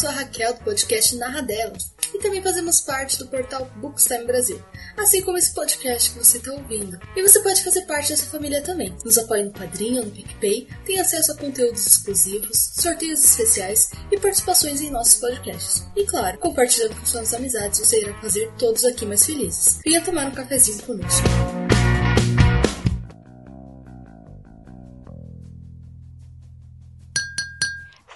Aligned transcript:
sou 0.00 0.08
a 0.08 0.12
Raquel 0.12 0.54
do 0.54 0.60
podcast 0.60 1.14
Narra 1.16 1.42
Delas 1.42 1.94
e 2.14 2.18
também 2.20 2.42
fazemos 2.42 2.80
parte 2.80 3.18
do 3.18 3.26
portal 3.26 3.70
Bookstime 3.76 4.24
Brasil, 4.24 4.58
assim 4.96 5.20
como 5.20 5.36
esse 5.36 5.52
podcast 5.52 6.10
que 6.10 6.18
você 6.18 6.38
está 6.38 6.52
ouvindo. 6.54 6.98
E 7.14 7.22
você 7.22 7.38
pode 7.40 7.62
fazer 7.62 7.82
parte 7.82 8.08
dessa 8.08 8.24
família 8.30 8.62
também. 8.62 8.96
Nos 9.04 9.18
apoie 9.18 9.44
no 9.44 9.52
Padrinho 9.52 10.02
no 10.02 10.10
PicPay, 10.10 10.66
tem 10.86 10.98
acesso 10.98 11.32
a 11.32 11.36
conteúdos 11.36 11.86
exclusivos, 11.86 12.72
sorteios 12.80 13.22
especiais 13.22 13.90
e 14.10 14.18
participações 14.18 14.80
em 14.80 14.90
nossos 14.90 15.20
podcasts. 15.20 15.86
E 15.94 16.06
claro, 16.06 16.38
compartilhando 16.38 16.98
com 16.98 17.04
suas 17.04 17.34
amizades, 17.34 17.80
você 17.80 18.00
irá 18.00 18.18
fazer 18.22 18.50
todos 18.58 18.86
aqui 18.86 19.04
mais 19.04 19.26
felizes. 19.26 19.80
Venha 19.84 20.02
tomar 20.02 20.28
um 20.28 20.30
cafezinho 20.30 20.82
conosco. 20.82 21.28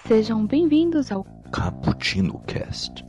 Sejam 0.07 0.47
bem-vindos 0.47 1.11
ao 1.11 1.34
Cappuccino 1.55 2.37
Cast. 2.45 3.05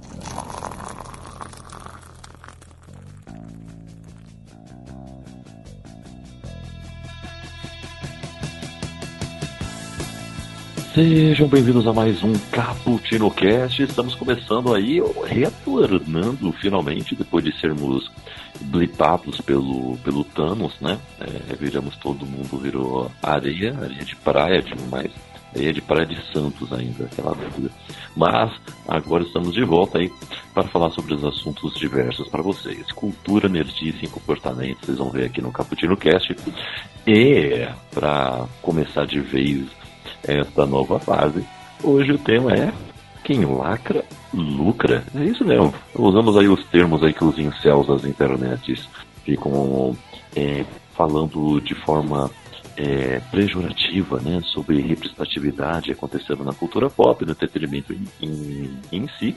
Sejam 10.95 11.49
bem-vindos 11.49 11.89
a 11.89 11.93
mais 11.93 12.23
um 12.23 12.33
Cappuccino 12.53 13.33
Cast. 13.33 13.83
Estamos 13.83 14.15
começando 14.15 14.73
aí, 14.73 15.03
retornando 15.25 16.53
finalmente, 16.53 17.17
depois 17.17 17.45
de 17.45 17.53
sermos 17.61 18.09
blipados 18.61 19.41
pelo, 19.41 19.97
pelo 20.05 20.23
Thanos, 20.23 20.81
né? 20.81 21.01
É, 21.21 21.57
viramos 21.57 21.97
todo 21.97 22.25
mundo, 22.25 22.59
virou 22.59 23.11
areia, 23.21 23.77
areia 23.77 24.05
de 24.05 24.15
praia, 24.15 24.63
tipo, 24.63 24.83
mais 24.89 25.11
areia 25.57 25.73
de 25.73 25.81
praia 25.81 26.07
de 26.07 26.33
Santos 26.33 26.73
ainda, 26.73 27.05
aquela 27.05 27.35
dúvida. 27.35 27.71
Mas 28.15 28.53
agora 28.87 29.25
estamos 29.25 29.53
de 29.55 29.65
volta 29.65 29.99
aí 29.99 30.13
para 30.55 30.69
falar 30.69 30.91
sobre 30.91 31.15
os 31.15 31.25
assuntos 31.25 31.75
diversos 31.75 32.29
para 32.29 32.43
vocês. 32.43 32.93
Cultura, 32.93 33.49
nerdice 33.49 34.05
e 34.05 34.09
comportamento, 34.09 34.85
vocês 34.85 34.99
vão 34.99 35.11
ver 35.11 35.25
aqui 35.27 35.41
no 35.41 35.51
Cappuccino 35.51 35.97
Cast. 35.97 36.37
E 37.07 37.67
para 37.93 38.47
começar 38.63 39.07
de 39.07 39.21
vez 39.21 39.67
esta 40.23 40.67
nova 40.67 40.99
fase. 40.99 41.45
Hoje 41.83 42.13
o 42.13 42.19
tema 42.19 42.53
é 42.53 42.73
quem 43.25 43.45
lacra, 43.45 44.05
lucra. 44.33 45.05
É 45.15 45.25
isso 45.25 45.45
mesmo. 45.45 45.75
Usamos 45.95 46.37
aí 46.37 46.49
os 46.49 46.65
termos 46.67 47.03
aí 47.03 47.13
que 47.13 47.25
os 47.25 47.39
incels 47.39 47.87
das 47.87 48.05
internets 48.05 48.89
ficam 49.25 49.97
é, 50.35 50.65
falando 50.95 51.61
de 51.61 51.75
forma 51.75 52.31
é, 52.77 53.21
pejorativa 53.31 54.21
né, 54.21 54.41
sobre 54.45 54.81
representatividade 54.81 55.93
acontecendo 55.93 56.45
na 56.45 56.53
cultura 56.53 56.91
pop, 56.91 57.25
no 57.25 57.33
entretenimento 57.33 57.93
em, 57.93 58.07
em, 58.23 58.79
em 58.93 59.09
si. 59.19 59.37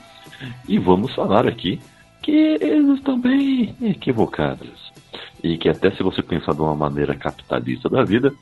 E 0.68 0.78
vamos 0.78 1.14
falar 1.14 1.46
aqui 1.46 1.80
que 2.22 2.30
eles 2.60 2.98
estão 2.98 3.18
bem 3.18 3.74
equivocados. 3.80 4.90
E 5.42 5.56
que 5.56 5.68
até 5.68 5.90
se 5.92 6.02
você 6.02 6.22
pensar 6.22 6.54
de 6.54 6.60
uma 6.60 6.74
maneira 6.74 7.14
capitalista 7.14 7.88
da 7.88 8.04
vida, 8.04 8.32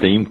tem, 0.00 0.28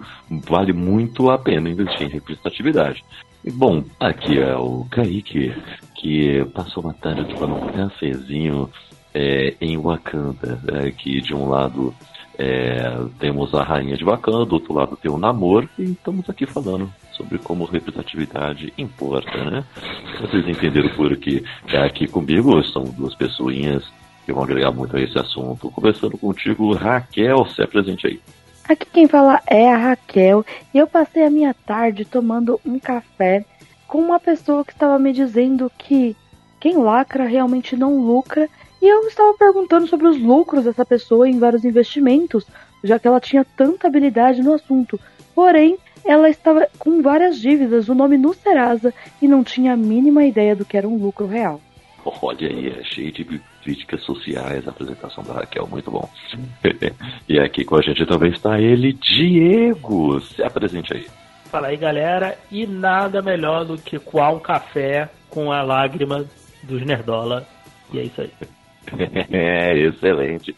vale 0.48 0.72
muito 0.72 1.30
a 1.30 1.38
pena 1.38 1.68
investir 1.68 2.06
em 2.06 2.10
representatividade. 2.10 3.04
E, 3.44 3.50
bom, 3.50 3.82
aqui 3.98 4.38
é 4.38 4.56
o 4.56 4.86
Kaique, 4.88 5.52
que 5.96 6.44
passou 6.54 6.84
uma 6.84 6.94
tarde 6.94 7.24
tomando 7.34 7.56
um 7.56 7.72
cafezinho 7.72 8.70
é, 9.12 9.54
em 9.60 9.76
Wakanda, 9.76 10.60
é, 10.68 10.90
que 10.92 11.20
de 11.20 11.34
um 11.34 11.48
lado 11.48 11.92
é, 12.38 12.98
temos 13.18 13.54
a 13.54 13.62
rainha 13.62 13.96
de 13.96 14.04
Wakanda, 14.04 14.44
do 14.44 14.54
outro 14.54 14.72
lado 14.72 14.96
tem 14.96 15.10
o 15.10 15.18
namoro, 15.18 15.68
e 15.78 15.84
estamos 15.84 16.28
aqui 16.28 16.46
falando 16.46 16.92
sobre 17.12 17.38
como 17.38 17.64
representatividade 17.64 18.72
importa, 18.76 19.44
né? 19.44 19.64
Vocês 20.20 20.46
entenderam 20.48 20.88
por 20.90 21.16
que 21.16 21.44
é 21.68 21.78
aqui 21.78 22.06
comigo, 22.06 22.62
são 22.64 22.84
duas 22.84 23.14
pessoinhas 23.14 23.84
que 24.24 24.32
vão 24.32 24.44
agregar 24.44 24.72
muito 24.72 24.96
a 24.96 25.00
esse 25.00 25.18
assunto. 25.18 25.70
Conversando 25.70 26.16
contigo, 26.16 26.72
Raquel, 26.74 27.44
se 27.46 27.62
apresente 27.62 28.06
aí. 28.06 28.20
Aqui 28.68 28.86
quem 28.92 29.08
fala 29.08 29.40
é 29.46 29.72
a 29.72 29.76
Raquel 29.76 30.46
e 30.72 30.78
eu 30.78 30.86
passei 30.86 31.24
a 31.24 31.30
minha 31.30 31.52
tarde 31.52 32.04
tomando 32.04 32.60
um 32.64 32.78
café 32.78 33.44
com 33.88 33.98
uma 33.98 34.20
pessoa 34.20 34.64
que 34.64 34.72
estava 34.72 34.98
me 34.98 35.12
dizendo 35.12 35.70
que 35.76 36.16
quem 36.60 36.76
lacra 36.76 37.24
realmente 37.24 37.76
não 37.76 38.00
lucra 38.00 38.48
e 38.82 38.88
eu 38.88 39.06
estava 39.06 39.32
perguntando 39.34 39.86
sobre 39.86 40.08
os 40.08 40.20
lucros 40.20 40.64
dessa 40.64 40.84
pessoa 40.84 41.28
em 41.28 41.38
vários 41.38 41.64
investimentos, 41.64 42.44
já 42.82 42.98
que 42.98 43.06
ela 43.06 43.20
tinha 43.20 43.46
tanta 43.56 43.86
habilidade 43.86 44.42
no 44.42 44.52
assunto. 44.52 44.98
Porém, 45.36 45.78
ela 46.04 46.28
estava 46.28 46.68
com 46.80 47.00
várias 47.00 47.38
dívidas, 47.38 47.88
o 47.88 47.94
nome 47.94 48.18
no 48.18 48.34
Serasa 48.34 48.92
e 49.22 49.28
não 49.28 49.44
tinha 49.44 49.74
a 49.74 49.76
mínima 49.76 50.24
ideia 50.24 50.56
do 50.56 50.64
que 50.64 50.76
era 50.76 50.88
um 50.88 50.96
lucro 50.96 51.28
real. 51.28 51.60
Olha 52.04 52.48
aí, 52.48 52.70
é 52.70 52.82
cheio 52.82 53.12
de 53.12 53.24
críticas 53.62 54.02
sociais, 54.02 54.66
a 54.66 54.70
apresentação 54.70 55.22
da 55.22 55.34
Raquel, 55.34 55.68
muito 55.68 55.88
bom. 55.88 56.10
e 57.28 57.38
aqui 57.38 57.64
com 57.64 57.76
a 57.76 57.82
gente 57.82 58.04
também 58.04 58.32
está 58.32 58.60
ele, 58.60 58.94
Diego. 58.94 60.20
Se 60.20 60.42
apresente 60.42 60.92
aí. 60.92 61.06
Fala 61.44 61.68
aí, 61.68 61.76
galera. 61.76 62.36
E 62.50 62.66
nada 62.66 63.22
melhor 63.22 63.64
do 63.64 63.76
que 63.76 64.00
coar 64.00 64.34
um 64.34 64.40
café 64.40 65.08
com 65.30 65.52
a 65.52 65.62
lágrima 65.62 66.26
dos 66.64 66.84
Nerdola. 66.84 67.46
E 67.92 68.00
é 68.00 68.02
isso 68.02 68.20
aí. 68.20 68.32
é, 69.30 69.78
excelente. 69.78 70.54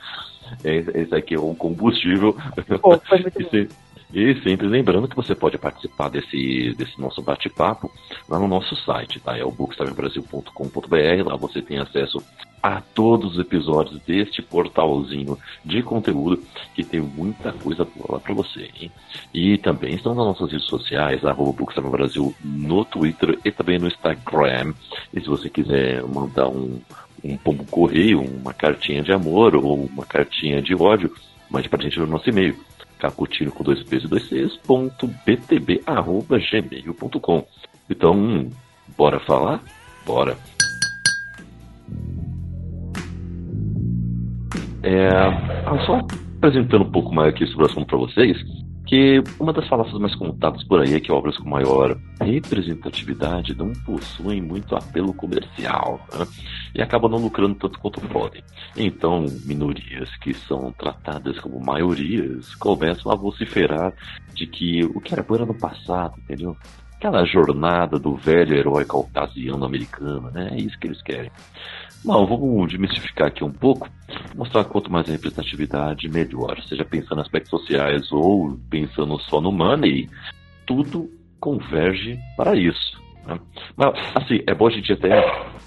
Esse 0.63 1.15
aqui 1.15 1.35
é 1.35 1.41
um 1.41 1.55
combustível. 1.55 2.37
Pô, 2.81 2.99
foi 2.99 3.21
muito 3.21 3.39
bom. 3.41 3.75
E 4.15 4.41
sempre 4.43 4.69
lembrando 4.69 5.09
que 5.09 5.17
você 5.17 5.35
pode 5.35 5.59
participar 5.59 6.09
desse, 6.09 6.73
desse 6.79 7.01
nosso 7.01 7.21
bate-papo 7.21 7.91
lá 8.29 8.39
no 8.39 8.47
nosso 8.47 8.77
site, 8.77 9.19
tá? 9.19 9.37
É 9.37 9.45
o 9.45 9.51
bookstamebrasil.com.br. 9.51 11.27
Lá 11.27 11.37
você 11.37 11.61
tem 11.61 11.79
acesso 11.79 12.23
a 12.63 12.81
todos 12.81 13.33
os 13.33 13.39
episódios 13.41 14.01
deste 14.03 14.41
portalzinho 14.41 15.37
de 15.65 15.83
conteúdo 15.83 16.41
que 16.75 16.85
tem 16.85 17.01
muita 17.01 17.53
coisa 17.53 17.85
boa 17.85 18.13
lá 18.13 18.21
para 18.21 18.33
você, 18.35 18.71
hein? 18.81 18.93
E 19.35 19.59
também 19.59 19.97
estão 19.97 20.15
nas 20.15 20.25
nossas 20.25 20.53
redes 20.53 20.69
sociais, 20.69 21.25
arroba 21.25 21.67
Brasil 21.91 22.33
no 22.43 22.85
Twitter 22.85 23.37
e 23.45 23.51
também 23.51 23.81
no 23.81 23.89
Instagram. 23.89 24.73
E 25.13 25.21
se 25.21 25.27
você 25.27 25.51
quiser 25.51 26.05
mandar 26.05 26.49
um, 26.49 26.81
um 27.25 27.37
pombo 27.37 27.65
correio, 27.65 28.21
uma 28.21 28.53
cartinha 28.53 29.03
de 29.03 29.13
amor 29.13 29.57
ou 29.57 29.87
uma 29.87 30.05
cartinha 30.05 30.61
de 30.61 30.75
ódio, 30.75 31.11
mande 31.51 31.69
pra 31.69 31.83
gente 31.83 31.99
no 31.99 32.07
nosso 32.07 32.29
e-mail 32.29 32.55
caputino 32.99 33.51
com 33.51 33.65
dois 33.65 33.83
P's 33.83 34.05
e 34.05 34.09
dois 34.09 34.29
C's, 34.29 34.57
ponto 34.67 35.07
btb, 35.27 35.83
arroba, 35.87 36.39
gmail.com. 36.39 37.47
Então, 37.89 38.49
bora 38.97 39.19
falar? 39.21 39.63
Bora! 40.07 40.37
É, 44.83 45.09
só 45.87 46.01
apresentando 46.37 46.85
um 46.85 46.91
pouco 46.91 47.15
mais 47.15 47.31
aqui 47.31 47.47
sobre 47.47 47.65
o 47.65 47.67
assunto 47.67 47.87
para 47.87 47.99
vocês, 47.99 48.37
que 48.87 49.23
uma 49.41 49.53
das 49.53 49.67
falácias 49.69 49.99
mais 49.99 50.15
contadas 50.15 50.63
por 50.65 50.81
aí 50.81 50.95
é 50.95 51.01
que 51.01 51.11
obras 51.11 51.37
com 51.39 51.49
maior 51.49 51.97
representatividade 52.21 53.57
não 53.57 53.73
possuem 53.85 54.43
muito 54.43 54.77
apelo 54.77 55.15
comercial 55.15 56.01
né? 56.13 56.27
e 56.75 56.83
acabam 56.83 57.11
não 57.11 57.19
lucrando 57.19 57.55
tanto 57.55 57.79
quanto 57.79 58.01
podem. 58.03 58.43
Então, 58.77 59.25
minorias 59.45 60.15
que 60.19 60.35
são 60.35 60.73
tratadas 60.73 61.39
como 61.41 61.65
maiorias 61.65 62.55
começam 62.57 63.11
a 63.11 63.15
vociferar 63.15 63.95
de 64.35 64.47
que 64.47 64.85
o 64.85 65.01
que 65.01 65.15
era 65.15 65.23
bom 65.23 65.39
no 65.39 65.55
passado, 65.55 66.15
entendeu? 66.19 66.57
Aquela 66.97 67.25
jornada 67.25 67.99
do 67.99 68.17
velho 68.17 68.57
herói 68.57 68.85
caucasiano 68.85 69.65
americano, 69.65 70.31
né? 70.31 70.51
É 70.53 70.57
isso 70.57 70.79
que 70.79 70.87
eles 70.87 71.03
querem. 71.03 71.31
Bom, 72.05 72.27
vamos 72.27 72.69
desmistificar 72.69 73.29
aqui 73.29 73.43
um 73.43 73.51
pouco, 73.51 73.89
mostrar 74.37 74.65
quanto 74.65 74.93
mais 74.93 75.09
representatividade, 75.09 76.09
melhor. 76.09 76.61
Seja 76.69 76.85
pensando 76.85 77.19
em 77.19 77.23
aspectos 77.23 77.51
sociais 77.51 78.13
ou 78.13 78.59
pensando 78.69 79.19
só 79.21 79.41
no 79.41 79.51
money, 79.51 80.11
tudo 80.67 81.11
converge 81.41 82.19
para 82.37 82.55
isso. 82.55 83.03
Né? 83.27 83.39
Mas, 83.75 83.95
assim, 84.15 84.41
é 84.47 84.55
bom 84.55 84.67
a 84.67 84.71
gente 84.71 84.93
até 84.93 85.23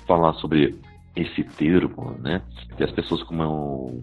falar 0.06 0.34
sobre 0.34 0.75
esse 1.18 1.44
termo, 1.44 2.16
né? 2.19 2.42
Que 2.75 2.84
as 2.84 2.92
pessoas 2.92 3.24
come, 3.24 3.44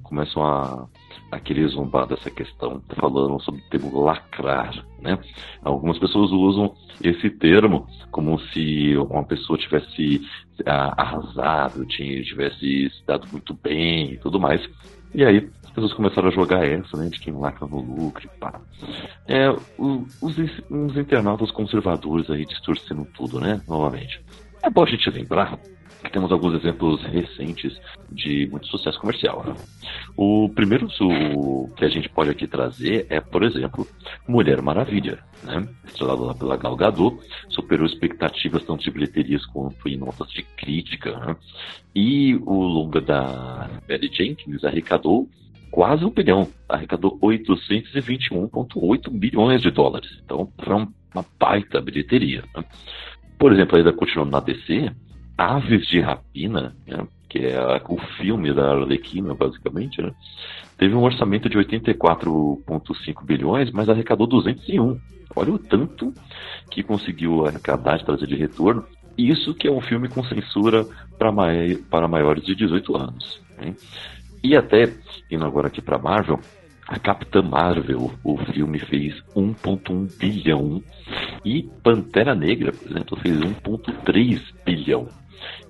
começam 0.02 0.42
a, 0.42 0.88
a 1.30 1.40
querer 1.40 1.68
zombar 1.68 2.06
dessa 2.06 2.30
questão, 2.30 2.82
falando 2.98 3.40
sobre 3.40 3.60
o 3.60 3.70
termo 3.70 4.00
lacrar, 4.00 4.84
né? 5.00 5.18
Algumas 5.62 5.98
pessoas 5.98 6.30
usam 6.32 6.74
esse 7.02 7.30
termo 7.30 7.86
como 8.10 8.38
se 8.38 8.96
uma 8.96 9.24
pessoa 9.24 9.58
tivesse 9.58 10.20
ah, 10.66 10.94
arrasado, 11.00 11.86
tivesse 11.86 12.90
se 12.90 13.06
dado 13.06 13.28
muito 13.30 13.54
bem 13.54 14.14
e 14.14 14.16
tudo 14.18 14.40
mais. 14.40 14.60
E 15.14 15.24
aí 15.24 15.48
as 15.64 15.70
pessoas 15.70 15.94
começaram 15.94 16.28
a 16.28 16.32
jogar 16.32 16.66
essa, 16.66 16.96
né? 16.96 17.08
De 17.08 17.20
quem 17.20 17.32
lacra 17.32 17.66
no 17.68 17.80
lucro 17.80 18.24
e 18.24 18.38
pá. 18.40 18.60
É, 19.28 19.48
os, 19.78 20.20
os 20.20 20.96
internautas 20.96 21.52
conservadores 21.52 22.28
aí 22.28 22.44
distorcendo 22.44 23.06
tudo, 23.14 23.38
né? 23.38 23.60
Novamente. 23.68 24.20
É 24.62 24.70
bom 24.70 24.82
a 24.82 24.86
gente 24.86 25.08
lembrar 25.10 25.58
temos 26.10 26.30
alguns 26.32 26.54
exemplos 26.54 27.02
recentes 27.02 27.80
de 28.10 28.48
muito 28.50 28.66
sucesso 28.68 28.98
comercial. 29.00 29.44
Né? 29.46 29.54
O 30.16 30.48
primeiro 30.48 30.88
que 31.76 31.84
a 31.84 31.88
gente 31.88 32.08
pode 32.08 32.30
aqui 32.30 32.46
trazer 32.46 33.06
é, 33.10 33.20
por 33.20 33.42
exemplo, 33.42 33.86
Mulher 34.26 34.62
Maravilha, 34.62 35.18
né? 35.42 35.66
estrelada 35.84 36.34
pela 36.34 36.56
Gal 36.56 36.76
Gadot, 36.76 37.18
superou 37.48 37.86
expectativas 37.86 38.64
tanto 38.64 38.84
de 38.84 38.90
bilheterias 38.90 39.44
quanto 39.46 39.88
em 39.88 39.96
notas 39.96 40.28
de 40.28 40.42
crítica. 40.42 41.18
Né? 41.18 41.36
E 41.94 42.34
o 42.36 42.62
longa 42.62 43.00
da 43.00 43.68
Mary 43.88 44.10
Jenkins 44.12 44.64
arrecadou 44.64 45.28
quase 45.70 46.04
um 46.04 46.10
bilhão, 46.10 46.48
arrecadou 46.68 47.18
821,8 47.20 49.10
bilhões 49.10 49.60
de 49.60 49.72
dólares. 49.72 50.08
Então, 50.24 50.48
foi 50.62 50.72
uma 50.72 51.24
baita 51.38 51.80
bilheteria. 51.80 52.44
Né? 52.54 52.64
Por 53.36 53.52
exemplo, 53.52 53.76
ainda 53.76 53.92
continuando 53.92 54.30
na 54.30 54.40
DC, 54.40 54.92
Aves 55.36 55.86
de 55.88 56.00
Rapina, 56.00 56.74
né, 56.86 57.06
que 57.28 57.38
é 57.38 57.60
o 57.88 57.98
filme 58.16 58.52
da 58.52 58.72
Arlequina, 58.72 59.34
basicamente, 59.34 60.00
né, 60.00 60.12
teve 60.78 60.94
um 60.94 61.02
orçamento 61.02 61.48
de 61.48 61.58
84,5 61.58 63.24
bilhões, 63.24 63.70
mas 63.70 63.88
arrecadou 63.88 64.26
201. 64.26 64.98
Olha 65.34 65.52
o 65.52 65.58
tanto 65.58 66.12
que 66.70 66.82
conseguiu 66.82 67.46
arrecadar 67.46 67.96
de 67.96 68.04
trazer 68.04 68.26
de 68.26 68.36
retorno. 68.36 68.84
Isso 69.18 69.54
que 69.54 69.66
é 69.66 69.70
um 69.70 69.80
filme 69.80 70.08
com 70.08 70.22
censura 70.24 70.86
para 71.18 72.08
maiores 72.08 72.44
de 72.44 72.54
18 72.54 72.96
anos. 72.96 73.40
Né? 73.56 73.74
E 74.42 74.56
até, 74.56 74.92
indo 75.30 75.44
agora 75.44 75.68
aqui 75.68 75.80
para 75.80 75.98
Marvel, 75.98 76.38
a 76.86 76.98
Capitã 76.98 77.40
Marvel, 77.42 78.12
o 78.22 78.36
filme 78.52 78.78
fez 78.78 79.14
1.1 79.34 80.18
bilhão 80.18 80.82
e 81.44 81.62
Pantera 81.82 82.34
Negra, 82.34 82.72
por 82.72 82.90
exemplo, 82.90 83.16
fez 83.16 83.38
1.3 83.38 84.40
bilhão. 84.64 85.08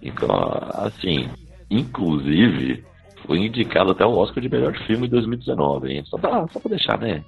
Então, 0.02 0.28
assim, 0.74 1.28
inclusive, 1.70 2.84
foi 3.26 3.38
indicado 3.38 3.92
até 3.92 4.04
o 4.04 4.16
Oscar 4.16 4.42
de 4.42 4.48
melhor 4.48 4.76
filme 4.86 5.06
em 5.06 5.10
2019, 5.10 5.92
hein? 5.92 6.04
Só 6.06 6.18
para 6.18 6.46
só 6.48 6.60
pra 6.60 6.70
deixar, 6.70 6.98
né? 6.98 7.24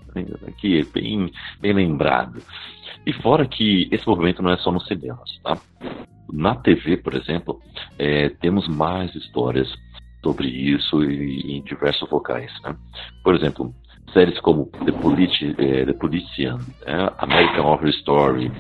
Aqui, 0.47 0.85
bem, 0.93 1.31
bem 1.61 1.73
lembrado. 1.73 2.43
E 3.07 3.13
fora 3.13 3.47
que 3.47 3.89
esse 3.91 4.07
movimento 4.07 4.43
não 4.43 4.53
é 4.53 4.57
só 4.59 4.71
nos 4.71 4.87
cinemas, 4.87 5.39
tá? 5.43 5.57
Na 6.33 6.55
TV, 6.57 6.97
por 6.97 7.15
exemplo, 7.15 7.61
é, 7.99 8.29
temos 8.29 8.67
mais 8.69 9.15
histórias 9.15 9.73
sobre 10.23 10.49
isso 10.49 11.05
em 11.05 11.63
diversos 11.63 12.11
locais. 12.11 12.53
Né? 12.65 12.75
Por 13.23 13.35
exemplo, 13.35 13.73
séries 14.13 14.39
como 14.41 14.67
The, 14.85 14.93
Politi 14.93 15.55
é, 15.57 15.85
The 15.85 15.93
Politician, 15.93 16.59
é, 16.85 17.13
American 17.19 17.65
Horror 17.65 17.89
Story, 17.91 18.51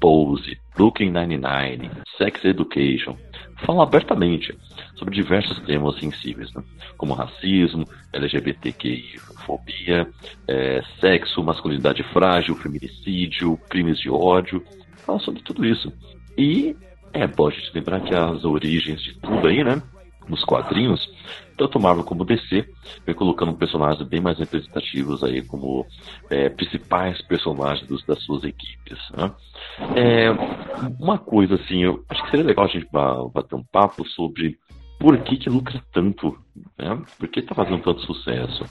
Pose, 0.00 0.58
Brooklyn 0.74 1.10
Nine-Nine, 1.10 1.90
Sex 2.18 2.44
Education, 2.44 3.16
falam 3.64 3.80
abertamente 3.80 4.56
sobre 4.94 5.14
diversos 5.14 5.58
temas 5.60 5.98
sensíveis, 5.98 6.52
né? 6.52 6.62
como 6.96 7.14
racismo, 7.14 7.84
LGBTQI, 8.12 9.18
fobia, 9.46 10.08
é, 10.48 10.82
sexo, 11.00 11.42
masculinidade 11.42 12.02
frágil, 12.12 12.56
feminicídio, 12.56 13.56
crimes 13.68 13.98
de 13.98 14.10
ódio, 14.10 14.62
falam 15.04 15.20
sobre 15.20 15.42
tudo 15.42 15.64
isso. 15.64 15.92
E 16.36 16.76
é 17.12 17.26
bom 17.26 17.48
a 17.48 17.50
gente 17.50 17.70
lembrar 17.74 18.00
que 18.00 18.14
as 18.14 18.44
origens 18.44 19.00
de 19.02 19.14
tudo 19.14 19.48
aí, 19.48 19.64
né? 19.64 19.82
Nos 20.28 20.44
quadrinhos, 20.44 21.08
tanto 21.56 21.80
Marvel 21.80 22.04
como 22.04 22.24
DC, 22.24 22.68
vem 23.04 23.14
colocando 23.14 23.54
personagens 23.54 24.06
bem 24.08 24.20
mais 24.20 24.38
representativos 24.38 25.22
aí 25.22 25.42
como 25.42 25.86
é, 26.30 26.48
principais 26.48 27.20
personagens 27.22 27.86
dos, 27.88 28.04
das 28.04 28.22
suas 28.22 28.44
equipes. 28.44 28.98
Né? 29.16 29.32
É, 29.94 30.30
uma 30.98 31.18
coisa 31.18 31.54
assim, 31.54 31.82
eu 31.82 32.04
acho 32.08 32.22
que 32.24 32.30
seria 32.30 32.46
legal 32.46 32.64
a 32.64 32.68
gente 32.68 32.88
bater 32.90 33.54
um 33.54 33.64
papo 33.64 34.06
sobre 34.08 34.58
por 34.98 35.18
que, 35.18 35.36
que 35.36 35.50
lucra 35.50 35.82
tanto, 35.92 36.36
né? 36.78 37.00
por 37.18 37.28
que 37.28 37.40
está 37.40 37.54
fazendo 37.54 37.82
tanto 37.82 38.00
sucesso. 38.02 38.64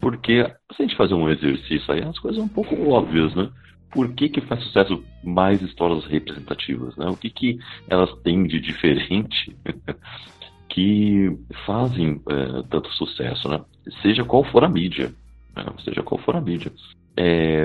Porque 0.00 0.44
se 0.74 0.82
a 0.82 0.86
gente 0.86 0.96
fazer 0.96 1.14
um 1.14 1.28
exercício 1.28 1.92
aí, 1.92 2.02
as 2.02 2.18
coisas 2.18 2.36
são 2.36 2.46
um 2.46 2.48
pouco 2.48 2.90
óbvias, 2.90 3.34
né? 3.34 3.50
Por 3.90 4.12
que, 4.14 4.28
que 4.28 4.40
faz 4.40 4.62
sucesso 4.64 5.04
mais 5.22 5.60
histórias 5.62 6.04
representativas, 6.06 6.96
né? 6.96 7.06
O 7.06 7.16
que, 7.16 7.30
que 7.30 7.58
elas 7.88 8.12
têm 8.22 8.44
de 8.44 8.58
diferente 8.58 9.56
que 10.72 11.38
fazem 11.66 12.20
é, 12.28 12.62
tanto 12.70 12.88
sucesso, 12.92 13.48
né? 13.48 13.60
Seja 14.00 14.24
qual 14.24 14.42
for 14.44 14.64
a 14.64 14.68
mídia, 14.68 15.12
né? 15.54 15.64
seja 15.84 16.02
qual 16.02 16.20
for 16.22 16.34
a 16.34 16.40
mídia. 16.40 16.72
É, 17.16 17.64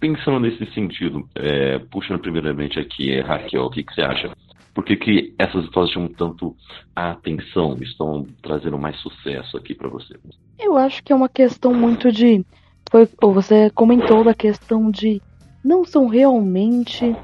pensando 0.00 0.40
nesse 0.40 0.66
sentido, 0.72 1.28
é, 1.36 1.78
puxando 1.78 2.20
primeiramente 2.20 2.80
aqui, 2.80 3.20
Raquel, 3.20 3.64
o 3.64 3.70
que, 3.70 3.84
que 3.84 3.94
você 3.94 4.02
acha? 4.02 4.32
Por 4.74 4.84
que, 4.84 4.96
que 4.96 5.34
essas 5.38 5.64
histórias 5.64 5.92
chamam 5.92 6.08
tanto 6.08 6.56
a 6.96 7.12
atenção, 7.12 7.76
estão 7.80 8.26
trazendo 8.42 8.78
mais 8.78 8.96
sucesso 8.96 9.56
aqui 9.56 9.74
para 9.74 9.88
você? 9.88 10.18
Eu 10.58 10.76
acho 10.76 11.02
que 11.04 11.12
é 11.12 11.16
uma 11.16 11.28
questão 11.28 11.72
muito 11.72 12.10
de. 12.10 12.44
Foi, 12.90 13.08
você 13.32 13.70
comentou 13.70 14.24
da 14.24 14.34
questão 14.34 14.90
de 14.90 15.22
não 15.64 15.84
são 15.84 16.08
realmente 16.08 17.14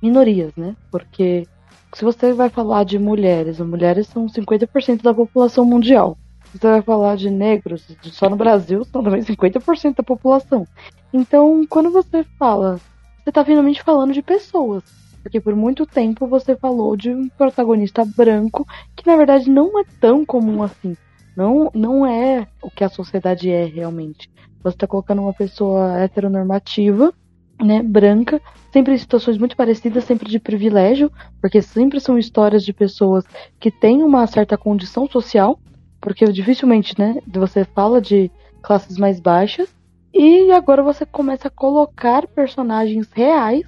minorias, 0.00 0.54
né? 0.54 0.76
Porque 0.92 1.46
se 1.94 2.04
você 2.04 2.32
vai 2.32 2.48
falar 2.48 2.84
de 2.84 2.98
mulheres, 2.98 3.58
mulheres 3.60 4.06
são 4.08 4.26
50% 4.26 5.02
da 5.02 5.14
população 5.14 5.64
mundial. 5.64 6.18
Se 6.50 6.58
você 6.58 6.66
vai 6.66 6.82
falar 6.82 7.16
de 7.16 7.30
negros, 7.30 7.86
só 8.02 8.28
no 8.28 8.36
Brasil 8.36 8.84
são 8.84 9.02
também 9.02 9.22
50% 9.22 9.96
da 9.96 10.02
população. 10.02 10.66
Então, 11.12 11.66
quando 11.68 11.90
você 11.90 12.24
fala, 12.38 12.76
você 13.22 13.30
está 13.30 13.44
finalmente 13.44 13.82
falando 13.82 14.12
de 14.12 14.22
pessoas. 14.22 14.82
Porque 15.22 15.40
por 15.40 15.54
muito 15.54 15.84
tempo 15.84 16.26
você 16.26 16.56
falou 16.56 16.96
de 16.96 17.10
um 17.10 17.28
protagonista 17.28 18.04
branco 18.04 18.66
que 18.96 19.06
na 19.06 19.16
verdade 19.16 19.50
não 19.50 19.78
é 19.78 19.84
tão 20.00 20.24
comum 20.24 20.62
assim. 20.62 20.96
Não, 21.36 21.70
não 21.74 22.06
é 22.06 22.46
o 22.62 22.70
que 22.70 22.82
a 22.82 22.88
sociedade 22.88 23.50
é 23.50 23.64
realmente. 23.64 24.30
Você 24.62 24.74
está 24.74 24.86
colocando 24.86 25.22
uma 25.22 25.34
pessoa 25.34 26.00
heteronormativa 26.00 27.12
né, 27.60 27.82
branca, 27.82 28.40
sempre 28.72 28.94
em 28.94 28.98
situações 28.98 29.38
muito 29.38 29.56
parecidas, 29.56 30.04
sempre 30.04 30.28
de 30.28 30.38
privilégio, 30.38 31.10
porque 31.40 31.60
sempre 31.60 32.00
são 32.00 32.18
histórias 32.18 32.64
de 32.64 32.72
pessoas 32.72 33.24
que 33.58 33.70
têm 33.70 34.02
uma 34.02 34.26
certa 34.26 34.56
condição 34.56 35.08
social, 35.08 35.58
porque 36.00 36.24
dificilmente, 36.26 36.94
né, 36.98 37.18
você 37.26 37.64
fala 37.64 38.00
de 38.00 38.30
classes 38.62 38.96
mais 38.96 39.20
baixas, 39.20 39.74
e 40.12 40.50
agora 40.50 40.82
você 40.82 41.04
começa 41.04 41.48
a 41.48 41.50
colocar 41.50 42.26
personagens 42.26 43.10
reais 43.12 43.62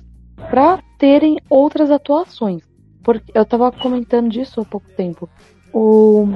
para 0.50 0.82
terem 0.98 1.38
outras 1.48 1.90
atuações. 1.90 2.62
Porque 3.02 3.32
eu 3.34 3.42
estava 3.42 3.70
comentando 3.70 4.28
disso 4.28 4.60
há 4.60 4.64
pouco 4.64 4.88
tempo. 4.96 5.28
O 5.72 6.26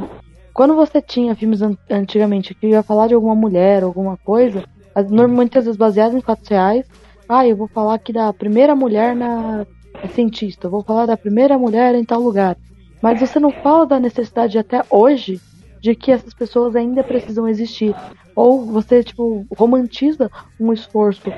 quando 0.54 0.76
você 0.76 1.02
tinha 1.02 1.34
filmes 1.34 1.60
antigamente 1.90 2.54
que 2.54 2.68
ia 2.68 2.82
falar 2.82 3.08
de 3.08 3.14
alguma 3.14 3.34
mulher, 3.34 3.82
alguma 3.82 4.16
coisa, 4.16 4.62
normalmente 5.10 5.58
às 5.58 5.64
vezes 5.64 5.76
baseados 5.76 6.16
em 6.16 6.20
fatos 6.20 6.48
reais, 6.48 6.86
ah, 7.29 7.47
eu 7.47 7.56
vou 7.56 7.69
falar 7.69 7.94
aqui 7.94 8.12
da 8.12 8.32
primeira 8.32 8.75
mulher 8.75 9.15
na 9.15 9.67
é 10.03 10.09
cientista, 10.09 10.66
eu 10.66 10.71
vou 10.71 10.83
falar 10.83 11.07
da 11.07 11.16
primeira 11.16 11.57
mulher 11.59 11.95
em 11.95 12.04
tal 12.04 12.21
lugar. 12.21 12.57
Mas 13.00 13.21
você 13.21 13.38
não 13.38 13.50
fala 13.50 13.87
da 13.87 14.00
necessidade 14.00 14.59
até 14.59 14.83
hoje 14.90 15.40
de 15.81 15.95
que 15.95 16.11
essas 16.11 16.35
pessoas 16.35 16.75
ainda 16.75 17.04
precisam 17.04 17.49
existir. 17.49 17.95
Ou 18.35 18.64
você, 18.64 19.02
tipo, 19.04 19.47
romantiza 19.57 20.31
um 20.59 20.73
esforço 20.73 21.31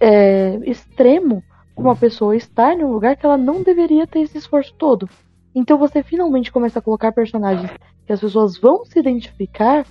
é, 0.00 0.58
extremo 0.64 1.42
uma 1.76 1.94
pessoa 1.94 2.36
estar 2.36 2.74
em 2.74 2.84
um 2.84 2.92
lugar 2.92 3.16
que 3.16 3.24
ela 3.24 3.36
não 3.36 3.62
deveria 3.62 4.06
ter 4.06 4.20
esse 4.20 4.38
esforço 4.38 4.74
todo. 4.76 5.08
Então 5.54 5.78
você 5.78 6.02
finalmente 6.02 6.52
começa 6.52 6.78
a 6.78 6.82
colocar 6.82 7.12
personagens 7.12 7.70
que 8.06 8.12
as 8.12 8.20
pessoas 8.20 8.58
vão 8.58 8.84
se 8.84 8.98
identificar, 8.98 9.86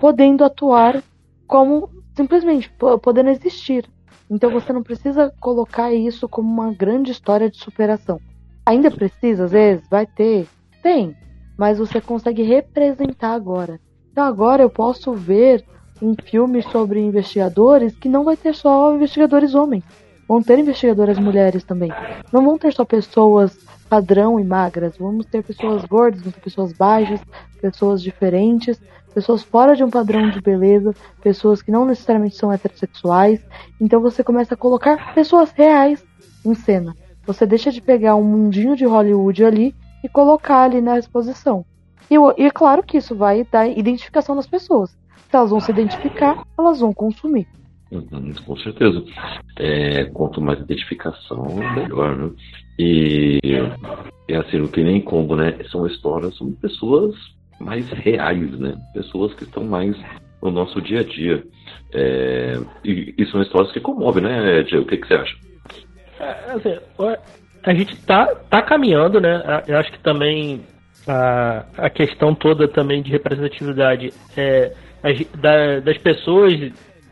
podendo 0.00 0.44
atuar 0.44 1.02
como 1.46 1.88
simplesmente 2.14 2.72
podendo 3.02 3.30
existir. 3.30 3.88
Então 4.32 4.50
você 4.50 4.72
não 4.72 4.82
precisa 4.82 5.30
colocar 5.38 5.92
isso 5.92 6.26
como 6.26 6.50
uma 6.50 6.72
grande 6.72 7.12
história 7.12 7.50
de 7.50 7.58
superação. 7.58 8.18
Ainda 8.64 8.90
precisa, 8.90 9.44
às 9.44 9.52
vezes, 9.52 9.86
vai 9.90 10.06
ter, 10.06 10.48
tem, 10.82 11.14
mas 11.54 11.78
você 11.78 12.00
consegue 12.00 12.42
representar 12.42 13.34
agora. 13.34 13.78
Então 14.10 14.24
agora 14.24 14.62
eu 14.62 14.70
posso 14.70 15.12
ver 15.12 15.62
um 16.00 16.14
filme 16.14 16.62
sobre 16.62 16.98
investigadores 16.98 17.94
que 17.94 18.08
não 18.08 18.24
vai 18.24 18.34
ter 18.34 18.54
só 18.54 18.94
investigadores 18.94 19.54
homens. 19.54 19.84
Vão 20.26 20.42
ter 20.42 20.58
investigadoras 20.58 21.18
mulheres 21.18 21.62
também. 21.62 21.92
Não 22.32 22.42
vão 22.42 22.56
ter 22.56 22.72
só 22.72 22.86
pessoas 22.86 23.58
padrão 23.86 24.40
e 24.40 24.44
magras. 24.44 24.96
Vamos 24.96 25.26
ter 25.26 25.42
pessoas 25.42 25.84
gordas, 25.84 26.22
vamos 26.22 26.36
ter 26.36 26.40
pessoas 26.40 26.72
baixas, 26.72 27.20
pessoas 27.60 28.02
diferentes 28.02 28.80
pessoas 29.12 29.42
fora 29.42 29.76
de 29.76 29.84
um 29.84 29.90
padrão 29.90 30.30
de 30.30 30.40
beleza, 30.40 30.94
pessoas 31.22 31.62
que 31.62 31.70
não 31.70 31.84
necessariamente 31.84 32.36
são 32.36 32.52
heterossexuais. 32.52 33.44
Então 33.80 34.00
você 34.00 34.24
começa 34.24 34.54
a 34.54 34.56
colocar 34.56 35.14
pessoas 35.14 35.52
reais 35.52 36.04
em 36.44 36.54
cena. 36.54 36.94
Você 37.24 37.46
deixa 37.46 37.70
de 37.70 37.80
pegar 37.80 38.16
um 38.16 38.24
mundinho 38.24 38.74
de 38.74 38.84
Hollywood 38.84 39.44
ali 39.44 39.74
e 40.02 40.08
colocar 40.08 40.62
ali 40.62 40.80
na 40.80 40.98
exposição. 40.98 41.64
E, 42.10 42.14
e 42.14 42.46
é 42.46 42.50
claro 42.50 42.82
que 42.82 42.96
isso 42.96 43.14
vai 43.14 43.46
dar 43.50 43.68
identificação 43.68 44.34
das 44.34 44.46
pessoas. 44.46 44.90
Se 45.30 45.36
elas 45.36 45.50
vão 45.50 45.60
se 45.60 45.70
identificar, 45.70 46.42
elas 46.58 46.80
vão 46.80 46.92
consumir. 46.92 47.46
Uhum, 47.90 48.32
com 48.44 48.56
certeza. 48.56 49.04
É, 49.56 50.04
quanto 50.06 50.40
mais 50.40 50.58
identificação, 50.60 51.44
melhor, 51.74 52.16
né? 52.16 52.30
E 52.78 53.38
é 54.28 54.36
assim, 54.36 54.58
não 54.58 54.68
tem 54.68 54.84
nem 54.84 55.00
como, 55.00 55.36
né? 55.36 55.58
São 55.70 55.86
histórias, 55.86 56.36
são 56.36 56.50
pessoas 56.52 57.14
mais 57.58 57.88
reais, 57.90 58.58
né? 58.58 58.74
Pessoas 58.92 59.34
que 59.34 59.44
estão 59.44 59.64
mais 59.64 59.96
no 60.42 60.50
nosso 60.50 60.80
dia 60.80 61.00
a 61.00 61.04
dia. 61.04 61.42
É, 61.94 62.58
e, 62.84 63.14
e, 63.16 63.26
são 63.26 63.42
histórias 63.42 63.72
que 63.72 63.80
comovem, 63.80 64.22
né, 64.22 64.62
Diego? 64.62 64.84
O 64.84 64.86
que, 64.86 64.96
que 64.96 65.06
você 65.06 65.14
acha? 65.14 65.36
É, 66.18 66.52
assim, 66.52 66.78
a 67.62 67.74
gente 67.74 67.96
tá, 68.04 68.26
tá 68.48 68.62
caminhando, 68.62 69.20
né? 69.20 69.62
Eu 69.66 69.78
acho 69.78 69.92
que 69.92 69.98
também 70.00 70.62
a, 71.06 71.64
a 71.76 71.90
questão 71.90 72.34
toda 72.34 72.66
também 72.68 73.02
de 73.02 73.10
representatividade 73.10 74.12
é, 74.36 74.72
da, 75.40 75.80
das 75.80 75.98
pessoas, 75.98 76.54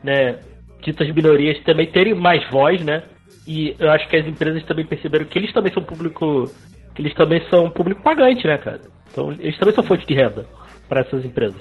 né, 0.03 0.39
ditas 0.83 1.13
minorias 1.15 1.63
também 1.65 1.87
terem 1.87 2.15
mais 2.15 2.49
voz, 2.51 2.83
né? 2.85 3.03
E 3.47 3.75
eu 3.79 3.91
acho 3.91 4.09
que 4.09 4.17
as 4.17 4.27
empresas 4.27 4.63
também 4.65 4.87
perceberam 4.87 5.25
que 5.25 5.39
eles 5.39 5.53
também 5.53 5.73
são 5.73 5.83
público, 5.83 6.51
que 6.95 7.03
eles 7.03 7.15
também 7.15 7.43
são 7.49 7.71
público 7.71 8.03
pagante, 8.03 8.47
né, 8.47 8.59
cara? 8.59 8.81
Então 9.11 9.33
eles 9.33 9.59
também 9.59 9.75
são 9.75 9.85
fonte 9.85 10.07
de 10.07 10.15
renda 10.15 10.47
para 10.89 11.01
essas 11.01 11.25
empresas. 11.25 11.61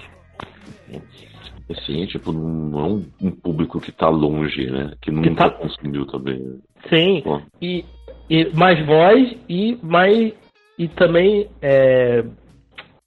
Sim, 1.86 2.06
tipo, 2.08 2.32
não 2.32 2.80
é 2.80 2.84
um, 2.84 3.06
um 3.22 3.32
público 3.32 3.80
que 3.80 3.92
está 3.92 4.10
longe, 4.10 4.70
né? 4.72 4.94
Que 5.02 5.12
nunca 5.12 5.30
que 5.30 5.36
tá... 5.36 5.50
consumiu 5.52 6.06
também. 6.08 6.60
Sim. 6.90 7.24
E, 7.62 7.86
e 8.30 8.50
mais 8.56 8.84
voz 8.86 9.38
e 9.48 9.78
mais 9.84 10.34
e 10.80 10.88
também 10.88 11.48
é, 11.62 12.24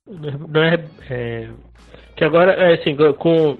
não 0.06 0.62
é, 0.62 0.84
é 1.08 1.48
que 2.14 2.22
agora 2.22 2.52
é 2.52 2.74
assim 2.74 2.94
com 3.18 3.56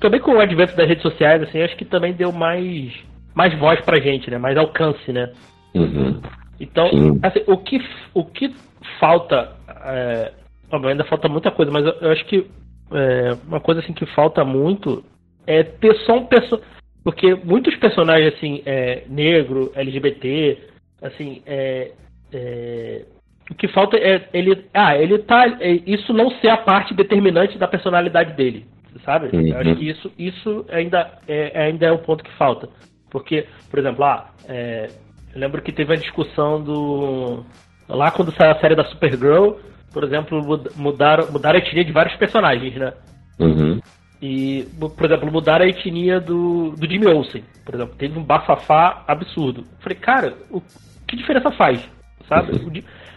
também 0.00 0.20
com 0.20 0.32
o 0.32 0.40
advento 0.40 0.74
das 0.74 0.88
redes 0.88 1.02
sociais 1.02 1.42
assim 1.42 1.60
acho 1.60 1.76
que 1.76 1.84
também 1.84 2.14
deu 2.14 2.32
mais 2.32 2.92
mais 3.34 3.56
voz 3.58 3.80
pra 3.82 4.00
gente 4.00 4.30
né 4.30 4.38
mais 4.38 4.56
alcance 4.56 5.12
né 5.12 5.30
uhum. 5.74 6.20
Então 6.64 6.86
assim, 7.22 7.44
o 7.46 7.56
que 7.58 7.78
o 8.14 8.24
que 8.24 8.54
falta 8.98 9.52
é, 9.84 10.32
ainda 10.72 11.04
falta 11.04 11.28
muita 11.28 11.50
coisa 11.50 11.70
mas 11.70 11.84
eu, 11.84 11.92
eu 12.00 12.10
acho 12.10 12.24
que 12.26 12.46
é, 12.92 13.36
uma 13.46 13.60
coisa 13.60 13.80
assim 13.80 13.92
que 13.92 14.06
falta 14.06 14.44
muito 14.44 15.04
é 15.46 15.62
ter 15.62 15.94
só 16.00 16.16
um 16.16 16.26
personagem. 16.26 16.74
Porque 17.02 17.34
muitos 17.34 17.76
personagens, 17.76 18.34
assim, 18.34 18.62
é, 18.64 19.04
negro, 19.08 19.70
LGBT, 19.74 20.58
assim, 21.02 21.42
é, 21.44 21.92
é, 22.32 23.04
o 23.50 23.54
que 23.54 23.68
falta 23.68 23.98
é 23.98 24.26
ele. 24.32 24.64
Ah, 24.72 24.96
ele 24.96 25.18
tá. 25.18 25.58
É, 25.60 25.70
isso 25.86 26.14
não 26.14 26.30
ser 26.40 26.48
a 26.48 26.56
parte 26.56 26.94
determinante 26.94 27.58
da 27.58 27.68
personalidade 27.68 28.34
dele. 28.34 28.64
Sabe? 29.04 29.36
Uhum. 29.36 29.48
Eu 29.48 29.58
acho 29.58 29.76
que 29.76 29.88
isso, 29.88 30.12
isso 30.18 30.66
ainda, 30.70 31.18
é, 31.28 31.66
ainda 31.66 31.86
é 31.86 31.92
o 31.92 31.98
ponto 31.98 32.24
que 32.24 32.32
falta. 32.38 32.70
Porque, 33.10 33.46
por 33.68 33.78
exemplo, 33.78 34.02
ah, 34.04 34.30
é, 34.48 34.88
eu 35.34 35.40
lembro 35.40 35.60
que 35.62 35.72
teve 35.72 35.92
a 35.92 35.96
discussão 35.96 36.62
do. 36.62 37.44
Lá 37.88 38.10
quando 38.10 38.34
saiu 38.34 38.52
a 38.52 38.60
série 38.60 38.76
da 38.76 38.84
Supergirl, 38.84 39.56
por 39.92 40.04
exemplo, 40.04 40.40
mudaram, 40.76 41.30
mudaram 41.30 41.58
a 41.58 41.62
etnia 41.62 41.84
de 41.84 41.92
vários 41.92 42.16
personagens, 42.16 42.74
né? 42.76 42.92
Uhum. 43.38 43.80
E, 44.22 44.66
por 44.78 45.04
exemplo, 45.04 45.30
mudaram 45.30 45.64
a 45.64 45.68
etnia 45.68 46.20
do, 46.20 46.70
do 46.70 46.90
Jimmy 46.90 47.06
Olsen. 47.06 47.44
Por 47.64 47.74
exemplo, 47.74 47.94
teve 47.96 48.18
um 48.18 48.22
bafafá 48.22 49.04
absurdo. 49.06 49.64
falei, 49.80 49.98
cara, 49.98 50.34
o, 50.50 50.62
que 51.06 51.16
diferença 51.16 51.50
faz? 51.50 51.86
Sabe? 52.28 52.52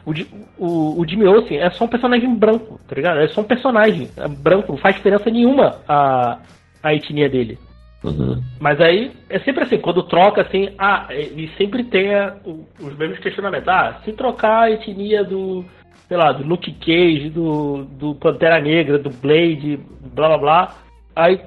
O, 0.05 0.11
o, 0.57 1.01
o, 1.01 1.07
Jimmy 1.07 1.25
Olsen 1.27 1.59
é 1.59 1.69
só 1.69 1.85
um 1.85 1.87
personagem 1.87 2.33
branco, 2.35 2.79
tá 2.87 2.95
ligado? 2.95 3.19
É 3.19 3.27
só 3.27 3.41
um 3.41 3.45
personagem 3.45 4.09
é 4.17 4.27
branco, 4.27 4.71
não 4.71 4.79
faz 4.79 4.95
diferença 4.95 5.29
nenhuma 5.29 5.79
a, 5.87 6.39
a 6.81 6.93
etnia 6.93 7.29
dele. 7.29 7.57
Uhum. 8.03 8.41
Mas 8.59 8.79
aí 8.79 9.11
é 9.29 9.39
sempre 9.39 9.63
assim, 9.63 9.79
quando 9.79 10.03
troca 10.03 10.41
assim, 10.41 10.69
ah, 10.77 11.07
e 11.11 11.49
sempre 11.57 11.83
tem 11.83 12.13
a, 12.13 12.35
os 12.79 12.95
mesmos 12.97 13.19
questionamentos. 13.19 13.67
Ah, 13.67 13.99
se 14.03 14.13
trocar 14.13 14.63
a 14.63 14.71
etnia 14.71 15.23
do, 15.23 15.65
sei 16.07 16.17
lá, 16.17 16.31
do 16.31 16.47
Luke 16.47 16.71
Cage, 16.73 17.29
do, 17.29 17.85
do 17.85 18.15
Pantera 18.15 18.61
Negra, 18.61 18.97
do 18.99 19.09
Blade, 19.09 19.79
blá 20.13 20.27
blá 20.29 20.37
blá. 20.37 20.75
Aí 21.15 21.39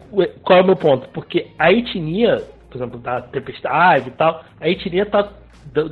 qual 0.43 0.59
é 0.59 0.63
o 0.63 0.67
meu 0.67 0.77
ponto? 0.77 1.09
Porque 1.11 1.47
a 1.59 1.73
etnia, 1.73 2.43
por 2.69 2.77
exemplo, 2.77 2.99
da 2.99 3.23
Tempestade 3.23 4.09
e 4.09 4.13
tal, 4.13 4.45
a 4.61 4.69
etnia 4.69 5.07
tá, 5.07 5.29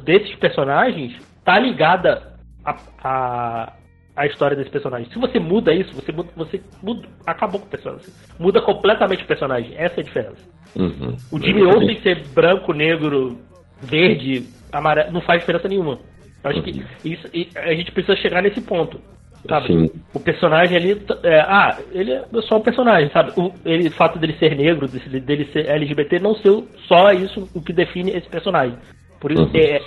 desses 0.04 0.34
personagens 0.36 1.16
tá 1.44 1.58
ligada 1.58 2.34
a, 2.64 2.76
a, 3.02 3.72
a 4.18 4.26
história 4.26 4.56
desse 4.56 4.70
personagem. 4.70 5.08
Se 5.12 5.18
você 5.18 5.38
muda 5.38 5.72
isso, 5.72 5.94
você 5.94 6.10
muda, 6.10 6.28
você 6.34 6.60
muda, 6.82 7.08
acabou 7.25 7.60
com 7.60 7.66
o 7.66 7.70
personagem. 7.70 8.06
Muda 8.38 8.60
completamente 8.60 9.22
o 9.22 9.26
personagem. 9.26 9.72
Essa 9.76 9.98
é 9.98 10.00
a 10.00 10.04
diferença. 10.04 10.48
Uhum. 10.75 11.16
O 11.30 11.40
Jimmy 11.40 11.62
Olsen 11.62 12.00
ser 12.00 12.26
branco, 12.34 12.72
negro, 12.72 13.38
verde, 13.80 14.44
amarelo, 14.72 15.12
não 15.12 15.20
faz 15.20 15.40
diferença 15.40 15.68
nenhuma. 15.68 16.00
Acho 16.42 16.62
que 16.62 16.82
isso, 17.04 17.28
a 17.56 17.75
gente 17.75 17.92
precisa 17.92 18.16
chegar 18.16 18.42
nesse 18.42 18.60
ponto. 18.60 19.00
Sabe? 19.48 19.68
Sim. 19.68 19.90
O 20.12 20.18
personagem 20.18 20.76
ali. 20.76 21.00
É, 21.22 21.40
ah, 21.40 21.78
ele 21.92 22.12
é 22.12 22.25
só 22.42 22.56
um 22.56 22.62
personagem, 22.62 23.08
sabe? 23.10 23.32
O, 23.37 23.52
ele, 23.64 23.88
o 23.88 23.92
fato 23.92 24.18
dele 24.18 24.37
ser 24.37 24.56
negro, 24.56 24.88
dele 24.88 25.44
ser 25.52 25.68
LGBT, 25.68 26.18
não 26.18 26.34
ser 26.34 26.50
só 26.88 27.12
isso 27.12 27.48
o 27.54 27.62
que 27.62 27.72
define 27.72 28.10
esse 28.10 28.28
personagem. 28.28 28.76
Por 29.20 29.30
isso 29.30 29.44
uhum. 29.44 29.52
é, 29.54 29.80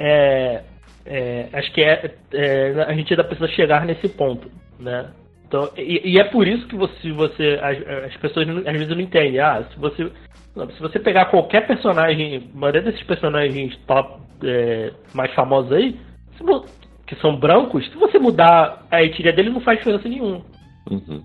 é, 0.00 0.62
é, 1.06 1.48
acho 1.52 1.72
que 1.72 1.82
é, 1.82 2.14
é, 2.32 2.84
a 2.86 2.92
gente 2.92 3.12
ainda 3.12 3.24
precisa 3.24 3.48
chegar 3.48 3.84
nesse 3.86 4.08
ponto, 4.08 4.50
né? 4.78 5.10
Então, 5.46 5.70
e, 5.76 6.12
e 6.12 6.18
é 6.18 6.24
por 6.24 6.46
isso 6.46 6.66
que 6.66 6.74
você, 6.74 7.12
você 7.12 7.58
as, 7.62 8.06
as 8.06 8.16
pessoas 8.16 8.48
às 8.48 8.72
vezes 8.72 8.88
não 8.88 9.00
entendem. 9.00 9.38
Ah, 9.38 9.64
se 9.72 9.78
você 9.78 10.10
se 10.74 10.80
você 10.80 10.98
pegar 10.98 11.26
qualquer 11.26 11.66
personagem, 11.66 12.50
a 12.54 12.58
maioria 12.58 12.80
desses 12.80 13.02
personagens 13.02 13.76
top 13.86 14.20
é, 14.42 14.90
mais 15.14 15.32
famosos 15.34 15.70
aí, 15.72 16.00
que 17.06 17.14
são 17.16 17.38
brancos, 17.38 17.84
se 17.86 17.96
você 17.96 18.18
mudar 18.18 18.86
a 18.90 19.02
etnia 19.02 19.32
dele, 19.32 19.50
não 19.50 19.60
faz 19.60 19.78
diferença 19.78 20.08
nenhuma. 20.08 20.42
Uhum. 20.90 21.22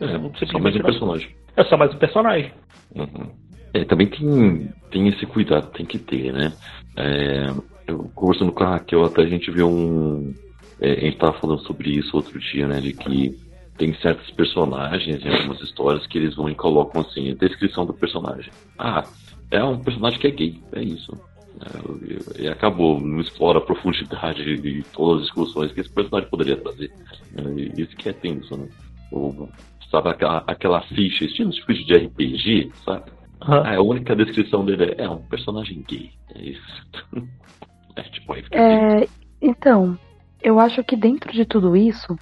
É, 0.00 0.46
só 0.46 0.58
mais 0.58 0.74
um 0.74 0.82
personagem. 0.82 1.28
É 1.56 1.64
só 1.64 1.76
mais 1.76 1.94
um 1.94 1.98
personagem. 1.98 2.52
Uhum. 2.96 3.30
É, 3.72 3.84
também 3.84 4.08
tem, 4.08 4.68
tem 4.90 5.08
esse 5.08 5.24
cuidado, 5.26 5.70
tem 5.72 5.86
que 5.86 5.98
ter, 5.98 6.32
né? 6.32 6.52
É, 6.96 7.46
eu 7.86 8.10
conversando 8.14 8.52
com 8.52 8.64
a 8.64 8.70
Raquel, 8.70 9.04
até 9.04 9.22
a 9.22 9.26
gente 9.26 9.50
viu 9.50 9.68
um. 9.68 10.34
É, 10.80 10.92
a 10.92 11.00
gente 11.00 11.18
tava 11.18 11.38
falando 11.38 11.60
sobre 11.62 11.90
isso 11.90 12.16
outro 12.16 12.38
dia, 12.38 12.66
né? 12.66 12.80
De 12.80 12.92
que 12.92 13.38
tem 13.76 13.94
certos 13.94 14.30
personagens 14.30 15.24
em 15.24 15.28
algumas 15.28 15.60
histórias 15.60 16.06
que 16.06 16.18
eles 16.18 16.36
vão 16.36 16.48
e 16.48 16.54
colocam 16.54 17.02
assim, 17.02 17.30
a 17.30 17.34
descrição 17.34 17.84
do 17.84 17.92
personagem. 17.92 18.50
Ah, 18.78 19.04
é 19.50 19.62
um 19.62 19.78
personagem 19.78 20.18
que 20.18 20.26
é 20.26 20.30
gay, 20.30 20.60
é 20.72 20.82
isso. 20.82 21.12
É, 21.60 22.42
e 22.42 22.48
acabou, 22.48 23.00
não 23.00 23.20
explora 23.20 23.58
a 23.58 23.62
profundidade 23.62 24.44
de 24.60 24.82
todas 24.92 25.22
as 25.22 25.26
discussões 25.26 25.72
que 25.72 25.80
esse 25.80 25.90
personagem 25.90 26.28
poderia 26.28 26.56
trazer. 26.56 26.92
É, 27.36 27.80
isso 27.80 27.96
que 27.96 28.08
é 28.08 28.12
tenso, 28.12 28.56
né? 28.56 28.68
Ou, 29.10 29.48
sabe 29.90 30.08
aquela, 30.08 30.44
aquela 30.46 30.80
ficha, 30.82 31.24
estilo 31.24 31.50
tipo 31.50 31.72
de 31.72 31.94
RPG, 31.94 32.72
sabe? 32.84 33.10
Ah, 33.40 33.76
a 33.76 33.82
única 33.82 34.16
descrição 34.16 34.64
dele 34.64 34.94
é, 34.96 35.04
é 35.04 35.10
um 35.10 35.22
personagem 35.22 35.84
gay. 35.88 36.10
É 36.34 36.42
isso. 36.42 36.84
é, 37.96 38.02
tipo, 38.02 38.34
é, 38.52 39.06
então, 39.40 39.98
eu 40.42 40.58
acho 40.58 40.82
que 40.84 40.96
dentro 40.96 41.32
de 41.32 41.44
tudo 41.44 41.76
isso, 41.76 42.16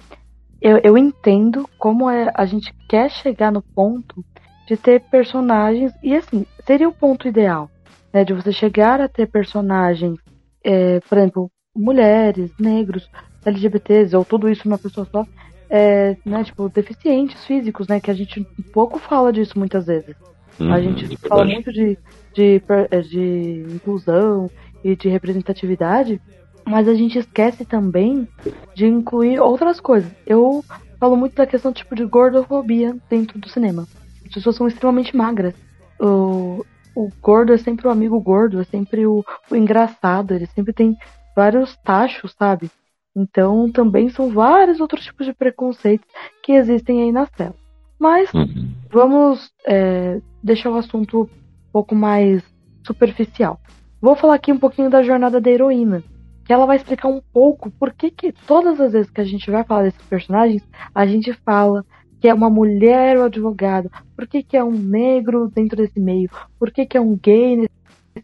eu, 0.61 0.79
eu 0.83 0.97
entendo 0.97 1.67
como 1.77 2.09
é, 2.09 2.31
a 2.33 2.45
gente 2.45 2.73
quer 2.87 3.09
chegar 3.09 3.51
no 3.51 3.61
ponto 3.61 4.23
de 4.67 4.77
ter 4.77 5.01
personagens. 5.01 5.91
E 6.01 6.15
assim, 6.15 6.45
seria 6.65 6.87
o 6.87 6.93
ponto 6.93 7.27
ideal, 7.27 7.69
né? 8.13 8.23
De 8.23 8.33
você 8.33 8.51
chegar 8.51 9.01
a 9.01 9.09
ter 9.09 9.27
personagens, 9.27 10.17
é, 10.63 10.99
por 11.01 11.17
exemplo, 11.17 11.51
mulheres, 11.75 12.51
negros, 12.59 13.09
LGBTs, 13.45 14.15
ou 14.15 14.23
tudo 14.23 14.49
isso 14.49 14.67
numa 14.67 14.77
pessoa 14.77 15.05
só. 15.11 15.25
É, 15.69 16.15
né, 16.23 16.43
tipo, 16.43 16.69
deficientes 16.69 17.43
físicos, 17.45 17.87
né? 17.87 17.99
Que 17.99 18.11
a 18.11 18.13
gente 18.13 18.45
pouco 18.71 18.99
fala 18.99 19.33
disso 19.33 19.57
muitas 19.57 19.87
vezes. 19.87 20.15
Uhum, 20.59 20.71
a 20.71 20.79
gente 20.79 21.11
é 21.11 21.27
fala 21.27 21.45
muito 21.45 21.73
de, 21.73 21.97
de, 22.33 22.61
de 23.09 23.65
inclusão 23.73 24.49
e 24.83 24.95
de 24.95 25.09
representatividade, 25.09 26.21
mas 26.65 26.87
a 26.87 26.93
gente 26.93 27.17
esquece 27.17 27.65
também 27.65 28.27
de 28.75 28.85
incluir 28.85 29.39
outras 29.39 29.79
coisas. 29.79 30.11
Eu 30.25 30.63
falo 30.99 31.15
muito 31.15 31.35
da 31.35 31.45
questão 31.45 31.73
tipo 31.73 31.95
de 31.95 32.05
gordofobia 32.05 32.95
dentro 33.09 33.39
do 33.39 33.49
cinema. 33.49 33.87
As 34.25 34.33
pessoas 34.33 34.55
são 34.55 34.67
extremamente 34.67 35.15
magras. 35.15 35.53
O, 35.99 36.65
o 36.95 37.09
gordo 37.21 37.53
é 37.53 37.57
sempre 37.57 37.87
o 37.87 37.91
amigo 37.91 38.19
gordo, 38.19 38.59
é 38.59 38.63
sempre 38.63 39.05
o, 39.05 39.23
o 39.49 39.55
engraçado, 39.55 40.33
ele 40.33 40.47
sempre 40.47 40.73
tem 40.73 40.97
vários 41.35 41.75
tachos, 41.77 42.33
sabe? 42.37 42.69
Então 43.15 43.71
também 43.71 44.09
são 44.09 44.31
vários 44.31 44.79
outros 44.79 45.03
tipos 45.03 45.25
de 45.25 45.33
preconceitos 45.33 46.07
que 46.41 46.53
existem 46.53 47.03
aí 47.03 47.11
nas 47.11 47.29
telas. 47.29 47.55
Mas 47.99 48.33
uhum. 48.33 48.73
vamos 48.91 49.51
é, 49.65 50.19
deixar 50.41 50.71
o 50.71 50.77
assunto 50.77 51.21
um 51.21 51.71
pouco 51.71 51.95
mais 51.95 52.43
superficial. 52.85 53.59
Vou 54.03 54.17
falar 54.17 54.35
aqui 54.35 54.51
um 54.51 54.59
pouquinho 54.59 54.89
da 54.89 55.01
jornada 55.01 55.39
da 55.39 55.49
heroína, 55.49 56.03
que 56.43 56.51
ela 56.51 56.65
vai 56.65 56.75
explicar 56.75 57.07
um 57.07 57.21
pouco 57.31 57.71
por 57.71 57.93
que, 57.93 58.11
que 58.11 58.33
todas 58.33 58.77
as 58.81 58.91
vezes 58.91 59.09
que 59.09 59.21
a 59.21 59.23
gente 59.23 59.49
vai 59.49 59.63
falar 59.63 59.83
desses 59.83 60.01
personagens, 60.01 60.61
a 60.93 61.05
gente 61.05 61.31
fala 61.31 61.85
que 62.19 62.27
é 62.27 62.33
uma 62.33 62.49
mulher 62.49 63.17
o 63.17 63.23
advogado? 63.23 63.89
Por 64.13 64.27
que, 64.27 64.43
que 64.43 64.57
é 64.57 64.63
um 64.63 64.73
negro 64.73 65.49
dentro 65.55 65.77
desse 65.77 66.01
meio? 66.01 66.29
Por 66.59 66.69
que, 66.69 66.85
que 66.85 66.97
é 66.97 66.99
um 66.99 67.15
gay 67.15 67.55
nesse 67.55 67.71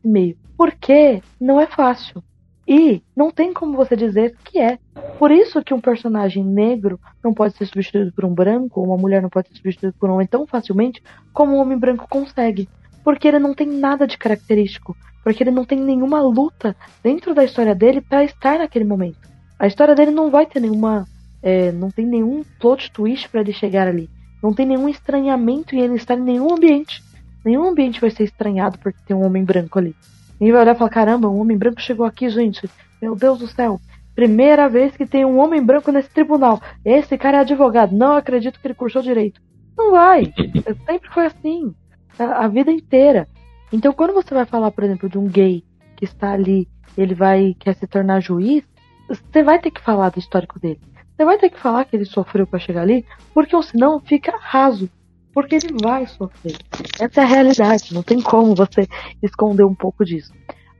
meio? 0.04 0.36
Porque 0.58 1.24
não 1.40 1.62
é 1.62 1.66
fácil. 1.66 2.22
E 2.68 3.02
não 3.16 3.32
tem 3.32 3.54
como 3.54 3.78
você 3.78 3.96
dizer 3.96 4.36
que 4.44 4.60
é. 4.60 4.78
Por 5.18 5.32
isso 5.32 5.64
que 5.64 5.74
um 5.74 5.80
personagem 5.80 6.44
negro 6.44 7.00
não 7.24 7.34
pode 7.34 7.56
ser 7.56 7.66
substituído 7.66 8.12
por 8.12 8.26
um 8.26 8.34
branco, 8.34 8.82
ou 8.82 8.88
uma 8.88 8.98
mulher 8.98 9.22
não 9.22 9.30
pode 9.30 9.48
ser 9.48 9.56
substituída 9.56 9.96
por 9.98 10.10
um 10.10 10.16
homem 10.16 10.28
tão 10.28 10.46
facilmente 10.46 11.02
como 11.32 11.56
um 11.56 11.60
homem 11.62 11.78
branco 11.78 12.06
consegue. 12.10 12.68
Porque 13.10 13.28
ele 13.28 13.40
não 13.40 13.56
tem 13.56 13.66
nada 13.66 14.06
de 14.06 14.20
característico. 14.20 14.96
Porque 15.24 15.42
ele 15.42 15.50
não 15.50 15.66
tem 15.66 15.80
nenhuma 15.80 16.22
luta 16.22 16.76
dentro 17.04 17.34
da 17.34 17.44
história 17.44 17.74
dele 17.74 18.02
para 18.02 18.24
estar 18.24 18.60
naquele 18.60 18.86
momento. 18.86 19.28
A 19.58 19.66
história 19.66 19.96
dele 19.96 20.12
não 20.12 20.30
vai 20.30 20.46
ter 20.46 20.60
nenhuma. 20.60 21.08
É, 21.42 21.72
não 21.72 21.90
tem 21.90 22.06
nenhum 22.06 22.44
plot 22.60 22.92
twist 22.92 23.28
para 23.28 23.42
ele 23.42 23.52
chegar 23.52 23.88
ali. 23.88 24.08
Não 24.44 24.54
tem 24.54 24.64
nenhum 24.64 24.88
estranhamento 24.88 25.76
em 25.76 25.80
ele 25.80 25.96
estar 25.96 26.20
em 26.20 26.22
nenhum 26.22 26.54
ambiente. 26.54 27.04
Nenhum 27.44 27.68
ambiente 27.68 28.00
vai 28.00 28.12
ser 28.12 28.26
estranhado 28.26 28.78
porque 28.78 29.00
tem 29.08 29.18
um 29.18 29.26
homem 29.26 29.44
branco 29.44 29.80
ali. 29.80 29.96
Ninguém 30.40 30.54
vai 30.54 30.62
olhar 30.62 30.76
e 30.76 30.78
falar: 30.78 30.92
caramba, 30.92 31.28
um 31.28 31.42
homem 31.42 31.58
branco 31.58 31.82
chegou 31.82 32.06
aqui, 32.06 32.30
gente. 32.30 32.70
Meu 33.02 33.16
Deus 33.16 33.40
do 33.40 33.48
céu. 33.48 33.82
Primeira 34.14 34.70
vez 34.70 34.96
que 34.96 35.08
tem 35.08 35.26
um 35.26 35.40
homem 35.40 35.66
branco 35.66 35.92
nesse 35.92 36.12
tribunal. 36.12 36.62
Esse 36.86 37.18
cara 37.18 37.38
é 37.38 37.40
advogado. 37.40 37.92
Não 37.92 38.14
acredito 38.14 38.60
que 38.60 38.68
ele 38.68 38.76
cursou 38.76 39.02
direito. 39.02 39.42
Não 39.76 39.94
vai. 39.94 40.32
Sempre 40.86 41.10
foi 41.12 41.26
assim. 41.26 41.74
A, 42.20 42.48
vida 42.48 42.72
inteira. 42.72 43.28
Então, 43.72 43.94
quando 43.94 44.14
você 44.14 44.34
vai 44.34 44.46
falar, 44.46 44.72
por 44.72 44.84
exemplo, 44.84 45.10
de 45.10 45.18
um 45.18 45.28
gay 45.28 45.64
que 45.96 46.06
está 46.06 46.34
ali, 46.34 46.68
ele 46.98 47.16
vai 47.16 47.56
quer 47.60 47.76
se 47.76 47.88
tornar 47.88 48.20
juiz, 48.20 48.64
você 49.08 49.44
vai 49.44 49.60
ter 49.60 49.72
que 49.72 49.82
falar 49.82 50.10
do 50.10 50.20
histórico 50.20 50.60
dele. 50.60 50.80
Você 51.16 51.26
vai 51.26 51.38
ter 51.38 51.50
que 51.50 51.60
falar 51.60 51.86
que 51.86 51.96
ele 51.96 52.06
sofreu 52.06 52.48
para 52.48 52.60
chegar 52.60 52.82
ali, 52.82 53.06
porque 53.34 53.62
senão 53.64 54.00
fica 54.00 54.38
raso 54.40 54.90
porque 55.34 55.56
ele 55.56 55.76
vai 55.82 56.06
sofrer. 56.08 56.58
Essa 57.00 57.22
é 57.22 57.24
a 57.24 57.28
realidade, 57.28 57.94
não 57.94 58.04
tem 58.04 58.22
como 58.22 58.56
você 58.56 58.88
esconder 59.22 59.64
um 59.64 59.76
pouco 59.76 60.04
disso. 60.04 60.34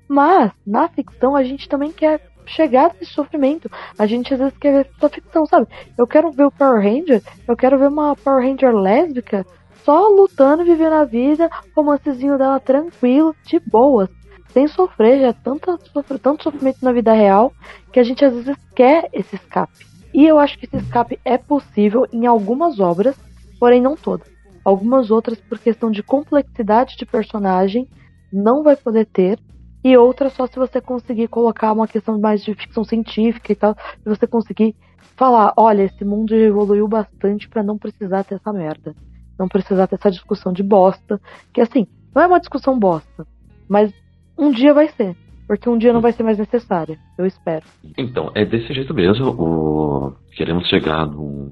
Mas, 0.08 0.52
na 0.66 0.88
ficção, 0.88 1.36
a 1.36 1.44
gente 1.44 1.70
também 1.70 1.92
quer 1.92 2.20
chegar 2.46 2.94
nesse 3.00 3.14
sofrimento. 3.14 3.70
A 3.98 4.06
gente 4.06 4.34
às 4.34 4.40
vezes 4.40 4.58
quer 4.58 4.72
ver 4.72 4.90
só 5.00 5.08
ficção, 5.08 5.46
sabe? 5.46 5.68
Eu 5.98 6.08
quero 6.08 6.32
ver 6.32 6.46
o 6.46 6.52
Power 6.52 6.82
Ranger, 6.82 7.22
eu 7.48 7.56
quero 7.56 7.78
ver 7.78 7.90
uma 7.90 8.16
Power 8.16 8.44
Ranger 8.44 8.74
lésbica 8.74 9.46
só 9.84 10.08
lutando, 10.08 10.64
vivendo 10.64 10.94
a 10.94 11.06
vida, 11.06 11.50
romancezinho 11.76 12.38
dela 12.38 12.60
tranquilo, 12.60 13.36
de 13.46 13.60
boas, 13.60 14.10
sem 14.52 14.68
sofrer, 14.68 15.20
já 15.20 15.28
é 15.28 15.34
tanto, 15.34 15.78
tanto 16.22 16.44
sofrimento 16.44 16.80
na 16.82 16.92
vida 16.92 17.14
real, 17.14 17.54
que 17.92 18.00
a 18.00 18.04
gente 18.04 18.24
às 18.26 18.34
vezes 18.34 18.58
quer 18.76 19.10
esse 19.14 19.36
escape. 19.36 19.86
E 20.14 20.26
eu 20.26 20.40
acho 20.40 20.58
que 20.58 20.66
esse 20.66 20.78
escape 20.78 21.20
é 21.24 21.38
possível 21.38 22.06
em 22.12 22.26
algumas 22.26 22.80
obras, 22.80 23.16
porém 23.60 23.82
não 23.82 23.96
todas. 23.96 24.28
Algumas 24.66 25.12
outras, 25.12 25.40
por 25.40 25.60
questão 25.60 25.92
de 25.92 26.04
complexidade 26.04 26.98
de 26.98 27.06
personagem, 27.06 27.88
não 28.32 28.64
vai 28.64 28.76
poder 28.76 29.06
ter. 29.06 29.40
E 29.84 29.96
outras 29.96 30.34
só 30.34 30.46
se 30.46 30.58
você 30.58 30.82
conseguir 30.82 31.28
colocar 31.30 31.72
uma 31.72 31.88
questão 31.88 32.20
mais 32.20 32.44
de 32.44 32.54
ficção 32.54 32.84
científica 32.84 33.52
e 33.52 33.56
tal. 33.56 33.76
Se 34.04 34.10
você 34.10 34.28
conseguir 34.28 34.76
falar: 35.16 35.54
olha, 35.56 35.84
esse 35.84 36.04
mundo 36.04 36.36
evoluiu 36.36 36.88
bastante 36.88 37.48
para 37.48 37.64
não 37.64 37.78
precisar 37.78 38.24
ter 38.24 38.36
essa 38.36 38.52
merda. 38.52 38.94
Não 39.40 39.48
precisar 39.48 39.88
ter 39.88 39.96
essa 39.96 40.12
discussão 40.12 40.52
de 40.52 40.62
bosta. 40.62 41.20
Que 41.54 41.62
assim, 41.62 41.88
não 42.14 42.22
é 42.22 42.28
uma 42.28 42.40
discussão 42.40 42.78
bosta. 42.78 43.26
Mas 43.68 43.94
um 44.38 44.52
dia 44.52 44.74
vai 44.74 44.90
ser. 44.90 45.16
Porque 45.48 45.70
um 45.70 45.78
dia 45.78 45.94
não 45.94 46.02
vai 46.02 46.12
ser 46.12 46.24
mais 46.24 46.38
necessária. 46.38 47.00
Eu 47.18 47.26
espero. 47.26 47.66
Então, 47.98 48.32
é 48.36 48.46
desse 48.46 48.74
jeito 48.74 48.94
mesmo. 48.94 49.30
O... 49.30 50.14
Queremos 50.36 50.68
chegar 50.68 51.08
num, 51.08 51.52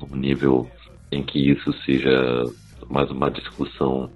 num 0.00 0.16
nível 0.16 0.68
em 1.12 1.22
que 1.22 1.52
isso 1.52 1.72
seja 1.84 2.42
mais 2.88 3.10
uma 3.10 3.30
discussão 3.30 4.10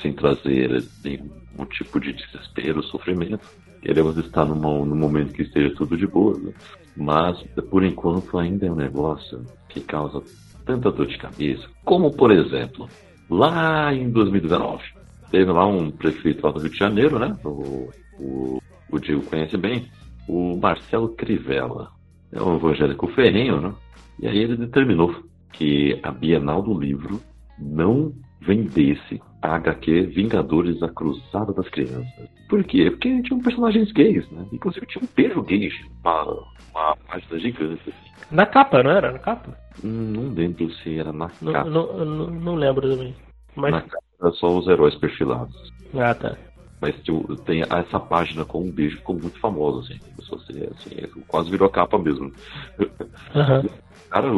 sem 0.00 0.12
trazer 0.12 0.84
nenhum 1.04 1.66
tipo 1.70 2.00
de 2.00 2.12
desespero, 2.12 2.82
sofrimento. 2.84 3.44
Queremos 3.82 4.16
estar 4.16 4.44
num, 4.44 4.84
num 4.84 4.96
momento 4.96 5.32
que 5.32 5.42
esteja 5.42 5.74
tudo 5.74 5.96
de 5.96 6.06
boa, 6.06 6.38
né? 6.38 6.52
mas 6.96 7.42
por 7.70 7.84
enquanto 7.84 8.38
ainda 8.38 8.66
é 8.66 8.70
um 8.70 8.76
negócio 8.76 9.44
que 9.68 9.80
causa 9.80 10.22
tanta 10.64 10.90
dor 10.90 11.06
de 11.06 11.18
cabeça. 11.18 11.68
Como, 11.84 12.10
por 12.10 12.30
exemplo, 12.30 12.88
lá 13.28 13.92
em 13.94 14.10
2019, 14.10 14.82
teve 15.30 15.50
lá 15.50 15.66
um 15.66 15.90
prefeito 15.90 16.44
lá 16.44 16.52
do 16.52 16.60
Rio 16.60 16.70
de 16.70 16.76
Janeiro, 16.76 17.18
né? 17.18 17.36
O, 17.44 17.88
o, 18.18 18.62
o 18.90 18.98
Diego 18.98 19.22
conhece 19.22 19.56
bem, 19.56 19.88
o 20.28 20.56
Marcelo 20.56 21.08
Crivella. 21.10 21.90
É 22.32 22.42
um 22.42 22.56
evangélico 22.56 23.06
ferrenho, 23.08 23.60
né? 23.60 23.74
E 24.20 24.28
aí 24.28 24.38
ele 24.38 24.56
determinou 24.56 25.14
que 25.52 25.98
a 26.02 26.10
Bienal 26.10 26.62
do 26.62 26.78
Livro 26.78 27.20
não 27.58 28.12
vendesse 28.46 29.20
a 29.42 29.56
HQ 29.56 30.06
Vingadores 30.06 30.82
a 30.82 30.88
Cruzada 30.88 31.52
das 31.52 31.68
Crianças. 31.68 32.06
Por 32.48 32.62
quê? 32.64 32.90
Porque 32.90 33.22
tinham 33.22 33.40
personagens 33.40 33.90
gays, 33.92 34.28
né? 34.30 34.46
Inclusive 34.52 34.86
tinha 34.86 35.02
um 35.02 35.08
beijo 35.14 35.42
gay, 35.42 35.70
uma, 36.02 36.24
uma 36.70 36.96
página 37.08 37.38
gigante. 37.38 37.82
Assim. 37.88 38.10
Na 38.30 38.46
capa, 38.46 38.82
não 38.82 38.90
era? 38.90 39.12
Na 39.12 39.18
capa? 39.18 39.56
Não 39.82 40.32
lembro 40.32 40.70
se 40.70 40.98
era 40.98 41.12
na 41.12 41.30
não, 41.40 41.52
capa. 41.52 41.70
Não, 41.70 42.04
não, 42.04 42.30
não 42.30 42.54
lembro 42.54 42.88
também. 42.88 43.14
Mas... 43.56 43.72
Na 43.72 43.82
capa 43.82 44.04
era 44.20 44.32
só 44.32 44.58
os 44.58 44.66
heróis 44.68 44.94
perfilados. 44.96 45.72
Ah, 45.94 46.14
tá. 46.14 46.36
Mas 46.80 46.94
tipo, 47.02 47.36
tem 47.42 47.62
essa 47.62 47.98
página 47.98 48.44
com 48.44 48.62
um 48.62 48.70
beijo 48.70 48.98
ficou 48.98 49.18
muito 49.18 49.38
famosa, 49.40 49.80
assim. 49.80 50.00
Você, 50.16 50.70
assim, 50.70 51.22
quase 51.26 51.50
virou 51.50 51.68
capa 51.70 51.98
mesmo. 51.98 52.32
Uhum. 52.78 53.68
Cara, 54.10 54.28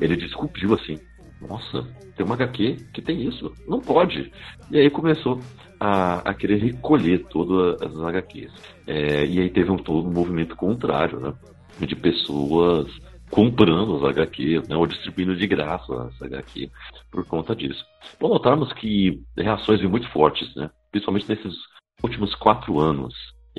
ele 0.00 0.16
descobriu 0.16 0.74
assim. 0.74 0.98
Nossa, 1.40 1.86
tem 2.16 2.26
uma 2.26 2.34
HQ 2.34 2.76
que 2.92 3.02
tem 3.02 3.22
isso. 3.26 3.52
Não 3.66 3.80
pode. 3.80 4.32
E 4.70 4.78
aí 4.78 4.90
começou 4.90 5.40
a, 5.78 6.18
a 6.28 6.34
querer 6.34 6.56
recolher 6.56 7.24
todas 7.30 7.80
as 7.80 8.00
HQs. 8.00 8.52
É, 8.86 9.24
e 9.24 9.40
aí 9.40 9.50
teve 9.50 9.70
um 9.70 9.76
todo 9.76 10.08
um 10.08 10.12
movimento 10.12 10.56
contrário, 10.56 11.20
né? 11.20 11.32
De 11.80 11.94
pessoas 11.94 12.88
comprando 13.30 13.96
as 13.96 14.16
HQs, 14.16 14.68
né, 14.68 14.76
ou 14.76 14.86
distribuindo 14.86 15.36
de 15.36 15.46
graça 15.46 15.92
as 16.04 16.22
HQ 16.22 16.70
por 17.10 17.24
conta 17.26 17.54
disso. 17.54 17.84
Bom, 18.18 18.28
notarmos 18.28 18.72
que 18.72 19.22
reações 19.36 19.82
muito 19.82 20.08
fortes, 20.10 20.54
né? 20.56 20.70
Principalmente 20.90 21.28
nesses 21.28 21.54
últimos 22.02 22.34
quatro 22.34 22.80
anos 22.80 23.14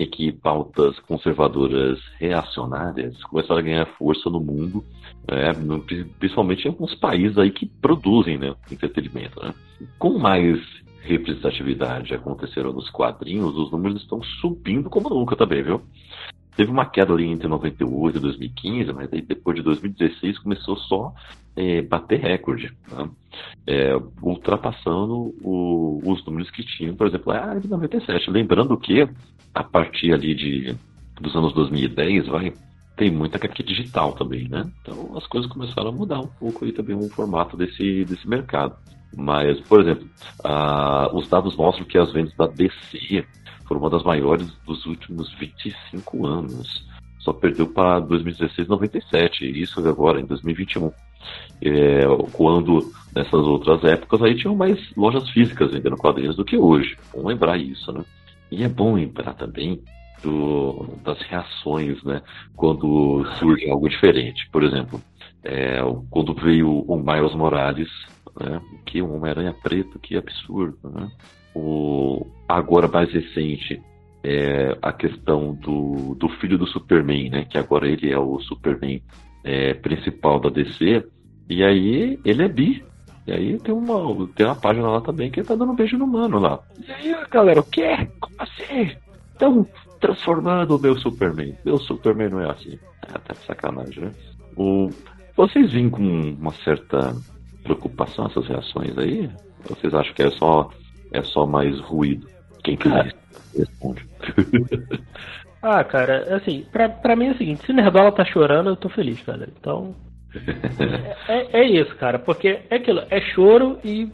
que 0.06 0.32
pautas 0.32 0.98
conservadoras 1.00 2.00
reacionárias 2.18 3.22
começaram 3.24 3.60
a 3.60 3.64
ganhar 3.64 3.86
força 3.98 4.30
no 4.30 4.40
mundo, 4.40 4.84
é, 5.28 5.52
principalmente 6.18 6.66
em 6.66 6.70
alguns 6.70 6.96
países 6.96 7.38
aí 7.38 7.52
que 7.52 7.66
produzem 7.66 8.38
né, 8.38 8.56
entretenimento. 8.72 9.42
Né? 9.42 9.54
Com 9.98 10.18
mais 10.18 10.60
representatividade 11.02 12.14
aconteceram 12.14 12.72
nos 12.72 12.90
quadrinhos, 12.90 13.58
os 13.58 13.72
números 13.72 14.02
estão 14.02 14.22
subindo 14.42 14.90
como 14.90 15.10
nunca 15.10 15.36
também, 15.36 15.64
viu? 15.64 15.82
Teve 16.56 16.72
uma 16.72 16.86
queda 16.86 17.14
ali 17.14 17.26
entre 17.26 17.48
98 17.48 18.18
e 18.18 18.22
2015, 18.22 18.92
mas 18.92 19.14
aí 19.14 19.22
depois 19.22 19.56
de 19.56 19.64
2016 19.64 20.40
começou 20.40 20.76
só 20.76 21.14
é, 21.56 21.82
bater 21.82 22.20
recorde, 22.20 22.74
né? 22.92 23.10
é, 23.66 23.94
ultrapassando 24.22 25.34
o, 25.42 26.02
os 26.04 26.26
números 26.26 26.52
que 26.52 26.64
tinham, 26.64 26.96
por 26.96 27.08
exemplo, 27.08 27.32
a 27.32 27.56
de 27.56 27.70
97. 27.70 28.30
Lembrando 28.30 28.78
que 28.78 29.08
a 29.60 29.64
partir 29.64 30.14
ali 30.14 30.34
de, 30.34 30.74
dos 31.20 31.36
anos 31.36 31.54
2010 31.54 32.28
vai 32.28 32.54
tem 32.96 33.12
muita 33.12 33.38
HQ 33.38 33.64
digital 33.64 34.14
também, 34.14 34.48
né? 34.48 34.70
Então 34.82 35.18
as 35.18 35.28
coisas 35.28 35.50
começaram 35.50 35.90
a 35.90 35.92
mudar 35.92 36.20
um 36.20 36.28
pouco 36.28 36.64
aí 36.64 36.72
também 36.72 36.96
o 36.96 37.10
formato 37.10 37.58
desse, 37.58 38.06
desse 38.06 38.28
mercado. 38.28 38.76
Mas, 39.16 39.60
por 39.62 39.82
exemplo, 39.82 40.08
uh, 40.46 41.16
os 41.16 41.28
dados 41.28 41.56
mostram 41.58 41.86
que 41.86 41.98
as 41.98 42.12
vendas 42.12 42.34
da 42.36 42.48
DC 42.48 43.26
foram 43.66 43.82
uma 43.82 43.90
das 43.90 44.04
maiores 44.04 44.50
dos 44.66 44.86
últimos 44.86 45.34
25 45.34 46.26
anos. 46.26 46.86
Só 47.20 47.34
perdeu 47.34 47.68
para 47.68 48.00
2016 48.00 48.68
97, 48.68 49.46
e 49.46 49.62
isso 49.62 49.86
agora, 49.88 50.22
em 50.22 50.26
2021. 50.26 50.92
É, 51.62 52.04
quando 52.32 52.92
nessas 53.14 53.46
outras 53.46 53.84
épocas 53.84 54.22
aí 54.22 54.36
tinham 54.36 54.56
mais 54.56 54.80
lojas 54.96 55.30
físicas 55.30 55.72
vendendo 55.72 55.98
quadrinhos 55.98 56.36
do 56.36 56.46
que 56.46 56.58
hoje. 56.58 56.98
Vamos 57.14 57.28
lembrar 57.28 57.58
isso, 57.58 57.92
né? 57.92 58.04
E 58.52 58.64
é 58.64 58.68
bom 58.68 58.96
lembrar 58.96 59.34
também 59.34 59.82
do, 60.24 60.98
das 61.04 61.22
reações, 61.22 62.04
né? 62.04 62.22
Quando 62.56 63.26
surge 63.38 63.70
algo 63.70 63.88
diferente. 63.90 64.50
Por 64.52 64.64
exemplo, 64.64 65.02
é, 65.44 65.80
quando 66.10 66.34
veio 66.34 66.82
o 66.82 66.98
Miles 66.98 67.36
Morales, 67.36 67.90
né? 68.40 68.62
Que 68.86 69.02
um 69.02 69.16
Homem-Aranha 69.16 69.56
preto, 69.62 70.00
que 70.00 70.18
absurdo, 70.18 70.78
né? 70.90 71.10
O, 71.56 72.26
agora 72.48 72.88
mais 72.88 73.12
recente, 73.12 73.82
é 74.24 74.78
a 74.82 74.92
questão 74.92 75.54
do, 75.56 76.16
do 76.16 76.30
filho 76.40 76.58
do 76.58 76.68
Superman, 76.68 77.30
né? 77.30 77.46
Que 77.46 77.58
agora 77.58 77.88
ele 77.88 78.12
é 78.12 78.18
o 78.18 78.40
Superman 78.42 79.02
é, 79.44 79.74
principal 79.74 80.40
da 80.40 80.50
DC. 80.50 81.06
E 81.50 81.64
aí 81.64 82.20
ele 82.26 82.44
é 82.44 82.48
bi. 82.48 82.84
E 83.30 83.32
aí 83.32 83.60
tem 83.60 83.72
uma, 83.72 84.28
tem 84.30 84.44
uma 84.48 84.56
página 84.56 84.90
lá 84.90 85.02
também 85.02 85.30
que 85.30 85.40
ele 85.40 85.48
tá 85.48 85.54
dando 85.54 85.72
um 85.72 85.76
beijo 85.76 85.96
no 86.00 86.08
mano 86.08 86.40
lá. 86.40 86.60
E 86.84 86.92
aí, 86.92 87.16
galera, 87.30 87.60
o 87.60 87.64
quê? 87.64 88.08
Como 88.20 88.36
assim? 88.40 88.98
Estão 89.34 89.68
transformando 90.00 90.76
o 90.76 90.80
meu 90.80 90.98
Superman. 90.98 91.56
Meu 91.64 91.78
Superman 91.78 92.30
não 92.30 92.42
é 92.42 92.50
assim. 92.50 92.80
É, 93.08 93.20
tá 93.20 93.34
de 93.34 93.46
sacanagem, 93.46 94.06
né? 94.06 94.12
O, 94.58 94.90
vocês 95.38 95.72
vêm 95.72 95.92
com 95.92 96.02
uma 96.02 96.52
certa 96.54 97.16
preocupação 97.62 98.26
essas 98.26 98.48
reações 98.48 98.98
aí? 98.98 99.30
Ou 99.70 99.76
vocês 99.76 99.94
acham 99.94 100.14
que 100.16 100.24
é 100.24 100.32
só, 100.32 100.72
é 101.14 101.22
só 101.22 101.46
mais 101.46 101.80
ruído? 101.82 102.28
Quem 102.64 102.76
quiser 102.76 103.16
responde. 103.56 104.08
ah, 105.62 105.84
cara, 105.84 106.36
assim, 106.36 106.66
pra, 106.72 106.90
pra 106.90 107.16
mim 107.16 107.28
é 107.28 107.32
o 107.34 107.38
seguinte, 107.38 107.64
se 107.64 107.74
Nerdola 107.74 108.12
tá 108.12 108.26
chorando, 108.26 108.72
eu 108.72 108.76
tô 108.76 108.90
feliz, 108.90 109.22
cara. 109.22 109.48
Então. 109.56 109.94
É, 111.28 111.62
é 111.62 111.68
isso, 111.68 111.96
cara, 111.96 112.20
porque 112.20 112.60
é 112.70 112.76
aquilo, 112.76 113.04
é 113.10 113.22
choro 113.22 113.80
e. 113.84 114.10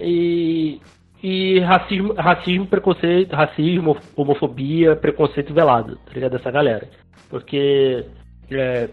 e 0.00 0.80
e 1.22 1.58
racismo, 1.60 2.14
racismo, 2.14 2.66
preconceito, 2.66 3.36
racismo, 3.36 3.94
homofobia, 4.16 4.96
preconceito 4.96 5.52
velado, 5.52 5.96
tá 5.96 6.12
ligado? 6.14 6.32
Dessa 6.32 6.50
galera. 6.50 6.88
Porque 7.28 8.06
é, 8.50 8.88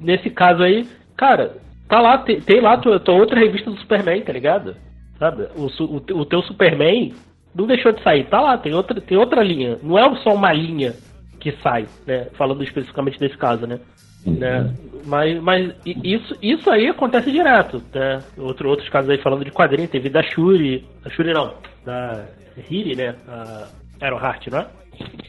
nesse 0.00 0.30
caso 0.30 0.62
aí, 0.62 0.88
cara, 1.16 1.58
tá 1.88 2.00
lá, 2.00 2.18
tem, 2.18 2.40
tem 2.40 2.60
lá 2.60 2.76
tua, 2.76 2.98
tua, 2.98 3.14
outra 3.14 3.38
revista 3.38 3.70
do 3.70 3.78
Superman, 3.78 4.22
tá 4.22 4.32
ligado? 4.32 4.76
Sabe? 5.18 5.48
O, 5.56 5.66
o, 5.84 6.20
o, 6.20 6.24
teu 6.24 6.42
Superman 6.42 7.14
não 7.54 7.66
deixou 7.66 7.92
de 7.92 8.02
sair, 8.02 8.24
tá 8.24 8.40
lá, 8.40 8.58
tem 8.58 8.74
outra, 8.74 9.00
tem 9.00 9.18
outra 9.18 9.42
linha. 9.42 9.78
Não 9.82 9.98
é 9.98 10.16
só 10.16 10.34
uma 10.34 10.52
linha 10.52 10.94
que 11.38 11.52
sai, 11.62 11.86
né? 12.06 12.28
Falando 12.36 12.62
especificamente 12.62 13.18
desse 13.18 13.36
caso, 13.36 13.66
né? 13.66 13.80
Né? 14.26 14.74
Mas, 15.06 15.40
mas 15.42 15.74
isso, 15.86 16.36
isso 16.42 16.70
aí 16.70 16.88
acontece 16.88 17.30
direto, 17.32 17.82
né? 17.94 18.22
Outro, 18.36 18.68
outros 18.68 18.88
casos 18.88 19.10
aí 19.10 19.18
falando 19.18 19.44
de 19.44 19.50
quadrinho, 19.50 19.88
teve 19.88 20.10
da 20.10 20.22
Shuri, 20.22 20.84
da 21.02 21.10
Shuri 21.10 21.32
não, 21.32 21.54
da 21.84 22.26
Hiri, 22.68 22.94
né? 22.94 23.14
A 23.26 23.68
Aeroheart, 24.00 24.48
não 24.48 24.58
é? 24.58 24.66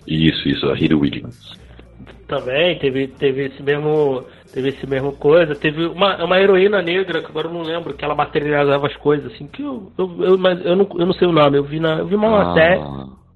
Isso, 0.05 0.47
isso, 0.47 0.69
a 0.69 0.73
Hiri 0.73 0.93
Williams. 0.93 1.59
Também 2.27 2.77
teve, 2.79 3.07
teve 3.07 3.45
esse 3.45 3.63
mesmo 3.63 4.25
teve 4.53 4.69
esse 4.69 4.87
mesmo 4.87 5.13
coisa. 5.13 5.55
Teve 5.55 5.85
uma, 5.85 6.23
uma 6.23 6.39
heroína 6.39 6.81
negra, 6.81 7.21
que 7.21 7.27
agora 7.27 7.47
eu 7.47 7.53
não 7.53 7.61
lembro, 7.61 7.93
que 7.93 8.03
ela 8.03 8.15
materializava 8.15 8.87
as 8.87 8.95
coisas, 8.97 9.31
assim, 9.33 9.47
que 9.47 9.61
eu, 9.61 9.91
eu, 9.97 10.23
eu, 10.23 10.37
mas 10.37 10.63
eu, 10.65 10.75
não, 10.75 10.87
eu 10.97 11.05
não 11.05 11.13
sei 11.13 11.27
o 11.27 11.31
nome, 11.31 11.57
eu 11.57 11.63
vi, 11.63 11.79
na, 11.79 11.99
eu 11.99 12.07
vi 12.07 12.15
uma 12.15 12.27
ah, 12.27 12.45
matéria. 12.45 12.83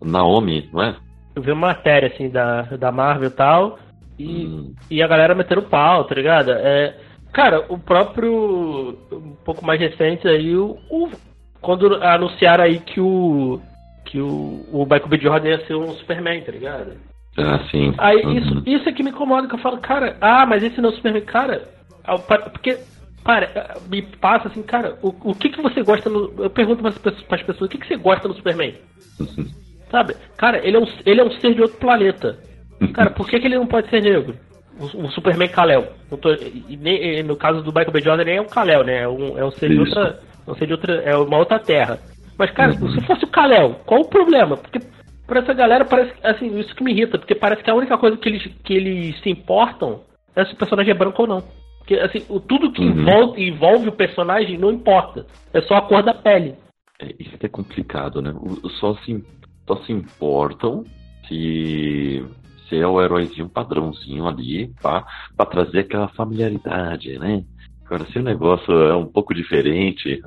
Naomi, 0.03 0.69
não 0.71 0.83
é? 0.83 0.95
Eu 1.35 1.41
vi 1.41 1.51
uma 1.51 1.67
matéria, 1.67 2.07
assim, 2.07 2.29
da, 2.29 2.63
da 2.63 2.91
Marvel 2.91 3.29
e 3.29 3.33
tal, 3.33 3.79
e, 4.17 4.45
hum. 4.45 4.73
e 4.89 5.01
a 5.01 5.07
galera 5.07 5.35
metendo 5.35 5.63
pau, 5.63 6.03
tá 6.05 6.15
ligado? 6.15 6.51
É, 6.51 6.95
cara, 7.33 7.65
o 7.69 7.77
próprio. 7.77 8.97
Um 9.11 9.35
pouco 9.43 9.65
mais 9.65 9.79
recente 9.79 10.27
aí, 10.27 10.55
o, 10.55 10.77
o 10.89 11.09
quando 11.61 11.95
anunciaram 11.95 12.63
aí 12.63 12.79
que 12.79 13.01
o. 13.01 13.59
que 14.05 14.19
o, 14.19 14.65
o 14.71 14.83
Michael 14.83 15.07
B. 15.07 15.17
Jordan 15.17 15.49
ia 15.49 15.65
ser 15.65 15.75
um 15.75 15.89
Superman, 15.93 16.41
tá 16.41 16.51
ligado? 16.51 16.93
Ah, 17.37 17.59
sim. 17.69 17.93
Aí 17.97 18.23
uhum. 18.23 18.37
isso, 18.37 18.63
isso 18.65 18.89
é 18.89 18.93
que 18.93 19.03
me 19.03 19.09
incomoda, 19.09 19.47
que 19.47 19.55
eu 19.55 19.59
falo, 19.59 19.77
cara, 19.79 20.15
ah, 20.21 20.45
mas 20.45 20.63
esse 20.63 20.79
não 20.79 20.89
é 20.89 20.93
o 20.93 20.95
Superman. 20.95 21.21
Cara, 21.23 21.63
porque, 22.51 22.77
para, 23.23 23.77
me 23.89 24.01
passa 24.03 24.47
assim, 24.47 24.63
cara, 24.63 24.97
o, 25.01 25.09
o 25.31 25.35
que 25.35 25.49
que 25.49 25.61
você 25.61 25.81
gosta 25.81 26.09
no. 26.09 26.31
Eu 26.37 26.49
pergunto 26.49 26.81
para 26.81 26.89
as 26.91 27.43
pessoas, 27.43 27.61
o 27.61 27.67
que 27.67 27.77
que 27.77 27.87
você 27.87 27.97
gosta 27.97 28.27
no 28.27 28.35
Superman? 28.35 28.75
Uhum. 29.19 29.47
Sabe? 29.91 30.15
Cara, 30.37 30.65
ele 30.65 30.77
é, 30.77 30.79
um, 30.79 30.87
ele 31.05 31.21
é 31.21 31.23
um 31.23 31.31
ser 31.31 31.53
de 31.53 31.61
outro 31.61 31.77
planeta. 31.77 32.37
Cara, 32.93 33.09
por 33.11 33.27
que, 33.27 33.39
que 33.39 33.47
ele 33.47 33.57
não 33.57 33.67
pode 33.67 33.89
ser 33.89 34.01
negro? 34.01 34.35
O, 34.79 35.05
o 35.05 35.11
Superman 35.11 35.47
Kal-El. 35.47 35.87
no 37.25 37.35
caso 37.37 37.61
do 37.61 37.71
Michael 37.71 37.91
B. 37.91 38.01
Jordan, 38.01 38.23
nem 38.25 38.37
é 38.37 38.41
um 38.41 38.47
Kal-El, 38.47 38.83
né? 38.83 39.03
É 39.03 39.07
um, 39.07 39.37
é 39.37 39.45
um 39.45 39.51
ser 39.51 39.69
de 39.69 39.79
outra. 39.79 40.19
É 40.45 40.51
um 40.51 40.55
ser 40.55 40.67
de 40.67 40.73
outra. 40.73 40.93
É 41.01 41.15
uma 41.15 41.37
outra 41.37 41.59
terra. 41.59 41.99
Mas, 42.37 42.51
cara, 42.51 42.73
uhum. 42.73 42.89
se 42.91 43.01
fosse 43.05 43.23
o 43.23 43.29
Kal-El, 43.29 43.75
qual 43.85 44.01
o 44.01 44.09
problema? 44.09 44.57
Porque 44.57 44.79
Pra 45.27 45.39
essa 45.39 45.53
galera 45.53 45.85
parece 45.85 46.13
assim, 46.23 46.59
isso 46.59 46.75
que 46.75 46.83
me 46.83 46.91
irrita, 46.91 47.17
porque 47.17 47.33
parece 47.33 47.63
que 47.63 47.69
a 47.69 47.75
única 47.75 47.97
coisa 47.97 48.15
que 48.15 48.29
eles, 48.29 48.45
que 48.63 48.73
eles 48.73 49.19
se 49.21 49.29
importam 49.29 50.01
é 50.35 50.45
se 50.45 50.53
o 50.53 50.57
personagem 50.57 50.91
é 50.91 50.97
branco 50.97 51.23
ou 51.23 51.27
não. 51.27 51.43
Porque 51.79 51.95
assim, 51.95 52.23
o, 52.29 52.39
tudo 52.39 52.71
que 52.71 52.81
uhum. 52.81 53.01
envolve, 53.01 53.47
envolve, 53.47 53.89
o 53.89 53.95
personagem 53.95 54.57
não 54.57 54.71
importa. 54.71 55.25
É 55.51 55.61
só 55.61 55.75
a 55.75 55.81
cor 55.81 56.03
da 56.03 56.13
pele. 56.13 56.55
É, 56.99 57.07
isso 57.19 57.35
é 57.39 57.47
complicado, 57.47 58.21
né? 58.21 58.33
Só 58.79 58.93
se, 58.97 59.23
só 59.67 59.77
se 59.77 59.91
importam 59.91 60.83
se, 61.27 62.23
se 62.67 62.77
é 62.77 62.87
o 62.87 63.01
heróizinho 63.01 63.49
padrãozinho 63.49 64.27
ali 64.27 64.67
pra, 64.81 65.05
pra 65.35 65.45
trazer 65.45 65.79
aquela 65.79 66.07
familiaridade, 66.09 67.17
né? 67.19 67.43
Agora, 67.85 68.05
se 68.05 68.17
o 68.17 68.23
negócio 68.23 68.73
é 68.73 68.95
um 68.95 69.05
pouco 69.05 69.33
diferente, 69.33 70.21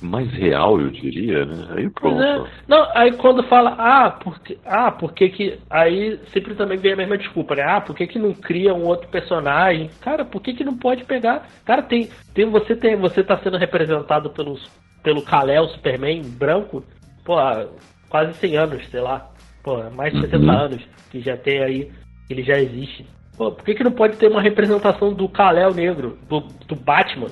mais 0.00 0.30
real, 0.32 0.80
eu 0.80 0.90
diria, 0.90 1.44
né? 1.44 1.66
Aí 1.70 1.90
pronto. 1.90 2.22
É. 2.22 2.46
Não, 2.66 2.88
aí 2.94 3.12
quando 3.12 3.42
fala, 3.44 3.74
ah, 3.78 4.10
porque, 4.10 4.58
ah, 4.64 4.90
porque 4.90 5.28
que. 5.28 5.58
Aí 5.68 6.18
sempre 6.32 6.54
também 6.54 6.78
vem 6.78 6.92
a 6.92 6.96
mesma 6.96 7.18
desculpa, 7.18 7.54
né? 7.54 7.62
Ah, 7.62 7.80
por 7.80 7.94
que, 7.94 8.06
que 8.06 8.18
não 8.18 8.32
cria 8.32 8.72
um 8.72 8.84
outro 8.84 9.08
personagem? 9.08 9.90
Cara, 10.00 10.24
por 10.24 10.40
que, 10.40 10.54
que 10.54 10.64
não 10.64 10.76
pode 10.76 11.04
pegar? 11.04 11.48
Cara, 11.64 11.82
tem. 11.82 12.08
tem 12.34 12.48
você 12.48 12.74
tem. 12.76 12.96
Você 12.96 13.22
tá 13.22 13.36
sendo 13.38 13.58
representado 13.58 14.30
pelos, 14.30 14.64
pelo 15.02 15.22
Kal-El 15.22 15.68
Superman 15.68 16.22
branco, 16.22 16.82
pô, 17.24 17.38
há 17.38 17.66
quase 18.08 18.34
100 18.34 18.56
anos, 18.56 18.86
sei 18.88 19.00
lá. 19.00 19.28
Pô, 19.68 19.82
mais 19.90 20.14
de 20.14 20.20
uhum. 20.20 20.24
60 20.24 20.50
anos 20.50 20.82
que 21.10 21.20
já 21.20 21.36
tem 21.36 21.62
aí, 21.62 21.92
ele 22.30 22.42
já 22.42 22.54
existe. 22.54 23.04
Pô, 23.36 23.52
por 23.52 23.62
que, 23.62 23.74
que 23.74 23.84
não 23.84 23.92
pode 23.92 24.16
ter 24.16 24.26
uma 24.26 24.40
representação 24.40 25.12
do 25.12 25.28
Kal-El 25.28 25.74
negro, 25.74 26.16
do, 26.26 26.40
do 26.40 26.74
Batman? 26.74 27.28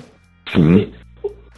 Sim. 0.49 0.93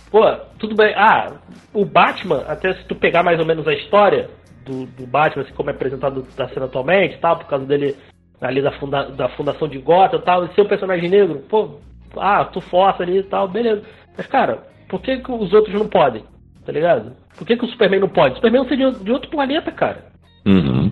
Pô, 0.09 0.23
tudo 0.57 0.77
bem. 0.77 0.93
Ah, 0.95 1.33
o 1.73 1.83
Batman, 1.83 2.45
até 2.47 2.73
se 2.75 2.85
tu 2.85 2.95
pegar 2.95 3.23
mais 3.23 3.37
ou 3.41 3.45
menos 3.45 3.67
a 3.67 3.73
história 3.73 4.29
do, 4.65 4.85
do 4.85 5.05
Batman, 5.05 5.43
assim 5.43 5.53
como 5.53 5.69
é 5.69 5.73
apresentado 5.73 6.25
da 6.37 6.47
cena 6.47 6.67
atualmente 6.67 7.19
tal, 7.19 7.35
por 7.35 7.47
causa 7.47 7.65
dele 7.65 7.93
ali 8.39 8.61
da, 8.61 8.71
funda, 8.79 9.09
da 9.09 9.27
fundação 9.27 9.67
de 9.67 9.79
Gotham 9.79 10.19
e 10.19 10.21
tal, 10.21 10.45
e 10.45 10.53
ser 10.53 10.61
um 10.61 10.69
personagem 10.69 11.09
negro, 11.09 11.43
pô, 11.49 11.71
ah, 12.15 12.45
tu 12.45 12.61
força 12.61 13.03
ali 13.03 13.17
e 13.17 13.23
tal, 13.23 13.49
beleza. 13.49 13.83
Mas, 14.15 14.27
cara, 14.27 14.63
por 14.87 15.01
que, 15.01 15.17
que 15.17 15.29
os 15.29 15.51
outros 15.51 15.75
não 15.75 15.89
podem? 15.89 16.23
Tá 16.65 16.71
ligado? 16.71 17.17
Por 17.37 17.45
que, 17.45 17.57
que 17.57 17.65
o 17.65 17.67
Superman 17.67 17.99
não 17.99 18.09
pode? 18.09 18.35
O 18.35 18.35
Superman 18.37 18.61
um 18.61 19.03
de 19.03 19.11
outro 19.11 19.29
planeta, 19.29 19.73
cara. 19.73 20.09
Uhum. 20.49 20.91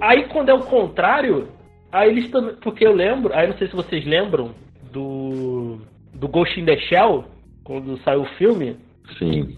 Aí 0.00 0.28
quando 0.28 0.50
é 0.50 0.54
o 0.54 0.60
contrário, 0.60 1.48
aí 1.90 2.10
eles 2.10 2.30
também. 2.30 2.54
Porque 2.56 2.86
eu 2.86 2.94
lembro, 2.94 3.34
aí 3.34 3.48
não 3.48 3.56
sei 3.56 3.68
se 3.68 3.74
vocês 3.74 4.04
lembram 4.04 4.50
do. 4.92 5.78
Do 6.14 6.28
Ghost 6.28 6.60
in 6.60 6.66
the 6.66 6.76
Shell, 6.76 7.24
quando 7.64 7.98
saiu 8.02 8.22
o 8.22 8.36
filme. 8.36 8.76
Sim. 9.18 9.56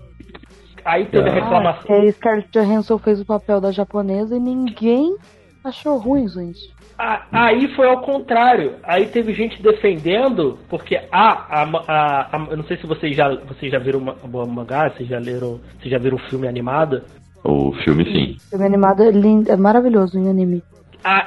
Aí 0.84 1.06
teve 1.06 1.28
a 1.28 1.32
ah, 1.32 1.34
reclamação. 1.34 1.96
Ah, 1.96 2.12
Scarlett 2.12 2.48
Johansson 2.52 2.98
fez 2.98 3.20
o 3.20 3.24
papel 3.24 3.60
da 3.60 3.70
japonesa 3.70 4.36
e 4.36 4.40
ninguém 4.40 5.16
achou 5.64 5.98
ruim, 5.98 6.28
gente. 6.28 6.72
Ah, 6.98 7.26
aí 7.32 7.68
foi 7.74 7.88
ao 7.88 8.02
contrário. 8.02 8.76
Aí 8.84 9.06
teve 9.06 9.32
gente 9.32 9.60
defendendo, 9.60 10.58
porque 10.68 10.96
a, 10.96 11.02
a, 11.12 11.62
a, 11.62 12.36
a 12.36 12.46
eu 12.50 12.56
não 12.56 12.64
sei 12.64 12.76
se 12.76 12.86
vocês 12.86 13.16
já, 13.16 13.34
vocês 13.34 13.72
já 13.72 13.78
viram 13.78 14.00
o 14.00 14.46
mangá, 14.46 14.90
vocês 14.90 15.08
já 15.08 15.18
leram, 15.18 15.60
vocês 15.78 15.90
já 15.90 15.98
viram 15.98 16.16
o 16.16 16.30
filme 16.30 16.46
animado. 16.46 17.02
O 17.44 17.72
filme 17.84 18.04
sim. 18.04 18.36
O 18.46 18.50
filme 18.50 18.64
animado 18.64 19.02
é 19.02 19.10
lindo, 19.10 19.52
é 19.52 19.56
maravilhoso 19.56 20.18
em 20.18 20.28
anime. 20.30 20.62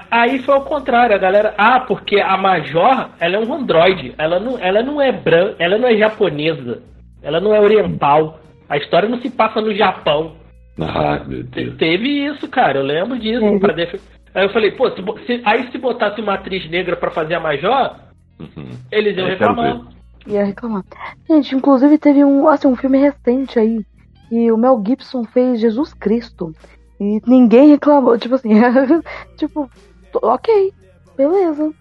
Aí 0.10 0.40
foi 0.40 0.56
ao 0.56 0.66
contrário, 0.66 1.16
a 1.16 1.20
galera. 1.20 1.54
Ah, 1.56 1.80
porque 1.82 2.20
a 2.20 2.36
Major, 2.36 3.12
ela 3.20 3.36
é 3.36 3.40
um 3.40 3.54
androide. 3.54 4.16
Ela 4.18 4.40
não, 4.40 4.58
ela 4.58 4.82
não 4.82 5.00
é 5.00 5.12
branca, 5.12 5.56
ela 5.60 5.78
não 5.78 5.88
é 5.88 5.96
japonesa. 5.96 6.82
Ela 7.22 7.40
não 7.40 7.54
é 7.54 7.62
oriental. 7.62 8.40
A 8.68 8.78
história 8.78 9.08
não 9.08 9.22
se 9.22 9.30
passa 9.30 9.62
no 9.62 9.74
Japão. 9.76 10.34
Ah, 10.80 11.22
meu 11.26 11.44
Deus. 11.44 11.78
Teve 11.78 12.26
isso, 12.26 12.48
cara. 12.48 12.80
Eu 12.80 12.84
lembro 12.84 13.20
disso. 13.20 13.46
Uhum. 13.46 13.60
Def... 13.60 14.02
Aí 14.34 14.46
eu 14.46 14.50
falei, 14.50 14.72
pô, 14.72 14.90
se, 14.90 15.42
aí 15.46 15.72
se 15.72 15.78
botasse 15.78 16.20
uma 16.22 16.34
atriz 16.34 16.68
negra 16.70 16.96
para 16.96 17.12
fazer 17.12 17.36
a 17.36 17.40
Major, 17.40 17.96
uhum. 18.40 18.70
eles 18.92 19.16
iam 19.16 19.28
reclamar. 19.28 19.82
Ia 20.26 20.44
reclamar. 20.44 20.84
Gente, 21.28 21.56
inclusive 21.56 21.98
teve 22.00 22.24
um, 22.24 22.48
assim, 22.48 22.68
um 22.68 22.76
filme 22.76 22.98
recente 22.98 23.60
aí. 23.60 23.86
E 24.32 24.52
o 24.52 24.58
Mel 24.58 24.82
Gibson 24.86 25.24
fez 25.24 25.60
Jesus 25.60 25.94
Cristo. 25.94 26.54
E 27.00 27.22
ninguém 27.26 27.70
reclamou, 27.72 28.18
tipo 28.18 28.36
assim, 28.36 28.50
tipo, 29.38 29.70
ok, 30.14 30.74
beleza. 31.16 31.74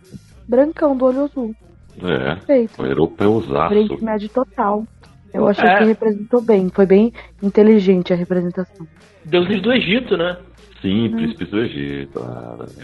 Brancão 0.48 0.96
do 0.96 1.06
olho 1.06 1.24
azul. 1.24 1.54
É, 2.02 2.36
Feito. 2.44 2.80
um 2.80 2.86
europeuzaço. 2.86 3.74
Oriente 3.74 4.04
Médio 4.04 4.28
total. 4.28 4.84
Eu 5.32 5.46
achei 5.48 5.68
é. 5.68 5.78
que 5.78 5.84
representou 5.84 6.40
bem, 6.40 6.70
foi 6.70 6.86
bem 6.86 7.12
inteligente 7.42 8.12
a 8.12 8.16
representação. 8.16 8.86
Deuses 9.24 9.60
do 9.60 9.72
Egito, 9.72 10.16
né? 10.16 10.36
Sim, 10.80 11.08
hum. 11.08 11.16
Príncipes 11.16 11.50
do 11.50 11.60
Egito. 11.60 12.20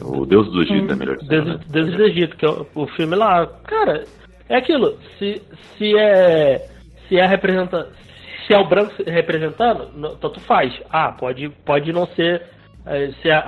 o 0.02 0.26
Deus 0.26 0.50
do 0.50 0.62
Egito 0.62 0.90
hum. 0.90 0.92
é 0.92 0.96
melhor 0.96 1.16
Deus, 1.18 1.46
né? 1.46 1.60
Deuses 1.68 1.96
do 1.96 2.02
Egito, 2.04 2.36
que 2.36 2.44
é 2.44 2.48
o, 2.48 2.66
o, 2.74 2.86
filme 2.88 3.14
lá. 3.16 3.46
Cara, 3.64 4.04
é 4.48 4.56
aquilo. 4.56 4.98
Se, 5.18 5.40
se 5.78 5.96
é. 5.96 6.68
Se 7.08 7.16
é 7.16 7.26
representa, 7.26 7.88
se 8.46 8.54
é 8.54 8.58
o 8.58 8.68
branco 8.68 8.92
representando, 9.06 10.16
tanto 10.16 10.40
faz. 10.40 10.72
Ah, 10.90 11.12
pode, 11.12 11.48
pode 11.64 11.92
não 11.92 12.06
ser, 12.08 12.42
é, 12.86 13.10
ser 13.22 13.30
a, 13.30 13.40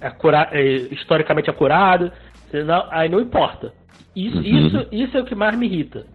a, 0.00 0.06
a 0.08 0.10
cura, 0.10 0.48
é, 0.52 0.62
historicamente 0.62 1.50
acurado, 1.50 2.12
senão, 2.50 2.86
aí 2.90 3.08
não 3.08 3.20
importa. 3.20 3.72
Isso, 4.14 4.36
uhum. 4.36 4.42
isso, 4.42 4.86
isso 4.90 5.16
é 5.16 5.20
o 5.20 5.24
que 5.24 5.34
mais 5.34 5.56
me 5.56 5.66
irrita. 5.66 6.06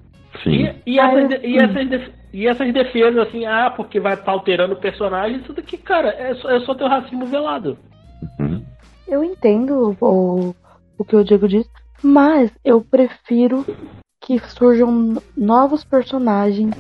Sim. 0.44 0.74
E, 0.86 0.94
e, 0.94 1.00
essas, 1.00 1.44
e, 1.44 1.58
essas, 1.58 2.12
e 2.34 2.48
essas 2.48 2.74
defesas, 2.74 3.28
assim, 3.28 3.46
ah, 3.46 3.72
porque 3.76 4.00
vai 4.00 4.14
estar 4.14 4.26
tá 4.26 4.32
alterando 4.32 4.74
o 4.74 4.80
personagem, 4.80 5.38
isso 5.38 5.54
daqui, 5.54 5.78
cara, 5.78 6.10
é 6.10 6.34
só, 6.36 6.50
é 6.50 6.60
só 6.62 6.74
teu 6.74 6.88
racismo 6.88 7.26
velado. 7.26 7.78
Uhum. 8.40 8.64
Eu 9.08 9.24
entendo 9.24 9.96
o, 10.02 10.56
o 10.98 11.06
que 11.06 11.16
o 11.16 11.24
Diego 11.24 11.48
diz, 11.48 11.70
mas 12.02 12.52
eu 12.66 12.82
prefiro 12.82 13.66
que 14.20 14.40
surjam 14.40 15.22
novos 15.38 15.84
personagens 15.84 16.74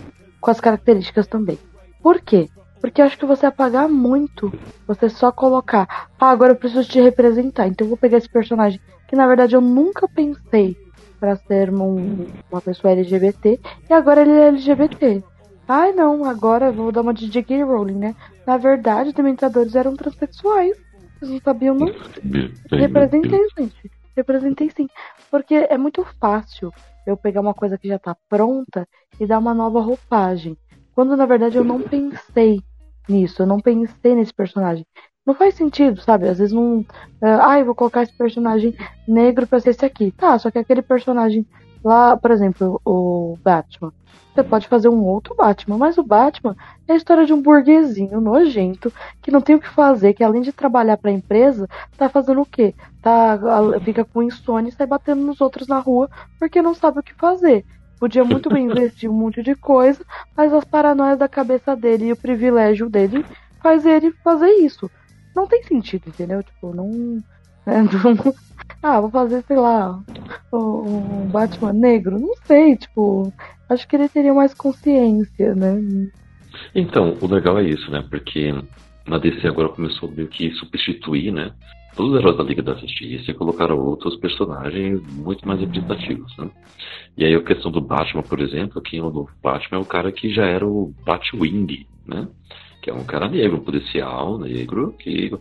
com 0.44 0.52
as 0.52 0.60
características 0.60 1.26
também. 1.26 1.58
Por 2.02 2.20
quê? 2.20 2.50
Porque 2.82 3.02
eu 3.02 3.06
acho 3.06 3.18
que 3.18 3.26
você 3.26 3.46
apagar 3.46 3.88
muito, 3.88 4.52
você 4.86 5.08
só 5.08 5.32
colocar, 5.32 6.10
ah, 6.20 6.30
agora 6.30 6.52
eu 6.52 6.58
preciso 6.58 6.84
te 6.84 7.00
representar, 7.00 7.66
então 7.68 7.86
eu 7.86 7.90
vou 7.90 7.98
pegar 7.98 8.18
esse 8.18 8.28
personagem 8.28 8.78
que 9.08 9.16
na 9.16 9.26
verdade 9.26 9.56
eu 9.56 9.62
nunca 9.62 10.06
pensei 10.06 10.76
para 11.18 11.38
ser 11.38 11.74
um, 11.74 12.28
uma 12.52 12.60
pessoa 12.60 12.92
LGBT 12.92 13.58
e 13.90 13.94
agora 13.94 14.22
ele 14.22 14.32
é 14.32 14.48
LGBT. 14.50 15.24
Ai 15.66 15.94
não, 15.94 16.26
agora 16.26 16.66
eu 16.66 16.74
vou 16.74 16.92
dar 16.92 17.00
uma 17.02 17.14
de 17.14 17.30
J.K. 17.30 17.64
Rowling, 17.64 17.96
né? 17.96 18.16
Na 18.46 18.58
verdade, 18.58 19.10
os 19.10 19.16
dementadores 19.16 19.76
eram 19.76 19.96
transexuais. 19.96 20.76
Vocês 21.20 21.32
não 21.32 21.40
sabiam, 21.40 21.74
não? 21.74 21.88
Representei, 22.70 23.48
gente. 23.58 23.92
Representei 24.14 24.70
sim. 24.72 24.90
Porque 25.32 25.56
é 25.56 25.78
muito 25.78 26.06
fácil 26.20 26.70
eu 27.06 27.18
pegar 27.18 27.42
uma 27.42 27.54
coisa 27.54 27.78
que 27.78 27.88
já 27.88 28.00
tá 28.00 28.16
pronta 28.30 28.88
e 29.20 29.26
dar 29.26 29.40
uma 29.40 29.54
nova 29.54 29.82
roupagem. 29.82 30.58
Quando 30.94 31.18
na 31.18 31.26
verdade 31.26 31.58
eu 31.58 31.64
não 31.64 31.82
pensei 31.82 32.62
nisso, 33.08 33.42
eu 33.42 33.48
não 33.48 33.60
pensei 33.60 34.16
nesse 34.16 34.34
personagem. 34.34 34.86
Não 35.26 35.34
faz 35.34 35.56
sentido, 35.56 36.02
sabe? 36.02 36.28
Às 36.28 36.38
vezes 36.38 36.54
não. 36.54 36.80
Uh, 36.80 36.86
ah, 37.42 37.60
eu 37.60 37.66
vou 37.66 37.76
colocar 37.76 38.04
esse 38.04 38.16
personagem 38.18 38.76
negro 39.08 39.48
pra 39.48 39.60
ser 39.60 39.70
esse 39.70 39.86
aqui. 39.86 40.12
Tá, 40.12 40.38
só 40.38 40.52
que 40.52 40.60
aquele 40.60 40.82
personagem 40.82 41.46
lá, 41.84 42.18
por 42.18 42.32
exemplo, 42.32 42.82
o 42.86 43.38
Batman. 43.44 43.92
Você 44.34 44.44
pode 44.44 44.68
fazer 44.68 44.90
um 44.90 45.04
outro 45.04 45.36
Batman, 45.36 45.78
mas 45.78 45.96
o 45.98 46.04
Batman 46.04 46.56
é 46.88 46.94
a 46.94 46.96
história 46.96 47.24
de 47.24 47.34
um 47.34 47.42
burguesinho 47.42 48.20
nojento 48.20 48.92
que 49.22 49.30
não 49.30 49.42
tem 49.42 49.56
o 49.56 49.60
que 49.60 49.70
fazer, 49.70 50.14
que 50.14 50.24
além 50.24 50.42
de 50.42 50.52
trabalhar 50.52 50.98
para 50.98 51.12
a 51.12 51.14
empresa, 51.14 51.70
tá 51.96 52.10
fazendo 52.10 52.42
o 52.42 52.46
quê? 52.46 52.74
Tá, 53.00 53.40
fica 53.84 54.04
com 54.04 54.24
insônia 54.24 54.70
e 54.70 54.72
sai 54.72 54.88
batendo 54.88 55.22
nos 55.22 55.40
outros 55.40 55.68
na 55.68 55.78
rua 55.78 56.10
porque 56.40 56.64
não 56.64 56.74
sabe 56.74 57.00
o 57.00 57.04
que 57.04 57.14
fazer. 57.14 57.64
Podia 58.00 58.24
muito 58.24 58.50
bem 58.50 58.66
investir 58.72 59.08
um 59.08 59.14
monte 59.14 59.44
de 59.44 59.54
coisa, 59.54 60.04
mas 60.36 60.52
as 60.52 60.66
paranoias 60.66 61.20
da 61.20 61.28
cabeça 61.28 61.76
dele 61.76 62.06
e 62.06 62.12
o 62.12 62.18
privilégio 62.18 62.90
dele 62.90 63.24
faz 63.62 63.86
ele 63.86 64.12
fazer 64.24 64.50
isso. 64.56 64.90
Não 65.36 65.48
tem 65.48 65.62
sentido, 65.64 66.08
entendeu? 66.08 66.42
Tipo, 66.42 66.76
não. 66.76 67.24
Né, 67.66 67.82
não 67.82 68.34
ah, 68.84 69.00
vou 69.00 69.10
fazer, 69.10 69.42
sei 69.44 69.56
lá, 69.56 69.98
um 70.52 71.26
Batman 71.28 71.72
negro. 71.72 72.20
Não 72.20 72.36
sei, 72.44 72.76
tipo, 72.76 73.32
acho 73.70 73.88
que 73.88 73.96
ele 73.96 74.10
teria 74.10 74.34
mais 74.34 74.54
consciência, 74.54 75.56
né? 75.56 76.10
Então, 76.76 77.18
o 77.22 77.28
legal 77.28 77.58
é 77.58 77.64
isso, 77.64 77.90
né? 77.90 78.06
Porque 78.10 78.54
na 79.08 79.18
DC 79.18 79.48
agora 79.48 79.70
começou 79.70 80.12
meio 80.12 80.28
que 80.28 80.52
substituir, 80.56 81.32
né? 81.32 81.54
Todos 81.96 82.12
os 82.12 82.20
heróis 82.20 82.38
da 82.38 82.44
Liga 82.44 82.62
da 82.62 82.74
Justiça 82.74 83.32
e 83.32 83.36
colocaram 83.36 83.80
outros 83.80 84.18
personagens 84.18 85.02
muito 85.14 85.48
mais 85.48 85.62
representativos, 85.62 86.36
né? 86.38 86.50
E 87.16 87.24
aí 87.24 87.36
a 87.36 87.42
questão 87.42 87.72
do 87.72 87.80
Batman, 87.80 88.24
por 88.24 88.42
exemplo, 88.42 88.80
aqui 88.80 89.00
o 89.00 89.12
novo 89.12 89.30
Batman 89.42 89.78
é 89.78 89.82
o 89.82 89.86
cara 89.86 90.12
que 90.12 90.34
já 90.34 90.46
era 90.46 90.68
o 90.68 90.94
Batwing, 91.06 91.86
né? 92.06 92.28
Que 92.82 92.90
é 92.90 92.94
um 92.94 93.06
cara 93.06 93.30
negro, 93.30 93.58
um 93.58 93.64
policial 93.64 94.38
negro, 94.40 94.94
que 95.00 95.32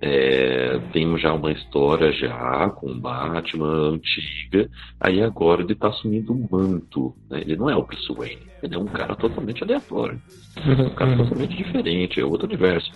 é, 0.00 0.80
tem 0.92 1.18
já 1.18 1.32
uma 1.34 1.52
história 1.52 2.10
já 2.12 2.70
com 2.70 2.98
Batman 2.98 3.90
antiga, 3.90 4.68
aí 4.98 5.22
agora 5.22 5.62
ele 5.62 5.74
tá 5.74 5.88
assumindo 5.88 6.32
um 6.32 6.48
manto, 6.50 7.14
né? 7.28 7.42
Ele 7.42 7.56
não 7.56 7.68
é 7.68 7.76
o 7.76 7.82
Bruce 7.82 8.12
Wayne, 8.12 8.42
ele 8.62 8.74
é 8.74 8.78
um 8.78 8.86
cara 8.86 9.14
totalmente 9.14 9.62
aleatório, 9.62 10.20
uhum, 10.64 10.86
um 10.86 10.90
cara 10.90 11.10
uhum. 11.10 11.18
totalmente 11.18 11.56
diferente, 11.56 12.20
é 12.20 12.24
outro 12.24 12.46
universo. 12.46 12.90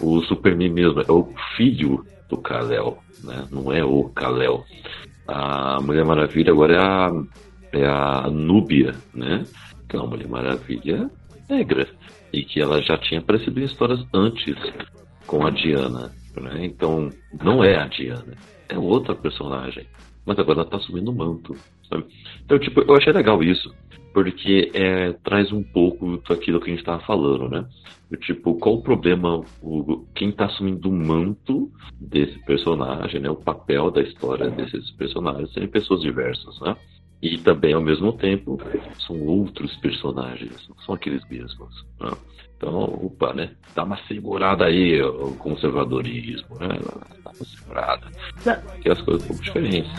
O 0.00 0.20
Superman 0.22 0.70
mesmo 0.70 1.00
é 1.00 1.10
o 1.10 1.28
filho 1.56 2.04
do 2.28 2.36
Kal-El, 2.36 2.98
né? 3.24 3.46
Não 3.50 3.72
é 3.72 3.82
o 3.82 4.04
Kal-El. 4.10 4.64
A 5.26 5.80
Mulher 5.80 6.04
Maravilha 6.04 6.52
agora 6.52 6.74
é 6.74 6.78
a, 6.78 7.10
é 7.72 7.86
a 7.86 8.30
Núbia, 8.30 8.94
né? 9.14 9.44
Que 9.88 9.96
é 9.96 9.98
uma 9.98 10.08
Mulher 10.08 10.28
Maravilha 10.28 11.10
negra 11.48 11.88
e 12.32 12.44
que 12.44 12.60
ela 12.60 12.80
já 12.82 12.96
tinha 12.96 13.20
aparecido 13.20 13.60
em 13.60 13.64
histórias 13.64 14.04
antes 14.14 14.56
com 15.26 15.46
a 15.46 15.50
Diana. 15.50 16.12
Né? 16.40 16.64
Então, 16.64 17.10
não 17.42 17.62
é 17.62 17.76
a 17.76 17.86
Diana, 17.86 18.34
é 18.68 18.78
outra 18.78 19.14
personagem. 19.14 19.86
Mas 20.24 20.38
agora 20.38 20.60
ela 20.60 20.70
tá 20.70 20.76
assumindo 20.76 21.10
o 21.10 21.14
manto. 21.14 21.54
Sabe? 21.88 22.06
Então, 22.44 22.58
tipo, 22.58 22.80
eu 22.80 22.94
achei 22.94 23.12
legal 23.12 23.42
isso. 23.42 23.74
Porque 24.14 24.70
é, 24.74 25.12
traz 25.24 25.52
um 25.52 25.62
pouco 25.62 26.22
daquilo 26.28 26.60
que 26.60 26.70
a 26.70 26.74
gente 26.74 26.84
tava 26.84 27.02
falando, 27.04 27.48
né? 27.48 27.66
tipo, 28.18 28.54
qual 28.56 28.76
o 28.76 28.82
problema? 28.82 29.42
Quem 30.14 30.32
tá 30.32 30.46
assumindo 30.46 30.88
o 30.88 30.92
manto 30.92 31.70
desse 31.98 32.38
personagem, 32.44 33.20
né? 33.20 33.30
O 33.30 33.36
papel 33.36 33.90
da 33.90 34.02
história 34.02 34.50
desses 34.50 34.90
personagens 34.92 35.52
serem 35.52 35.68
pessoas 35.68 36.02
diversas, 36.02 36.60
né? 36.60 36.76
E 37.22 37.38
também, 37.38 37.72
ao 37.72 37.80
mesmo 37.80 38.12
tempo, 38.12 38.58
são 39.06 39.18
outros 39.22 39.74
personagens, 39.76 40.68
não 40.68 40.76
são 40.84 40.94
aqueles 40.94 41.26
mesmos. 41.28 41.86
Né? 42.00 42.10
Então, 42.62 42.84
opa, 42.84 43.32
né? 43.34 43.50
Dá 43.74 43.82
uma 43.82 43.98
segurada 44.06 44.66
aí 44.66 45.02
o 45.02 45.34
conservadorismo, 45.34 46.56
né? 46.60 46.68
Dá 47.24 47.32
uma 47.32 47.44
segurada. 47.44 48.06
Que 48.80 48.88
as 48.88 49.02
coisas 49.02 49.26
são 49.26 49.36
diferentes. 49.36 49.90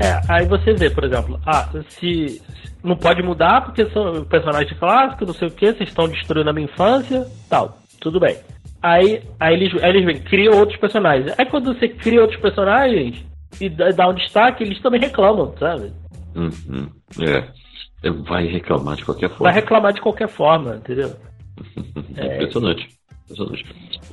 É, 0.00 0.20
aí 0.30 0.46
você 0.46 0.72
vê, 0.72 0.88
por 0.88 1.04
exemplo, 1.04 1.38
ah, 1.44 1.68
se 1.90 2.40
não 2.82 2.96
pode 2.96 3.22
mudar 3.22 3.60
porque 3.60 3.84
são 3.90 4.24
personagens 4.24 4.78
clássicos, 4.78 5.28
não 5.28 5.34
sei 5.34 5.48
o 5.48 5.50
que, 5.50 5.74
vocês 5.74 5.90
estão 5.90 6.08
destruindo 6.08 6.48
a 6.48 6.54
minha 6.54 6.64
infância, 6.64 7.26
tal, 7.50 7.76
tudo 8.00 8.18
bem. 8.18 8.38
Aí, 8.82 9.22
aí 9.38 9.54
eles, 9.54 9.84
aí 9.84 9.90
eles 9.90 10.06
vêm, 10.06 10.22
criam 10.22 10.56
outros 10.58 10.80
personagens. 10.80 11.34
Aí 11.38 11.44
quando 11.44 11.74
você 11.74 11.86
cria 11.86 12.22
outros 12.22 12.40
personagens 12.40 13.30
e 13.60 13.68
dá 13.68 14.08
um 14.08 14.14
destaque, 14.14 14.62
eles 14.62 14.80
também 14.80 15.00
reclamam, 15.00 15.54
sabe? 15.58 15.92
Uhum. 16.34 16.88
É. 17.20 18.10
Vai 18.28 18.46
reclamar 18.46 18.96
de 18.96 19.04
qualquer 19.04 19.28
forma. 19.28 19.44
Vai 19.44 19.54
reclamar 19.54 19.92
de 19.92 20.00
qualquer 20.00 20.28
forma, 20.28 20.76
entendeu? 20.76 21.14
é 22.16 22.34
impressionante. 22.36 22.88
impressionante. 23.24 23.64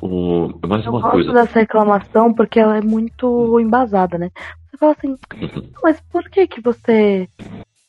O... 0.02 0.50
Mais 0.68 0.86
Eu 0.86 0.92
uma 0.92 1.02
gosto 1.02 1.12
coisa. 1.12 1.34
dessa 1.34 1.60
reclamação 1.60 2.34
porque 2.34 2.60
ela 2.60 2.78
é 2.78 2.82
muito 2.82 3.60
embasada, 3.60 4.18
né? 4.18 4.30
Você 4.70 4.78
fala 4.78 4.96
assim, 4.98 5.16
uhum. 5.42 5.70
mas 5.82 6.00
por 6.12 6.30
que 6.30 6.48
que 6.48 6.62
você 6.62 7.28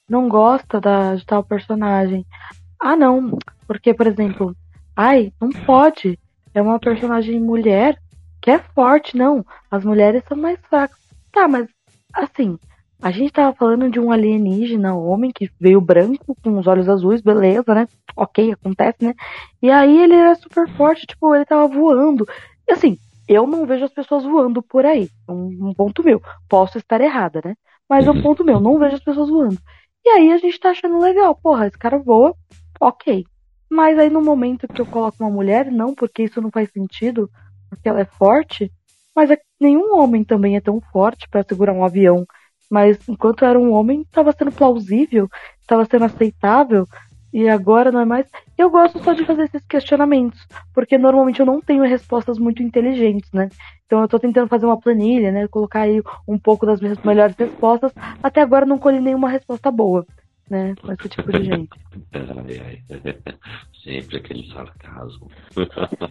não 0.08 0.28
gosta 0.28 0.80
da, 0.80 1.14
de 1.14 1.26
tal 1.26 1.44
personagem? 1.44 2.24
Ah, 2.80 2.96
não. 2.96 3.38
Porque, 3.66 3.92
por 3.92 4.06
exemplo, 4.06 4.56
ai, 4.96 5.32
não 5.40 5.50
pode 5.50 6.18
é 6.54 6.60
uma 6.60 6.78
personagem 6.78 7.38
mulher 7.40 7.98
que 8.40 8.50
é 8.50 8.58
forte, 8.58 9.16
não. 9.16 9.44
As 9.70 9.84
mulheres 9.84 10.22
são 10.26 10.36
mais 10.36 10.58
fracas. 10.68 10.98
Tá, 11.33 11.47
mas 11.49 11.69
assim, 12.14 12.59
a 13.03 13.11
gente 13.11 13.33
tava 13.33 13.55
falando 13.55 13.90
de 13.90 13.99
um 13.99 14.11
alienígena, 14.12 14.95
um 14.95 15.09
homem 15.09 15.31
que 15.35 15.51
veio 15.59 15.81
branco, 15.81 16.37
com 16.43 16.59
os 16.59 16.66
olhos 16.66 16.88
azuis, 16.88 17.23
beleza, 17.23 17.75
né? 17.75 17.88
Ok, 18.14 18.53
acontece, 18.53 18.99
né? 19.03 19.14
E 19.62 19.71
aí 19.71 19.99
ele 19.99 20.14
era 20.14 20.35
super 20.35 20.69
forte, 20.77 21.07
tipo, 21.07 21.35
ele 21.35 21.45
tava 21.47 21.66
voando. 21.66 22.27
E 22.69 22.73
assim, 22.73 22.99
eu 23.27 23.47
não 23.47 23.64
vejo 23.64 23.85
as 23.85 23.93
pessoas 23.93 24.25
voando 24.25 24.62
por 24.62 24.85
aí. 24.85 25.09
Um, 25.29 25.69
um 25.69 25.75
ponto 25.75 26.03
meu. 26.05 26.21
Posso 26.49 26.77
estar 26.79 27.01
errada, 27.01 27.40
né? 27.45 27.55
Mas 27.88 28.07
é 28.07 28.11
um 28.11 28.21
ponto 28.23 28.45
meu, 28.45 28.61
não 28.61 28.79
vejo 28.79 28.97
as 28.97 29.05
pessoas 29.05 29.31
voando. 29.31 29.59
E 30.05 30.09
aí 30.11 30.33
a 30.33 30.38
gente 30.38 30.59
tá 30.61 30.71
achando 30.71 30.99
legal, 30.99 31.35
porra, 31.35 31.66
esse 31.66 31.79
cara 31.79 31.99
voa, 31.99 32.35
ok. 32.81 33.25
Mas 33.71 33.99
aí 33.99 34.11
no 34.11 34.21
momento 34.21 34.69
que 34.69 34.81
eu 34.81 34.87
coloco 34.87 35.16
uma 35.21 35.31
mulher, 35.31 35.71
não, 35.71 35.95
porque 35.95 36.25
isso 36.25 36.40
não 36.40 36.51
faz 36.51 36.71
sentido, 36.71 37.31
porque 37.69 37.88
ela 37.88 38.01
é 38.01 38.05
forte. 38.05 38.71
Mas 39.14 39.31
é, 39.31 39.38
nenhum 39.61 39.99
homem 39.99 40.25
também 40.25 40.57
é 40.57 40.61
tão 40.61 40.81
forte 40.92 41.29
para 41.29 41.42
segurar 41.42 41.73
um 41.73 41.85
avião. 41.85 42.27
Mas 42.70 42.99
enquanto 43.09 43.44
era 43.44 43.59
um 43.59 43.73
homem, 43.73 44.03
estava 44.03 44.33
sendo 44.33 44.53
plausível, 44.53 45.29
estava 45.61 45.85
sendo 45.85 46.05
aceitável, 46.05 46.87
e 47.33 47.49
agora 47.49 47.92
não 47.92 48.01
é 48.01 48.05
mais. 48.05 48.27
Eu 48.57 48.70
gosto 48.70 49.03
só 49.03 49.12
de 49.12 49.25
fazer 49.25 49.44
esses 49.44 49.64
questionamentos, 49.66 50.46
porque 50.75 50.99
normalmente 50.99 51.40
eu 51.40 51.46
não 51.46 51.61
tenho 51.61 51.83
respostas 51.83 52.38
muito 52.38 52.62
inteligentes, 52.62 53.31
né? 53.33 53.49
Então 53.87 54.01
eu 54.01 54.09
tô 54.09 54.18
tentando 54.18 54.49
fazer 54.49 54.66
uma 54.66 54.81
planilha, 54.81 55.33
né? 55.33 55.49
Colocar 55.49 55.83
aí 55.83 56.03
um 56.27 56.38
pouco 56.38 56.66
das 56.66 56.81
minhas 56.81 56.99
melhores 56.99 57.37
respostas. 57.37 57.92
Até 58.23 58.40
agora 58.40 58.66
não 58.66 58.79
colhi 58.79 59.01
nenhuma 59.01 59.29
resposta 59.29 59.70
boa 59.70 60.07
né? 60.51 60.75
Com 60.83 60.92
esse 60.92 61.09
tipo 61.09 61.33
de 61.33 61.44
gente. 61.44 61.70
ai, 62.12 62.59
ai. 62.61 62.83
Sempre 63.85 64.16
aquele 64.18 64.53
sarcasmo. 64.53 65.31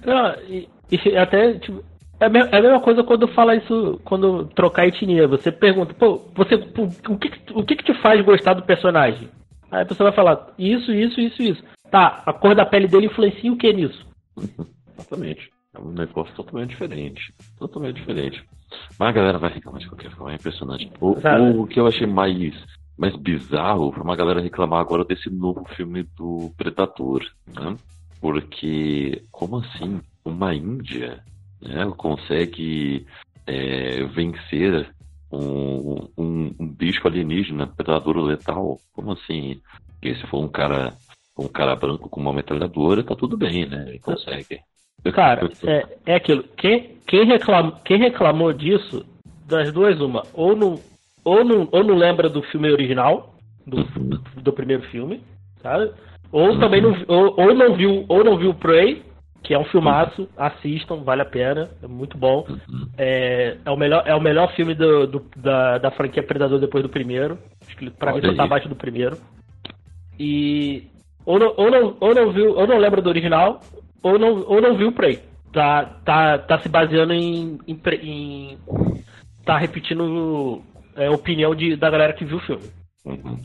Não, 0.05 0.41
e, 0.43 0.69
e 0.89 1.17
até, 1.17 1.59
tipo, 1.59 1.83
é 2.19 2.25
a 2.25 2.61
mesma 2.61 2.81
coisa 2.81 3.03
quando 3.03 3.27
fala 3.29 3.55
isso, 3.55 3.99
quando 4.03 4.45
trocar 4.47 4.87
etnia. 4.87 5.27
Você 5.27 5.51
pergunta, 5.51 5.93
pô, 5.93 6.17
você, 6.35 6.55
o 6.55 7.17
que, 7.17 7.31
o 7.53 7.63
que, 7.63 7.75
que 7.77 7.83
te 7.83 7.93
faz 8.01 8.23
gostar 8.23 8.53
do 8.53 8.63
personagem? 8.63 9.29
Aí 9.71 9.83
a 9.83 9.85
pessoa 9.85 10.09
vai 10.09 10.15
falar, 10.15 10.53
isso, 10.57 10.91
isso, 10.91 11.19
isso, 11.19 11.41
isso. 11.41 11.63
Tá, 11.89 12.21
a 12.25 12.33
cor 12.33 12.55
da 12.55 12.65
pele 12.65 12.87
dele 12.87 13.05
influencia 13.05 13.51
o 13.51 13.57
que 13.57 13.71
nisso? 13.71 14.05
Exatamente. 14.97 15.49
É 15.73 15.79
um 15.79 15.91
negócio 15.91 16.33
totalmente 16.35 16.71
diferente. 16.71 17.33
Totalmente 17.57 17.95
diferente. 17.95 18.43
Mas 18.99 19.09
a 19.09 19.11
galera 19.11 19.37
vai 19.37 19.53
reclamar 19.53 19.79
de 19.79 19.87
qualquer 19.87 20.11
forma, 20.11 20.31
é 20.31 20.35
impressionante. 20.35 20.91
O, 20.99 21.11
o, 21.11 21.61
o 21.61 21.67
que 21.67 21.79
eu 21.79 21.87
achei 21.87 22.05
mais 22.05 22.53
mais 22.97 23.15
bizarro 23.15 23.93
foi 23.93 24.03
uma 24.03 24.15
galera 24.15 24.41
reclamar 24.41 24.81
agora 24.81 25.05
desse 25.05 25.29
novo 25.29 25.63
filme 25.75 26.03
do 26.17 26.51
Predador, 26.57 27.23
né? 27.47 27.77
Porque, 28.19 29.23
como 29.31 29.59
assim? 29.59 30.01
Uma 30.25 30.53
Índia 30.53 31.23
né, 31.61 31.91
consegue 31.97 33.05
é, 33.45 34.03
vencer 34.05 34.89
um, 35.31 36.07
um, 36.17 36.55
um 36.59 36.67
bicho 36.67 37.07
alienígena, 37.07 37.67
predador 37.67 38.17
letal. 38.17 38.77
Como 38.93 39.11
assim? 39.11 39.61
Porque 39.93 40.15
se 40.15 40.27
for 40.27 40.43
um 40.43 40.47
cara, 40.47 40.93
um 41.37 41.47
cara 41.47 41.75
branco 41.75 42.09
com 42.09 42.21
uma 42.21 42.33
metralhadora, 42.33 43.03
tá 43.03 43.15
tudo 43.15 43.37
bem, 43.37 43.65
né? 43.67 43.85
Ele 43.87 43.99
consegue. 43.99 44.61
Cara, 45.13 45.49
é, 45.65 45.85
é 46.05 46.15
aquilo. 46.15 46.43
Quem, 46.57 46.97
quem, 47.07 47.25
reclam, 47.25 47.71
quem 47.85 47.97
reclamou 47.97 48.51
disso, 48.51 49.05
das 49.45 49.71
duas, 49.71 49.99
uma, 50.01 50.23
ou 50.33 50.55
não, 50.55 50.79
ou 51.23 51.43
não, 51.43 51.67
ou 51.71 51.83
não 51.83 51.95
lembra 51.95 52.29
do 52.29 52.41
filme 52.43 52.69
original, 52.71 53.35
do, 53.65 53.77
Uhum. 53.77 54.19
do, 54.41 54.53
primeiro 54.53 54.83
filme, 54.89 55.21
sabe? 55.61 55.91
Ou 56.31 56.59
também 56.59 56.81
não, 56.81 56.95
ou, 57.07 57.39
ou 57.39 57.53
não 57.55 57.75
viu, 57.75 58.05
ou 58.07 58.23
não 58.23 58.37
viu 58.37 58.53
Prey, 58.53 59.03
que 59.43 59.53
é 59.53 59.59
um 59.59 59.63
filmaço, 59.65 60.27
assistam, 60.37 60.97
vale 61.03 61.21
a 61.21 61.25
pena, 61.25 61.69
é 61.81 61.87
muito 61.87 62.17
bom. 62.17 62.45
É, 62.97 63.57
é, 63.65 63.71
o, 63.71 63.77
melhor, 63.77 64.03
é 64.05 64.13
o 64.13 64.21
melhor 64.21 64.53
filme 64.53 64.75
do, 64.75 65.07
do- 65.07 65.25
da, 65.35 65.77
da 65.77 65.91
franquia 65.91 66.21
Predador 66.23 66.59
depois 66.59 66.83
do 66.83 66.89
primeiro. 66.89 67.37
Acho 67.65 67.75
que 67.77 67.89
pra 67.89 68.11
mim 68.11 68.19
Olha 68.19 68.29
só 68.31 68.35
tá 68.35 68.43
abaixo 68.43 68.69
do 68.69 68.75
primeiro. 68.75 69.17
E. 70.19 70.87
Ou 71.25 71.37
não, 71.39 71.53
ou 71.57 71.69
não, 71.71 71.97
ou 71.99 72.15
não 72.15 72.31
viu, 72.31 72.55
ou 72.57 72.67
não 72.67 72.77
lembra 72.77 73.01
do 73.01 73.09
original, 73.09 73.61
ou 74.01 74.17
não, 74.17 74.43
ou 74.47 74.61
não 74.61 74.75
viu 74.75 74.89
o 74.89 74.91
Prey. 74.93 75.19
Tá, 75.53 75.85
tá, 76.05 76.37
tá 76.39 76.59
se 76.59 76.69
baseando 76.69 77.13
em. 77.13 77.59
em, 77.67 77.79
em- 78.03 78.57
tá 79.45 79.57
repetindo 79.57 80.61
é, 80.95 81.07
a 81.07 81.11
opinião 81.11 81.55
de, 81.55 81.75
da 81.75 81.89
galera 81.89 82.13
que 82.13 82.25
viu 82.25 82.37
o 82.37 82.41
filme. 82.41 82.63
Uhum. 83.05 83.37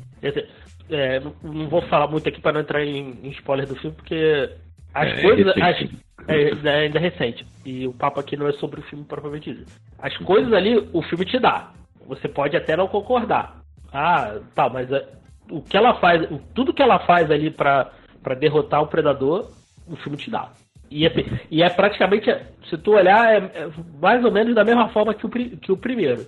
É, 0.91 1.21
não, 1.21 1.35
não 1.43 1.69
vou 1.69 1.81
falar 1.83 2.07
muito 2.09 2.29
aqui 2.29 2.41
para 2.41 2.53
não 2.53 2.61
entrar 2.61 2.85
em, 2.85 3.17
em 3.23 3.31
spoiler 3.31 3.67
do 3.67 3.77
filme, 3.77 3.97
porque 3.97 4.51
as 4.95 5.09
É, 5.13 5.23
coisas. 5.23 5.55
recente. 5.55 5.97
as- 6.27 6.65
é, 6.65 6.71
ainda 6.85 6.99
recente. 6.99 7.47
E 7.65 7.87
o 7.87 7.93
papo 7.93 8.21
aqui 8.21 8.37
não 8.37 8.47
é 8.49 8.53
sobre 8.53 8.81
o 8.81 8.83
filme 8.85 9.05
propriamente 9.05 9.53
dito. 9.53 9.73
As 9.99 10.17
coisas 10.19 10.53
ali, 10.53 10.89
o 10.93 11.03
filme 11.03 11.25
te 11.25 11.39
dá. 11.39 11.71
Você 12.07 12.29
pode 12.29 12.57
até 12.57 12.77
não 12.77 12.87
concordar. 12.89 13.57
Ah, 13.93 14.39
tá, 14.55 14.69
mas 14.69 14.91
é, 14.91 15.07
o 15.51 15.61
que 15.63 15.77
ela 15.77 15.95
faz, 15.95 16.27
tudo 16.55 16.73
que 16.73 16.83
ela 16.83 16.99
faz 17.01 17.31
ali 17.31 17.51
pra 17.51 17.91
pra 18.23 18.35
derrotar 18.35 18.81
o 18.83 18.87
predador, 18.87 19.51
o 19.87 19.97
filme 19.97 20.17
te 20.17 20.31
dá. 20.31 20.49
E 20.91 21.07
é, 21.07 21.13
e 21.51 21.63
é 21.63 21.69
praticamente, 21.69 22.35
se 22.71 22.79
tu 22.79 22.93
olhar, 22.93 23.35
é, 23.35 23.37
é 23.37 23.69
mais 24.01 24.25
ou 24.25 24.33
menos 24.33 24.55
da 24.55 24.65
mesma 24.65 24.89
forma 24.89 25.13
que 25.13 25.27
o, 25.27 25.29
que 25.29 25.71
o 25.71 25.77
primeiro. 25.77 26.27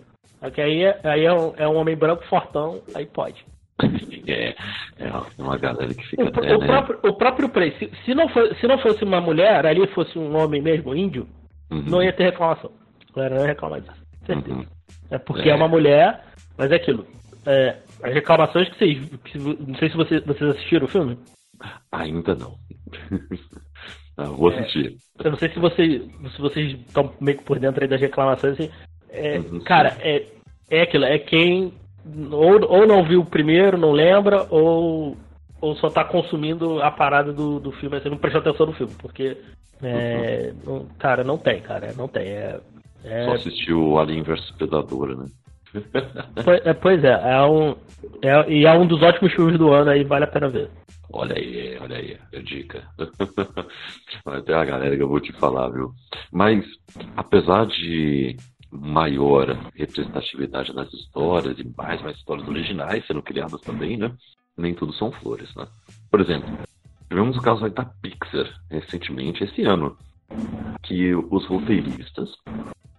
Que 0.53 0.61
aí, 0.61 0.83
é, 0.85 1.01
aí 1.05 1.25
é, 1.25 1.33
um, 1.33 1.55
é 1.57 1.67
um 1.67 1.77
homem 1.77 1.97
branco 1.97 2.23
fortão, 2.27 2.83
aí 2.95 3.07
pode. 3.07 3.43
É, 4.29 4.57
é 4.99 5.13
uma 5.39 5.57
galera 5.57 5.95
que 5.95 6.03
fica 6.09 6.25
O, 6.25 6.29
até, 6.29 6.57
o 6.57 6.59
né? 6.59 6.67
próprio, 6.67 6.99
o 7.05 7.13
próprio 7.15 7.49
Prey, 7.49 7.73
se, 7.79 7.89
se, 8.05 8.13
não 8.15 8.29
for, 8.29 8.53
se 8.57 8.67
não 8.67 8.77
fosse 8.79 9.05
uma 9.05 9.21
mulher, 9.21 9.65
ali 9.65 9.87
fosse 9.89 10.19
um 10.19 10.37
homem 10.37 10.61
mesmo, 10.61 10.97
índio, 10.97 11.29
Uhum. 11.71 11.83
não 11.87 12.03
ia 12.03 12.13
ter 12.13 12.25
reclamação. 12.25 12.73
Galera 13.15 13.35
não 13.37 13.43
ia 13.43 13.49
reclamar 13.49 13.81
disso. 13.83 13.95
Certeza. 14.27 14.57
Uhum. 14.57 14.67
É 15.11 15.19
porque 15.19 15.49
É. 15.49 15.53
é. 15.53 15.55
uma 15.55 15.69
mulher, 15.69 16.25
mas 16.59 16.73
é 16.73 16.77
aquilo. 16.77 17.07
É, 17.47 17.77
as 18.03 18.15
reclamações 18.15 18.69
que 18.71 18.79
vocês. 18.79 19.09
que- 19.25 19.39
não 19.39 19.75
sei 19.79 19.91
se 19.91 19.97
vocês, 19.97 20.25
vocês 20.25 20.51
assistiram 20.51 20.87
o 20.87 20.91
filme. 20.91 21.19
Ainda 21.93 22.35
não. 22.35 22.55
Vou 24.37 24.51
É. 24.51 24.59
assistir. 24.61 24.97
Eu 25.23 25.31
não 25.31 25.39
sei 25.39 25.51
se, 25.51 25.59
vocês 25.59 26.03
se 26.35 26.41
vocês 26.41 26.73
estão 26.81 27.13
meio 27.21 27.39
que 27.39 27.45
por 27.45 27.59
dentro 27.59 27.83
aí 27.83 27.89
das 27.89 28.01
reclamações. 28.01 28.55
Assim, 28.59 28.71
é, 29.11 29.39
Uhum, 29.39 29.61
cara, 29.61 29.97
é, 30.01 30.25
é 30.71 30.83
aquilo. 30.83 31.05
É 31.05 31.19
quem 31.19 31.73
ou, 32.31 32.71
ou 32.71 32.87
não 32.87 33.05
viu 33.05 33.21
o 33.21 33.27
primeiro, 33.27 33.77
não 33.77 33.93
lembra, 33.93 34.47
ou, 34.51 35.17
ou 35.61 35.77
só 35.77 35.91
tá 35.91 36.05
consumindo 36.05 36.83
a 36.83 36.91
parada 36.91 37.33
do, 37.33 37.59
do 37.59 37.73
filme, 37.73 37.97
assim, 37.97 38.09
não 38.09 38.19
prestou 38.19 38.41
atenção 38.41 38.67
no 38.67 38.73
filme. 38.73 38.95
Porque, 38.99 39.37
é, 39.83 40.53
não- 40.65 40.87
cara, 40.99 41.25
não 41.25 41.39
tem, 41.39 41.61
cara. 41.61 41.93
Não 41.97 42.09
tem. 42.09 42.27
É, 42.27 42.61
é- 43.05 43.25
Só 43.25 43.33
assistiu 43.35 43.99
Alien 43.99 44.23
vs 44.23 44.51
Predador, 44.53 45.17
né? 45.17 45.27
Pois 46.45 46.65
é, 46.67 46.75
pois 46.75 47.05
é, 47.05 47.33
é 47.33 47.43
um, 47.43 47.77
é, 48.23 48.51
e 48.51 48.65
é 48.67 48.73
um 48.73 48.87
dos 48.87 49.03
ótimos 49.03 49.33
filmes 49.35 49.59
do 49.59 49.73
ano 49.73 49.91
aí, 49.91 50.05
vale 50.05 50.25
a 50.25 50.29
pena 50.29 50.49
ver. 50.49 50.71
Olha 51.13 51.37
aí, 51.37 51.79
olha 51.81 51.97
aí, 51.97 52.17
a 52.35 52.41
dica. 52.41 52.83
Vai 54.25 54.43
ter 54.43 54.55
a 54.55 54.65
galera 54.65 54.97
que 54.97 55.03
eu 55.03 55.09
vou 55.09 55.21
te 55.21 55.33
falar, 55.35 55.69
viu? 55.71 55.93
Mas, 56.33 56.65
apesar 57.17 57.67
de 57.67 58.37
maior 58.81 59.57
representatividade 59.75 60.75
nas 60.75 60.93
histórias 60.93 61.59
e 61.59 61.65
mais, 61.77 62.01
mais 62.03 62.17
histórias 62.17 62.47
originais 62.49 63.07
sendo 63.07 63.23
criadas 63.23 63.61
também, 63.61 63.97
né? 63.97 64.13
Nem 64.57 64.75
tudo 64.75 64.93
são 64.93 65.13
flores, 65.13 65.55
né? 65.55 65.67
Por 66.11 66.21
exemplo, 66.21 66.49
tivemos 67.09 67.37
o 67.37 67.43
caso 67.43 67.69
da 67.69 67.85
Pixar 67.85 68.49
recentemente, 68.71 69.45
esse 69.45 69.63
ano, 69.63 69.97
que 70.83 71.15
os 71.15 71.47
roteiristas 71.47 72.31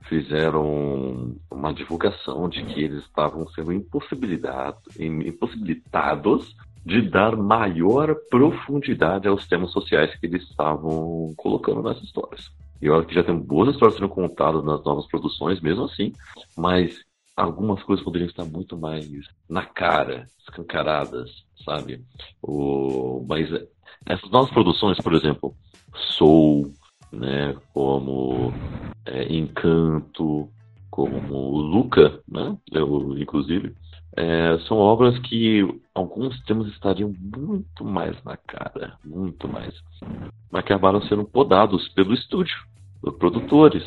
fizeram 0.07 1.35
uma 1.51 1.73
divulgação 1.73 2.47
de 2.47 2.63
que 2.63 2.81
eles 2.81 3.03
estavam 3.03 3.47
sendo 3.49 3.73
impossibilitados, 3.73 4.81
impossibilitados 4.99 6.55
de 6.85 7.01
dar 7.01 7.35
maior 7.35 8.15
profundidade 8.29 9.27
aos 9.27 9.45
temas 9.45 9.71
sociais 9.71 10.15
que 10.17 10.25
eles 10.25 10.43
estavam 10.43 11.33
colocando 11.35 11.81
nas 11.81 12.01
histórias. 12.01 12.49
Eu 12.81 12.95
acho 12.95 13.07
que 13.07 13.15
já 13.15 13.23
tem 13.23 13.35
boas 13.35 13.69
histórias 13.69 13.95
sendo 13.97 14.09
contadas 14.09 14.63
nas 14.63 14.83
novas 14.83 15.07
produções, 15.07 15.59
mesmo 15.61 15.85
assim, 15.85 16.13
mas 16.55 16.99
algumas 17.35 17.81
coisas 17.83 18.03
poderiam 18.03 18.27
estar 18.29 18.45
muito 18.45 18.77
mais 18.77 19.07
na 19.49 19.63
cara, 19.65 20.27
escancaradas, 20.39 21.29
sabe? 21.63 22.03
O, 22.41 23.25
mas 23.27 23.49
essas 24.05 24.29
novas 24.31 24.51
produções, 24.51 24.97
por 24.97 25.13
exemplo, 25.13 25.55
Soul, 25.95 26.73
né, 27.11 27.55
como 27.73 28.53
é, 29.05 29.33
Encanto, 29.33 30.49
como 30.89 31.57
Luca, 31.57 32.19
né, 32.27 32.57
eu, 32.71 33.17
inclusive, 33.17 33.75
é, 34.15 34.57
são 34.67 34.77
obras 34.77 35.17
que 35.19 35.61
alguns 35.93 36.39
temas 36.43 36.67
estariam 36.67 37.13
muito 37.19 37.83
mais 37.83 38.15
na 38.23 38.37
cara, 38.37 38.97
muito 39.03 39.47
mais, 39.47 39.73
mas 40.51 40.63
acabaram 40.63 41.01
sendo 41.03 41.25
podados 41.25 41.87
pelo 41.89 42.13
estúdio, 42.13 42.55
pelos 43.01 43.17
produtores, 43.17 43.83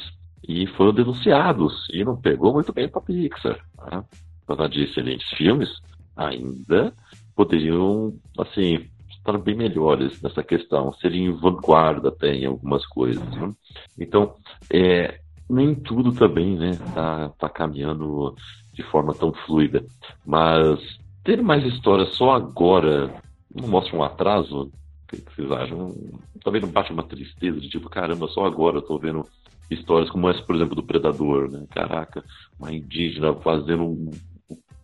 e 0.47 0.67
foram 0.69 0.93
denunciados, 0.93 1.87
e 1.93 2.05
não 2.05 2.17
pegou 2.17 2.53
muito 2.53 2.73
bem 2.73 2.89
para 2.89 3.01
Pixar. 3.01 3.59
Né? 3.91 4.05
Apesar 4.47 4.69
de 4.69 4.85
excelentes 4.85 5.29
filmes, 5.31 5.69
ainda 6.17 6.93
poderiam, 7.35 8.15
assim, 8.39 8.87
estar 9.11 9.37
bem 9.39 9.55
melhores 9.55 10.21
nessa 10.23 10.43
questão, 10.43 10.93
serem 10.95 11.31
vanguarda 11.33 12.09
até 12.09 12.35
em 12.35 12.47
algumas 12.47 12.85
coisas. 12.87 13.25
Né? 13.31 13.53
Então, 13.99 14.35
é, 14.73 15.21
nem 15.49 15.75
tudo 15.75 16.13
também 16.13 16.57
né, 16.57 16.73
tá, 16.95 17.29
tá 17.31 17.49
caminhando 17.49 18.35
de 18.73 18.83
forma 18.85 19.15
tão 19.15 19.33
fluida. 19.33 19.85
Mas 20.25 20.79
ter 21.25 21.43
mais 21.43 21.65
histórias 21.65 22.15
só 22.17 22.33
agora 22.33 23.13
não 23.55 23.69
mostra 23.69 23.97
um 23.97 24.03
atraso? 24.03 24.71
O 25.05 25.07
que 25.07 25.35
vocês 25.35 25.51
acham? 25.51 25.95
Também 26.43 26.61
não 26.61 26.69
bate 26.69 26.93
uma 26.93 27.03
tristeza 27.03 27.61
de 27.61 27.69
tipo, 27.69 27.89
caramba, 27.89 28.29
só 28.29 28.45
agora 28.45 28.79
eu 28.79 28.83
tô 28.83 28.99
vendo 28.99 29.27
histórias 29.71 30.11
como 30.11 30.29
essa, 30.29 30.43
por 30.43 30.57
exemplo, 30.57 30.75
do 30.75 30.83
Predador, 30.83 31.51
né? 31.51 31.65
Caraca, 31.71 32.25
uma 32.59 32.73
indígena 32.73 33.35
fazendo 33.35 34.11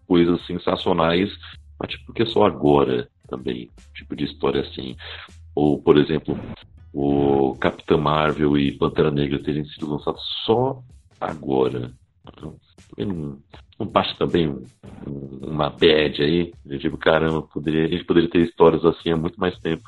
coisas 0.06 0.44
sensacionais, 0.46 1.30
mas 1.78 1.90
tipo, 1.90 2.06
porque 2.06 2.26
só 2.26 2.44
agora 2.44 3.08
também, 3.28 3.70
tipo 3.94 4.14
de 4.14 4.24
história 4.24 4.60
assim. 4.60 4.96
Ou, 5.54 5.80
por 5.80 5.96
exemplo, 5.96 6.38
o 6.92 7.54
Capitã 7.56 7.96
Marvel 7.96 8.56
e 8.56 8.72
Pantera 8.72 9.10
Negra 9.10 9.42
terem 9.42 9.64
sido 9.64 9.90
lançados 9.90 10.22
só 10.44 10.82
agora. 11.20 11.92
Não, 12.40 13.38
não 13.78 13.86
baixa 13.86 14.14
também 14.18 14.48
um, 14.48 14.64
um, 15.06 15.48
uma 15.48 15.70
bad 15.70 16.22
aí? 16.22 16.52
Eu 16.64 16.78
digo, 16.78 16.96
caramba, 16.96 17.42
poderia, 17.42 17.84
a 17.84 17.88
gente 17.88 18.04
poderia 18.04 18.30
ter 18.30 18.40
histórias 18.40 18.84
assim 18.84 19.10
há 19.10 19.16
muito 19.16 19.38
mais 19.38 19.58
tempo. 19.58 19.84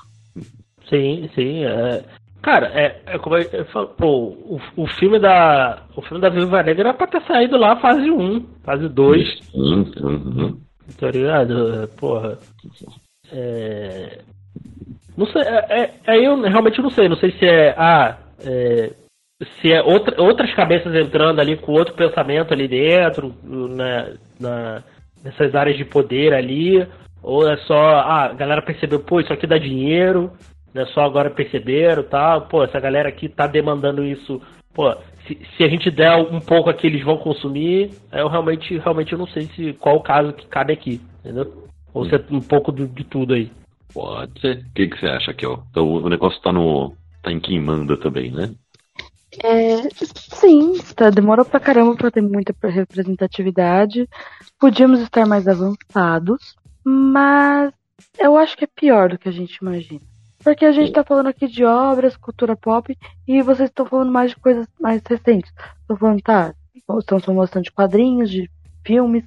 Sim, 0.88 1.28
sim. 1.34 1.64
É... 1.64 2.04
Cara, 2.42 2.68
é, 2.68 3.02
é 3.06 3.18
como 3.18 3.36
eu 3.36 3.64
falo, 3.66 3.88
pô, 3.88 4.28
o, 4.28 4.60
o 4.76 4.86
filme 4.86 5.18
da. 5.18 5.82
O 5.96 6.02
filme 6.02 6.20
da 6.20 6.28
Viúva 6.28 6.62
Negra 6.62 6.90
era 6.90 6.94
pra 6.96 7.06
ter 7.08 7.20
saído 7.22 7.56
lá 7.56 7.76
fase 7.80 8.08
1, 8.10 8.40
fase 8.62 8.88
2, 8.88 9.40
Uhum, 9.54 9.92
uhum. 10.00 10.60
tá 10.98 11.10
ligado? 11.10 11.88
Porra. 11.98 12.38
É. 13.32 14.20
Não 15.16 15.26
sei, 15.26 15.42
é, 15.42 15.66
é, 15.68 15.94
é, 16.06 16.26
eu 16.26 16.40
realmente 16.40 16.80
não 16.80 16.90
sei, 16.90 17.08
não 17.08 17.16
sei 17.16 17.32
se 17.32 17.44
é. 17.44 17.74
Ah, 17.76 18.16
é, 18.40 18.92
se 19.60 19.72
é 19.72 19.82
outra, 19.82 20.20
outras 20.20 20.52
cabeças 20.54 20.94
entrando 20.94 21.40
ali 21.40 21.56
com 21.56 21.72
outro 21.72 21.94
pensamento 21.94 22.52
ali 22.52 22.66
dentro, 22.66 23.34
na, 23.44 24.12
na, 24.40 24.82
nessas 25.22 25.54
áreas 25.54 25.76
de 25.76 25.84
poder 25.84 26.34
ali, 26.34 26.86
ou 27.22 27.48
é 27.48 27.56
só, 27.58 27.98
ah, 27.98 28.24
a 28.26 28.32
galera 28.32 28.62
percebeu, 28.62 29.00
pô, 29.00 29.20
isso 29.20 29.32
aqui 29.32 29.46
dá 29.46 29.56
dinheiro, 29.56 30.32
não 30.74 30.82
é 30.82 30.86
só 30.86 31.02
agora 31.02 31.30
perceberam 31.30 32.02
tal, 32.02 32.42
pô, 32.42 32.64
essa 32.64 32.80
galera 32.80 33.08
aqui 33.08 33.28
tá 33.28 33.46
demandando 33.46 34.04
isso, 34.04 34.40
pô, 34.74 34.92
se, 35.26 35.38
se 35.56 35.64
a 35.64 35.68
gente 35.68 35.90
der 35.90 36.16
um 36.16 36.40
pouco 36.40 36.68
aqui, 36.68 36.88
eles 36.88 37.04
vão 37.04 37.16
consumir, 37.16 37.90
eu 38.12 38.28
realmente, 38.28 38.76
realmente 38.78 39.12
eu 39.12 39.18
não 39.18 39.26
sei 39.28 39.44
se 39.44 39.72
qual 39.74 39.96
o 39.96 40.02
caso 40.02 40.32
que 40.32 40.46
cabe 40.46 40.72
aqui, 40.72 41.00
entendeu? 41.20 41.68
Ou 41.94 42.04
se 42.06 42.14
é 42.14 42.24
um 42.30 42.40
pouco 42.40 42.72
de, 42.72 43.04
tudo 43.04 43.34
aí. 43.34 43.50
Pode 43.92 44.40
ser. 44.40 44.58
O 44.58 44.74
que, 44.74 44.88
que 44.88 44.98
você 44.98 45.06
acha, 45.06 45.32
Kel? 45.32 45.62
Então 45.70 45.90
o 45.90 46.08
negócio 46.08 46.40
tá 46.42 46.52
no. 46.52 46.92
tá 47.22 47.32
em 47.32 47.40
quem 47.40 47.58
manda 47.58 47.96
também, 47.96 48.30
né? 48.30 48.50
É, 49.42 49.88
sim, 50.36 50.78
tá, 50.94 51.10
demorou 51.10 51.44
pra 51.44 51.60
caramba 51.60 51.94
pra 51.96 52.10
ter 52.10 52.20
muita 52.20 52.54
representatividade. 52.68 54.08
Podíamos 54.58 55.00
estar 55.00 55.26
mais 55.26 55.46
avançados, 55.46 56.56
mas 56.84 57.72
eu 58.18 58.36
acho 58.36 58.56
que 58.56 58.64
é 58.64 58.68
pior 58.68 59.10
do 59.10 59.18
que 59.18 59.28
a 59.28 59.32
gente 59.32 59.56
imagina. 59.56 60.00
Porque 60.42 60.64
a 60.64 60.72
gente 60.72 60.92
tá 60.92 61.04
falando 61.04 61.28
aqui 61.28 61.46
de 61.46 61.64
obras, 61.64 62.16
cultura 62.16 62.56
pop, 62.56 62.96
e 63.26 63.42
vocês 63.42 63.68
estão 63.68 63.86
falando 63.86 64.10
mais 64.10 64.30
de 64.30 64.36
coisas 64.36 64.66
mais 64.80 65.02
recentes. 65.06 65.52
Estão 65.80 65.96
falando, 65.96 66.22
tá, 66.22 66.54
estão 66.74 67.34
mostrando 67.34 67.64
de 67.64 67.72
quadrinhos, 67.72 68.30
de 68.30 68.50
filmes, 68.84 69.24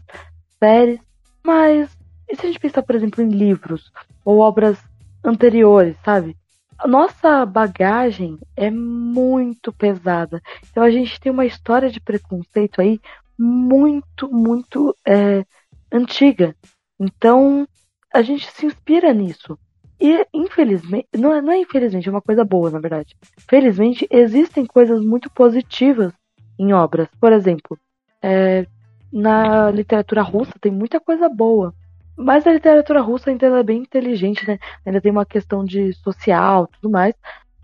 séries, 0.59 0.99
mas 1.43 1.89
e 2.31 2.35
se 2.35 2.45
a 2.45 2.47
gente 2.47 2.59
pensar, 2.59 2.81
por 2.81 2.95
exemplo, 2.95 3.21
em 3.21 3.29
livros 3.29 3.91
ou 4.23 4.39
obras 4.39 4.77
anteriores, 5.23 5.97
sabe? 6.03 6.37
Nossa 6.85 7.45
bagagem 7.45 8.39
é 8.55 8.69
muito 8.69 9.71
pesada. 9.71 10.41
Então 10.69 10.83
a 10.83 10.89
gente 10.89 11.19
tem 11.19 11.31
uma 11.31 11.45
história 11.45 11.89
de 11.89 11.99
preconceito 11.99 12.81
aí 12.81 12.99
muito, 13.37 14.31
muito 14.31 14.95
é, 15.07 15.45
antiga. 15.91 16.55
Então 16.99 17.67
a 18.13 18.21
gente 18.21 18.49
se 18.51 18.65
inspira 18.65 19.13
nisso. 19.13 19.57
E 19.99 20.25
infelizmente, 20.33 21.07
não 21.15 21.31
é, 21.33 21.41
não 21.41 21.53
é 21.53 21.59
infelizmente, 21.59 22.07
é 22.07 22.11
uma 22.11 22.21
coisa 22.21 22.43
boa, 22.43 22.71
na 22.71 22.79
verdade. 22.79 23.15
Felizmente, 23.47 24.07
existem 24.09 24.65
coisas 24.65 24.99
muito 24.99 25.29
positivas 25.29 26.11
em 26.57 26.73
obras. 26.73 27.07
Por 27.19 27.31
exemplo, 27.31 27.77
é, 28.21 28.65
na 29.11 29.69
literatura 29.69 30.21
russa 30.21 30.53
tem 30.59 30.71
muita 30.71 30.99
coisa 30.99 31.29
boa. 31.29 31.73
Mas 32.21 32.45
a 32.45 32.51
literatura 32.53 33.01
russa 33.01 33.29
ainda 33.29 33.47
é 33.47 33.63
bem 33.63 33.81
inteligente, 33.81 34.47
né? 34.47 34.59
Ainda 34.85 35.01
tem 35.01 35.11
uma 35.11 35.25
questão 35.25 35.65
de 35.65 35.93
social 35.93 36.67
tudo 36.67 36.91
mais. 36.91 37.15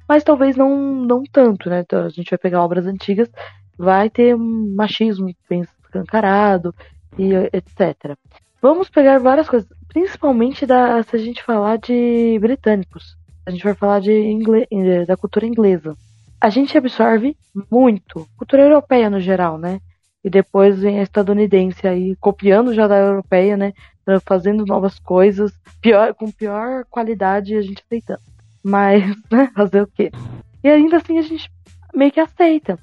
Mas 0.07 0.23
talvez 0.23 0.55
não, 0.55 0.75
não 0.77 1.23
tanto, 1.23 1.69
né? 1.69 1.81
Então, 1.81 2.05
a 2.05 2.09
gente 2.09 2.29
vai 2.29 2.39
pegar 2.39 2.63
obras 2.63 2.85
antigas, 2.85 3.29
vai 3.77 4.09
ter 4.09 4.35
machismo 4.35 5.33
bem 5.49 5.61
escancarado 5.61 6.73
e 7.17 7.33
etc. 7.53 8.17
Vamos 8.61 8.89
pegar 8.89 9.19
várias 9.19 9.47
coisas, 9.47 9.69
principalmente 9.87 10.65
da, 10.65 11.03
se 11.03 11.15
a 11.15 11.19
gente 11.19 11.43
falar 11.43 11.77
de 11.77 12.37
britânicos. 12.39 13.17
A 13.45 13.51
gente 13.51 13.63
vai 13.63 13.73
falar 13.75 13.99
de 13.99 14.11
ingle, 14.11 14.67
da 15.05 15.15
cultura 15.15 15.45
inglesa. 15.45 15.95
A 16.39 16.49
gente 16.49 16.77
absorve 16.77 17.35
muito, 17.71 18.27
cultura 18.37 18.63
europeia 18.63 19.09
no 19.09 19.19
geral, 19.19 19.57
né? 19.57 19.79
E 20.23 20.29
depois 20.29 20.79
vem 20.79 20.99
a 20.99 21.03
estadunidense 21.03 21.87
aí, 21.87 22.15
copiando 22.17 22.73
já 22.73 22.87
da 22.87 22.97
europeia, 22.97 23.55
né? 23.55 23.73
Fazendo 24.25 24.65
novas 24.65 24.99
coisas, 24.99 25.51
pior, 25.81 26.13
com 26.13 26.31
pior 26.31 26.85
qualidade 26.89 27.55
a 27.55 27.61
gente 27.61 27.83
aceitando. 27.85 28.21
Mas, 28.63 29.03
né, 29.31 29.51
fazer 29.55 29.81
o 29.81 29.87
quê? 29.87 30.11
E 30.63 30.69
ainda 30.69 30.97
assim 30.97 31.17
a 31.17 31.21
gente 31.21 31.49
meio 31.93 32.11
que 32.11 32.19
aceita. 32.19 32.79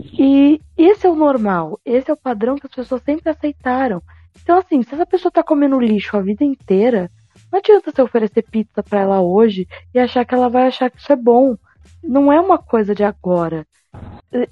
E 0.00 0.60
esse 0.76 1.06
é 1.06 1.10
o 1.10 1.14
normal, 1.14 1.78
esse 1.84 2.10
é 2.10 2.14
o 2.14 2.16
padrão 2.16 2.56
que 2.56 2.66
as 2.66 2.74
pessoas 2.74 3.02
sempre 3.02 3.30
aceitaram. 3.30 4.02
Então, 4.42 4.58
assim, 4.58 4.82
se 4.82 4.94
essa 4.94 5.06
pessoa 5.06 5.30
tá 5.30 5.42
comendo 5.42 5.80
lixo 5.80 6.16
a 6.16 6.20
vida 6.20 6.44
inteira, 6.44 7.10
não 7.50 7.58
adianta 7.58 7.90
você 7.90 8.02
oferecer 8.02 8.42
pizza 8.42 8.82
para 8.82 9.00
ela 9.00 9.20
hoje 9.20 9.68
e 9.94 9.98
achar 9.98 10.24
que 10.24 10.34
ela 10.34 10.48
vai 10.48 10.66
achar 10.66 10.90
que 10.90 10.98
isso 10.98 11.12
é 11.12 11.16
bom. 11.16 11.56
Não 12.02 12.32
é 12.32 12.40
uma 12.40 12.58
coisa 12.58 12.94
de 12.94 13.04
agora. 13.04 13.66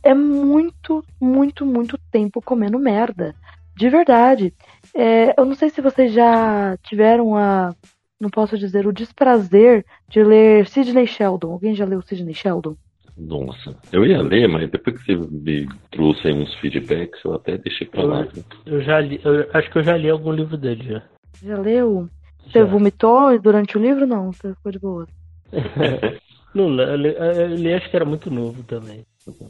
É 0.03 0.15
muito, 0.15 1.05
muito, 1.21 1.67
muito 1.67 1.99
tempo 2.11 2.41
comendo 2.41 2.79
merda. 2.79 3.35
De 3.77 3.89
verdade. 3.89 4.55
É, 4.95 5.39
eu 5.39 5.45
não 5.45 5.55
sei 5.55 5.71
se 5.71 5.81
vocês 5.81 6.13
já 6.13 6.77
tiveram 6.83 7.37
a. 7.37 7.75
Não 8.21 8.31
posso 8.31 8.57
dizer, 8.57 8.87
o 8.87 8.93
desprazer 8.93 9.85
de 10.09 10.23
ler 10.23 10.67
Sidney 10.69 11.07
Sheldon. 11.07 11.53
Alguém 11.53 11.75
já 11.75 11.85
leu 11.85 12.01
Sidney 12.01 12.33
Sheldon? 12.33 12.77
Nossa, 13.17 13.77
eu 13.93 14.05
ia 14.05 14.23
ler, 14.23 14.49
mas 14.49 14.71
depois 14.71 14.97
que 14.97 15.05
você 15.05 15.17
me 15.31 15.69
trouxe 15.91 16.29
aí 16.29 16.35
uns 16.35 16.53
feedbacks, 16.55 17.23
eu 17.25 17.35
até 17.35 17.59
deixei 17.59 17.87
pra 17.87 18.03
lá. 18.03 18.27
Eu, 18.67 18.83
já 18.83 19.01
li, 19.01 19.21
eu 19.23 19.49
acho 19.53 19.71
que 19.71 19.79
eu 19.79 19.83
já 19.85 19.97
li 19.97 20.09
algum 20.09 20.33
livro 20.33 20.57
dele 20.57 20.85
já. 20.85 21.03
Já 21.43 21.59
leu? 21.59 22.09
Você 22.45 22.61
já. 22.61 22.65
vomitou 22.65 23.39
durante 23.39 23.77
o 23.77 23.81
livro? 23.81 24.07
Não, 24.07 24.33
você 24.33 24.55
ficou 24.55 24.73
de 24.73 24.79
boa. 24.79 25.07
não, 26.55 26.81
eu 26.81 26.97
li, 26.97 27.15
eu 27.17 27.55
li, 27.55 27.73
acho 27.73 27.89
que 27.89 27.97
era 27.97 28.05
muito 28.05 28.31
novo 28.31 28.63
também. 28.65 29.05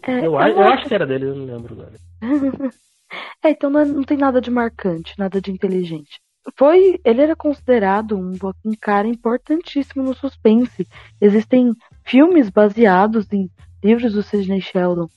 É, 0.06 0.18
eu, 0.20 0.34
eu, 0.34 0.40
eu 0.40 0.62
acho 0.64 0.86
que 0.86 0.94
era 0.94 1.06
dele, 1.06 1.26
eu 1.26 1.34
não 1.34 1.46
lembro 1.46 1.74
agora. 1.74 1.92
É, 3.42 3.50
então 3.50 3.70
não, 3.70 3.80
é, 3.80 3.84
não, 3.84 4.02
tem 4.02 4.16
nada 4.16 4.40
de 4.40 4.50
marcante, 4.50 5.14
nada 5.18 5.40
de 5.40 5.50
inteligente. 5.50 6.20
Foi, 6.56 7.00
ele 7.04 7.22
era 7.22 7.34
considerado 7.34 8.16
um, 8.16 8.36
um 8.64 8.74
cara 8.78 9.08
importantíssimo 9.08 10.02
no 10.02 10.14
suspense. 10.14 10.86
Existem 11.20 11.72
filmes 12.04 12.50
baseados 12.50 13.32
em 13.32 13.50
livros 13.82 14.12
do 14.12 14.22
Sidney 14.22 14.60
Sheldon. 14.60 15.08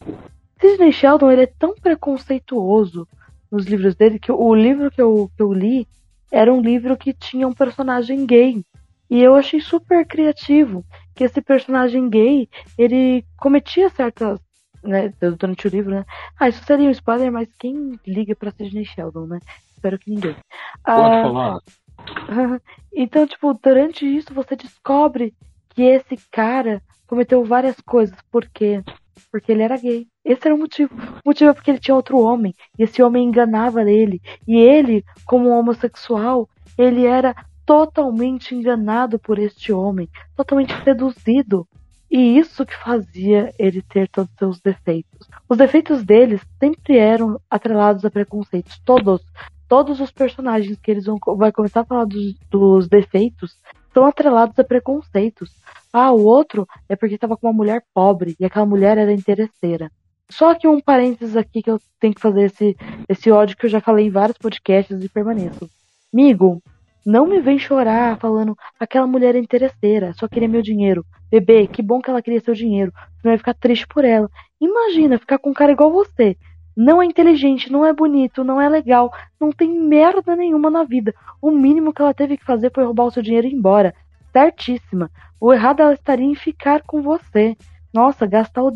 Sidney 0.59 0.91
Sheldon 0.91 1.31
ele 1.31 1.43
é 1.43 1.53
tão 1.59 1.75
preconceituoso 1.75 3.07
nos 3.51 3.65
livros 3.65 3.95
dele 3.95 4.19
que 4.19 4.31
o 4.31 4.55
livro 4.55 4.91
que 4.91 5.01
eu, 5.01 5.29
que 5.35 5.41
eu 5.41 5.53
li 5.53 5.87
era 6.31 6.53
um 6.53 6.61
livro 6.61 6.97
que 6.97 7.13
tinha 7.13 7.47
um 7.47 7.53
personagem 7.53 8.25
gay. 8.25 8.63
E 9.09 9.21
eu 9.21 9.35
achei 9.35 9.61
super 9.61 10.05
criativo 10.05 10.83
que 11.15 11.23
esse 11.23 11.41
personagem 11.41 12.09
gay, 12.09 12.49
ele 12.77 13.25
cometia 13.37 13.89
certas 13.89 14.39
né, 14.87 15.13
durante 15.19 15.67
o 15.67 15.69
livro, 15.69 15.91
né? 15.91 16.05
Ah, 16.39 16.49
isso 16.49 16.63
seria 16.63 16.87
um 16.87 16.91
spoiler, 16.91 17.31
mas 17.31 17.49
quem 17.59 17.99
liga 18.05 18.35
pra 18.35 18.51
Sidney 18.51 18.85
Sheldon, 18.85 19.27
né? 19.27 19.39
Espero 19.71 19.99
que 19.99 20.09
ninguém. 20.09 20.35
Pode 20.83 21.15
ah, 21.15 21.21
falar. 21.23 21.59
então, 22.93 23.27
tipo, 23.27 23.53
durante 23.53 24.05
isso 24.05 24.33
você 24.33 24.55
descobre 24.55 25.33
que 25.69 25.83
esse 25.83 26.17
cara 26.31 26.81
cometeu 27.05 27.43
várias 27.43 27.79
coisas. 27.81 28.17
Por 28.31 28.47
quê? 28.49 28.83
Porque 29.31 29.51
ele 29.51 29.63
era 29.63 29.77
gay. 29.77 30.07
Esse 30.23 30.47
era 30.47 30.55
o 30.55 30.57
motivo. 30.57 30.93
O 31.23 31.29
motivo 31.29 31.51
é 31.51 31.53
porque 31.53 31.71
ele 31.71 31.79
tinha 31.79 31.95
outro 31.95 32.19
homem. 32.19 32.53
E 32.77 32.83
esse 32.83 33.01
homem 33.01 33.25
enganava 33.25 33.89
ele. 33.89 34.21
E 34.47 34.57
ele, 34.57 35.03
como 35.25 35.49
homossexual, 35.49 36.49
ele 36.77 37.05
era 37.05 37.35
totalmente 37.65 38.55
enganado 38.55 39.19
por 39.19 39.37
este 39.37 39.71
homem. 39.71 40.09
Totalmente 40.35 40.73
seduzido. 40.83 41.67
E 42.09 42.37
isso 42.37 42.65
que 42.65 42.75
fazia 42.75 43.53
ele 43.59 43.81
ter 43.81 44.07
todos 44.07 44.31
os 44.31 44.37
seus 44.37 44.61
defeitos. 44.61 45.27
Os 45.47 45.57
defeitos 45.57 46.03
deles 46.03 46.41
sempre 46.59 46.97
eram 46.97 47.39
atrelados 47.49 48.05
a 48.05 48.09
preconceitos. 48.09 48.79
Todos, 48.85 49.21
todos 49.67 49.99
os 49.99 50.11
personagens 50.11 50.79
que 50.79 50.89
eles 50.89 51.05
vão 51.05 51.17
vai 51.35 51.51
começar 51.51 51.81
a 51.81 51.85
falar 51.85 52.05
dos, 52.05 52.33
dos 52.49 52.87
defeitos 52.87 53.57
são 53.93 54.05
atrelados 54.05 54.57
a 54.57 54.63
preconceitos. 54.63 55.51
Ah, 55.91 56.11
o 56.11 56.23
outro 56.23 56.67
é 56.87 56.95
porque 56.95 57.15
estava 57.15 57.35
com 57.35 57.47
uma 57.47 57.53
mulher 57.53 57.83
pobre 57.93 58.35
e 58.39 58.45
aquela 58.45 58.65
mulher 58.65 58.97
era 58.97 59.11
interesseira. 59.11 59.91
Só 60.29 60.53
que 60.53 60.67
um 60.67 60.79
parênteses 60.79 61.35
aqui 61.35 61.61
que 61.61 61.71
eu 61.71 61.79
tenho 61.99 62.13
que 62.13 62.21
fazer 62.21 62.43
esse, 62.43 62.77
esse 63.07 63.31
ódio 63.31 63.57
que 63.57 63.65
eu 63.65 63.69
já 63.69 63.81
falei 63.81 64.05
em 64.05 64.11
vários 64.11 64.37
podcasts 64.37 65.01
e 65.01 65.09
permaneço. 65.09 65.69
Amigo, 66.13 66.61
não 67.05 67.27
me 67.27 67.39
vem 67.39 67.57
chorar 67.57 68.17
falando 68.17 68.57
aquela 68.79 69.07
mulher 69.07 69.35
é 69.35 69.39
interesseira, 69.39 70.13
só 70.13 70.27
queria 70.27 70.49
meu 70.49 70.61
dinheiro. 70.61 71.05
Bebê, 71.29 71.67
que 71.67 71.81
bom 71.81 72.01
que 72.01 72.09
ela 72.09 72.21
queria 72.21 72.41
seu 72.41 72.53
dinheiro. 72.53 72.91
Você 73.15 73.27
vai 73.29 73.37
ficar 73.37 73.53
triste 73.53 73.87
por 73.87 74.05
ela. 74.05 74.29
Imagina 74.59 75.19
ficar 75.19 75.37
com 75.37 75.49
um 75.49 75.53
cara 75.53 75.71
igual 75.71 75.91
você. 75.91 76.37
Não 76.75 77.01
é 77.01 77.05
inteligente, 77.05 77.71
não 77.71 77.85
é 77.85 77.91
bonito, 77.91 78.43
não 78.43 78.61
é 78.61 78.69
legal, 78.69 79.11
não 79.39 79.51
tem 79.51 79.67
merda 79.71 80.35
nenhuma 80.35 80.69
na 80.69 80.83
vida. 80.83 81.13
O 81.41 81.49
mínimo 81.49 81.91
que 81.91 82.01
ela 82.01 82.13
teve 82.13 82.37
que 82.37 82.45
fazer 82.45 82.71
foi 82.73 82.83
roubar 82.83 83.05
o 83.05 83.11
seu 83.11 83.23
dinheiro 83.23 83.47
e 83.47 83.49
ir 83.49 83.55
embora. 83.55 83.95
Certíssima. 84.31 85.09
O 85.41 85.53
errado 85.53 85.81
ela 85.81 85.93
estaria 85.93 86.25
em 86.25 86.35
ficar 86.35 86.83
com 86.83 87.01
você. 87.01 87.57
Nossa, 87.93 88.27
gastar 88.27 88.63
o, 88.63 88.71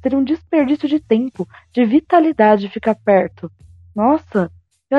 seria 0.00 0.18
um 0.18 0.24
desperdício 0.24 0.88
de 0.88 0.98
tempo, 0.98 1.46
de 1.72 1.84
vitalidade 1.84 2.70
ficar 2.70 2.94
perto. 2.94 3.50
Nossa, 3.94 4.50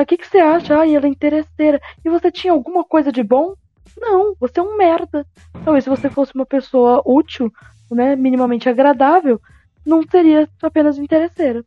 o 0.02 0.06
que, 0.06 0.16
que 0.16 0.26
você 0.26 0.38
acha? 0.38 0.78
Ai, 0.78 0.94
ela 0.94 1.06
é 1.06 1.08
interesseira. 1.08 1.80
E 2.04 2.10
você 2.10 2.30
tinha 2.30 2.52
alguma 2.52 2.84
coisa 2.84 3.12
de 3.12 3.22
bom? 3.22 3.54
Não, 3.96 4.34
você 4.40 4.58
é 4.58 4.62
um 4.62 4.76
merda. 4.76 5.26
Talvez 5.64 5.84
se 5.84 5.90
você 5.90 6.10
fosse 6.10 6.34
uma 6.34 6.46
pessoa 6.46 7.02
útil, 7.04 7.52
né, 7.90 8.16
minimamente 8.16 8.68
agradável, 8.68 9.40
não 9.84 10.02
seria 10.02 10.48
apenas 10.62 10.98
interesseira. 10.98 11.64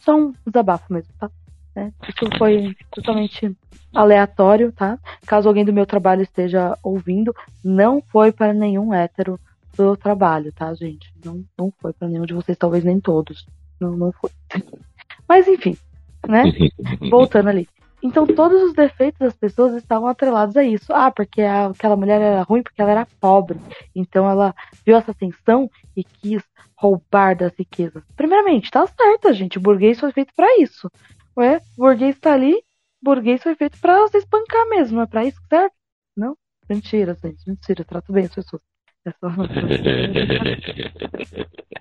Só 0.00 0.16
um 0.16 0.32
desabafo 0.46 0.92
mesmo, 0.92 1.12
tá? 1.18 1.30
É, 1.74 1.90
isso 2.08 2.28
foi 2.36 2.76
totalmente 2.90 3.56
aleatório, 3.94 4.72
tá? 4.72 4.98
Caso 5.26 5.48
alguém 5.48 5.64
do 5.64 5.72
meu 5.72 5.86
trabalho 5.86 6.22
esteja 6.22 6.76
ouvindo, 6.82 7.34
não 7.64 8.02
foi 8.02 8.32
para 8.32 8.52
nenhum 8.52 8.92
hétero 8.92 9.38
do 9.76 9.96
trabalho, 9.96 10.52
tá, 10.52 10.72
gente? 10.74 11.12
Não, 11.24 11.44
não 11.56 11.72
foi 11.80 11.92
para 11.92 12.08
nenhum 12.08 12.26
de 12.26 12.34
vocês, 12.34 12.58
talvez 12.58 12.84
nem 12.84 13.00
todos. 13.00 13.46
Não, 13.80 13.96
não 13.96 14.12
foi. 14.12 14.30
Mas 15.28 15.46
enfim, 15.46 15.76
né? 16.28 16.44
Voltando 17.10 17.48
ali. 17.48 17.68
Então 18.02 18.26
todos 18.26 18.62
os 18.62 18.72
defeitos 18.72 19.18
das 19.18 19.36
pessoas 19.36 19.74
estavam 19.74 20.08
atrelados 20.08 20.56
a 20.56 20.64
isso. 20.64 20.92
Ah, 20.92 21.10
porque 21.10 21.42
aquela 21.42 21.96
mulher 21.96 22.20
era 22.20 22.42
ruim 22.42 22.62
porque 22.62 22.80
ela 22.80 22.90
era 22.90 23.06
pobre. 23.20 23.60
Então 23.94 24.28
ela 24.28 24.54
viu 24.84 24.96
essa 24.96 25.12
tensão 25.12 25.70
e 25.94 26.02
quis 26.02 26.42
roubar 26.74 27.36
das 27.36 27.52
riquezas. 27.58 28.02
Primeiramente, 28.16 28.70
tá 28.70 28.86
certo, 28.86 29.32
gente. 29.34 29.58
O 29.58 29.60
burguês 29.60 30.00
foi 30.00 30.12
feito 30.12 30.32
para 30.34 30.58
isso. 30.60 30.90
Ué, 31.36 31.60
o 31.76 31.82
burguês 31.82 32.18
tá 32.18 32.32
ali, 32.32 32.54
o 32.54 32.62
burguês 33.04 33.42
foi 33.42 33.54
feito 33.54 33.78
para 33.78 34.00
você 34.00 34.16
espancar 34.18 34.66
mesmo. 34.68 34.96
Não 34.96 35.02
é 35.02 35.06
pra 35.06 35.24
isso 35.24 35.40
que 35.42 35.48
serve? 35.48 35.74
Não? 36.16 36.36
Mentira, 36.68 37.14
gente. 37.22 37.46
Mentira. 37.46 37.84
Trato 37.84 38.12
bem 38.12 38.24
as 38.24 38.34
pessoas. 38.34 38.62
É 39.04 39.10
só... 39.12 39.28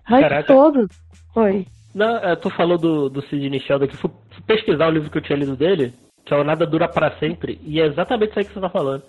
Mas 0.09 0.21
Caraca. 0.21 0.47
todos 0.47 0.87
Oi. 1.35 1.67
Não, 1.99 2.15
é, 2.15 2.33
tu 2.33 2.49
falou 2.49 2.77
do, 2.77 3.09
do 3.09 3.21
Sidney 3.23 3.59
Sheldon 3.59 3.85
que 3.85 3.97
fui 3.97 4.09
pesquisar 4.47 4.87
o 4.87 4.91
livro 4.91 5.11
que 5.11 5.17
eu 5.17 5.21
tinha 5.21 5.37
lido 5.37 5.57
dele, 5.57 5.93
que 6.23 6.33
é 6.33 6.37
o 6.37 6.45
Nada 6.45 6.65
Dura 6.65 6.87
para 6.87 7.19
Sempre, 7.19 7.59
e 7.61 7.81
é 7.81 7.87
exatamente 7.87 8.29
isso 8.29 8.39
aí 8.39 8.45
que 8.45 8.53
você 8.53 8.61
tá 8.61 8.69
falando. 8.69 9.03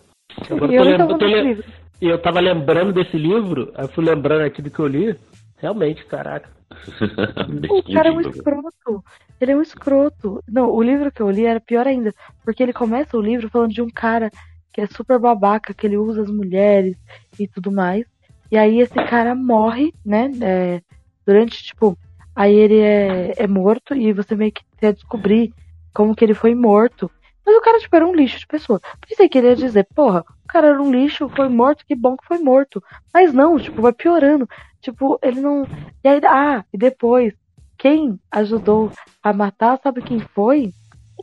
Agora 0.50 0.72
eu, 0.74 0.84
eu, 0.84 1.18
tô 1.18 1.24
lem... 1.24 1.62
E 2.02 2.08
eu 2.08 2.20
tava 2.20 2.40
lembrando 2.40 2.92
desse 2.92 3.16
livro, 3.16 3.72
aí 3.76 3.84
eu 3.84 3.88
fui 3.90 4.04
lembrando 4.04 4.42
aqui 4.42 4.60
do 4.60 4.70
que 4.70 4.80
eu 4.80 4.88
li. 4.88 5.16
Realmente, 5.58 6.04
caraca. 6.04 6.48
o 7.70 7.94
cara 7.94 8.08
é 8.08 8.12
um 8.12 8.20
escroto. 8.22 9.04
Ele 9.40 9.52
é 9.52 9.56
um 9.56 9.62
escroto. 9.62 10.42
Não, 10.48 10.68
o 10.68 10.82
livro 10.82 11.12
que 11.12 11.22
eu 11.22 11.30
li 11.30 11.46
era 11.46 11.60
pior 11.60 11.86
ainda, 11.86 12.12
porque 12.44 12.60
ele 12.60 12.72
começa 12.72 13.16
o 13.16 13.22
livro 13.22 13.48
falando 13.50 13.72
de 13.72 13.82
um 13.82 13.88
cara 13.88 14.32
que 14.72 14.80
é 14.80 14.86
super 14.88 15.20
babaca, 15.20 15.72
que 15.72 15.86
ele 15.86 15.96
usa 15.96 16.22
as 16.22 16.30
mulheres 16.30 16.96
e 17.38 17.46
tudo 17.46 17.70
mais. 17.70 18.04
E 18.50 18.58
aí 18.58 18.80
esse 18.80 18.94
cara 18.94 19.32
morre, 19.32 19.94
né? 20.04 20.32
É, 20.42 20.80
durante, 21.24 21.62
tipo, 21.62 21.96
aí 22.40 22.54
ele 22.54 22.78
é, 22.78 23.34
é 23.36 23.46
morto 23.46 23.94
e 23.94 24.14
você 24.14 24.34
meio 24.34 24.50
que 24.50 24.62
quer 24.78 24.94
descobrir 24.94 25.52
como 25.92 26.16
que 26.16 26.24
ele 26.24 26.32
foi 26.32 26.54
morto. 26.54 27.10
Mas 27.44 27.54
o 27.54 27.60
cara, 27.60 27.78
tipo, 27.78 27.94
era 27.94 28.06
um 28.06 28.14
lixo 28.14 28.38
de 28.38 28.46
pessoa. 28.46 28.80
Pensei 29.06 29.28
que 29.28 29.36
ele 29.36 29.48
ia 29.48 29.56
dizer, 29.56 29.86
porra, 29.94 30.24
o 30.42 30.48
cara 30.48 30.68
era 30.68 30.82
um 30.82 30.90
lixo, 30.90 31.28
foi 31.28 31.50
morto, 31.50 31.84
que 31.86 31.94
bom 31.94 32.16
que 32.16 32.24
foi 32.24 32.38
morto. 32.38 32.82
Mas 33.12 33.34
não, 33.34 33.58
tipo, 33.58 33.82
vai 33.82 33.92
piorando. 33.92 34.48
Tipo, 34.80 35.18
ele 35.22 35.38
não. 35.38 35.66
E 36.02 36.08
aí, 36.08 36.18
ah, 36.24 36.64
e 36.72 36.78
depois, 36.78 37.34
quem 37.76 38.18
ajudou 38.30 38.90
a 39.22 39.34
matar, 39.34 39.78
sabe 39.82 40.00
quem 40.00 40.20
foi? 40.20 40.72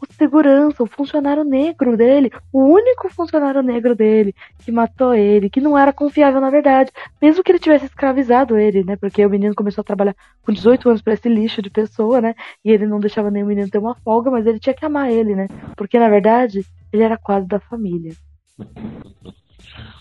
O 0.02 0.14
segurança, 0.14 0.84
o 0.84 0.88
funcionário 0.88 1.44
negro 1.44 1.98
dele, 1.98 2.32
o 2.52 2.64
único 2.64 3.10
funcionário 3.10 3.62
negro 3.62 3.96
dele 3.96 4.34
que 4.60 4.72
matou 4.72 5.14
ele, 5.14 5.50
que 5.50 5.62
não 5.62 5.78
era 5.78 5.92
confiável 5.94 6.40
na 6.40 6.50
verdade, 6.50 6.92
mesmo 7.22 7.44
que 7.44 7.52
ele 7.52 7.60
tivesse 7.60 7.86
escravizado 7.86 8.58
ele, 8.58 8.84
né? 8.84 8.96
Porque 8.96 9.26
o 9.26 9.30
menino 9.30 9.56
começou 9.56 9.82
a 9.82 9.86
trabalhar 9.86 10.16
com 10.44 10.52
18 10.52 10.90
anos 10.90 11.02
para 11.02 11.14
esse 11.14 11.28
lixo 11.30 11.62
de 11.62 11.70
pessoa, 11.70 12.22
né? 12.22 12.36
E 12.64 12.72
ele 12.72 12.86
não 12.86 13.00
deixava 13.00 13.30
o 13.30 13.32
menino 13.32 13.70
ter 13.70 13.78
uma 13.78 13.96
folga, 13.96 14.32
mas 14.32 14.46
ele 14.46 14.60
tinha 14.60 14.74
que 14.74 14.86
amar 14.86 15.12
ele, 15.12 15.36
né? 15.36 15.48
Porque 15.76 16.00
na 16.00 16.10
verdade 16.10 16.66
ele 16.92 17.04
era 17.04 17.18
quase 17.18 17.48
da 17.48 17.60
família. 17.60 18.14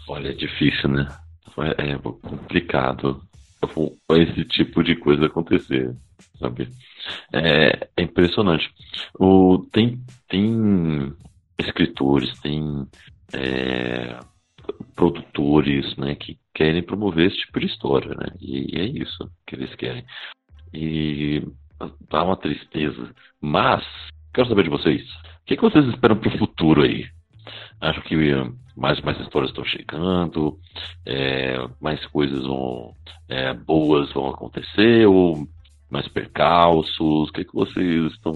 Olha, 0.08 0.28
é 0.30 0.34
difícil, 0.34 0.88
né? 0.90 1.08
É 1.78 1.96
complicado 1.98 3.22
esse 4.10 4.44
tipo 4.44 4.84
de 4.84 4.94
coisa 4.96 5.26
acontecer, 5.26 5.94
sabe? 6.38 6.68
É, 7.32 7.88
é 7.96 8.02
impressionante. 8.02 8.68
O, 9.18 9.58
tem, 9.72 10.00
tem 10.28 11.12
escritores, 11.58 12.38
tem 12.40 12.86
é, 13.32 14.18
produtores 14.94 15.96
né, 15.96 16.14
que 16.14 16.38
querem 16.54 16.82
promover 16.82 17.28
esse 17.28 17.38
tipo 17.38 17.60
de 17.60 17.66
história, 17.66 18.14
né? 18.14 18.28
E, 18.40 18.76
e 18.76 18.80
é 18.80 18.84
isso 18.84 19.30
que 19.46 19.54
eles 19.54 19.74
querem. 19.74 20.04
E 20.72 21.42
dá 22.10 22.24
uma 22.24 22.36
tristeza. 22.36 23.14
Mas, 23.40 23.84
quero 24.32 24.48
saber 24.48 24.64
de 24.64 24.70
vocês. 24.70 25.02
O 25.02 25.46
que, 25.46 25.56
que 25.56 25.62
vocês 25.62 25.86
esperam 25.86 26.16
para 26.16 26.34
o 26.34 26.38
futuro 26.38 26.82
aí? 26.82 27.06
Acho 27.80 28.00
que 28.02 28.16
mais 28.76 29.00
mais 29.00 29.18
histórias 29.20 29.50
estão 29.50 29.64
chegando, 29.64 30.58
é, 31.04 31.56
mais 31.80 32.04
coisas 32.06 32.44
vão, 32.44 32.94
é, 33.28 33.52
boas 33.54 34.12
vão 34.12 34.30
acontecer, 34.30 35.06
ou 35.06 35.46
mais 35.90 36.08
percalços? 36.08 37.28
O 37.28 37.32
que, 37.32 37.44
que 37.44 37.54
vocês 37.54 38.12
estão 38.12 38.32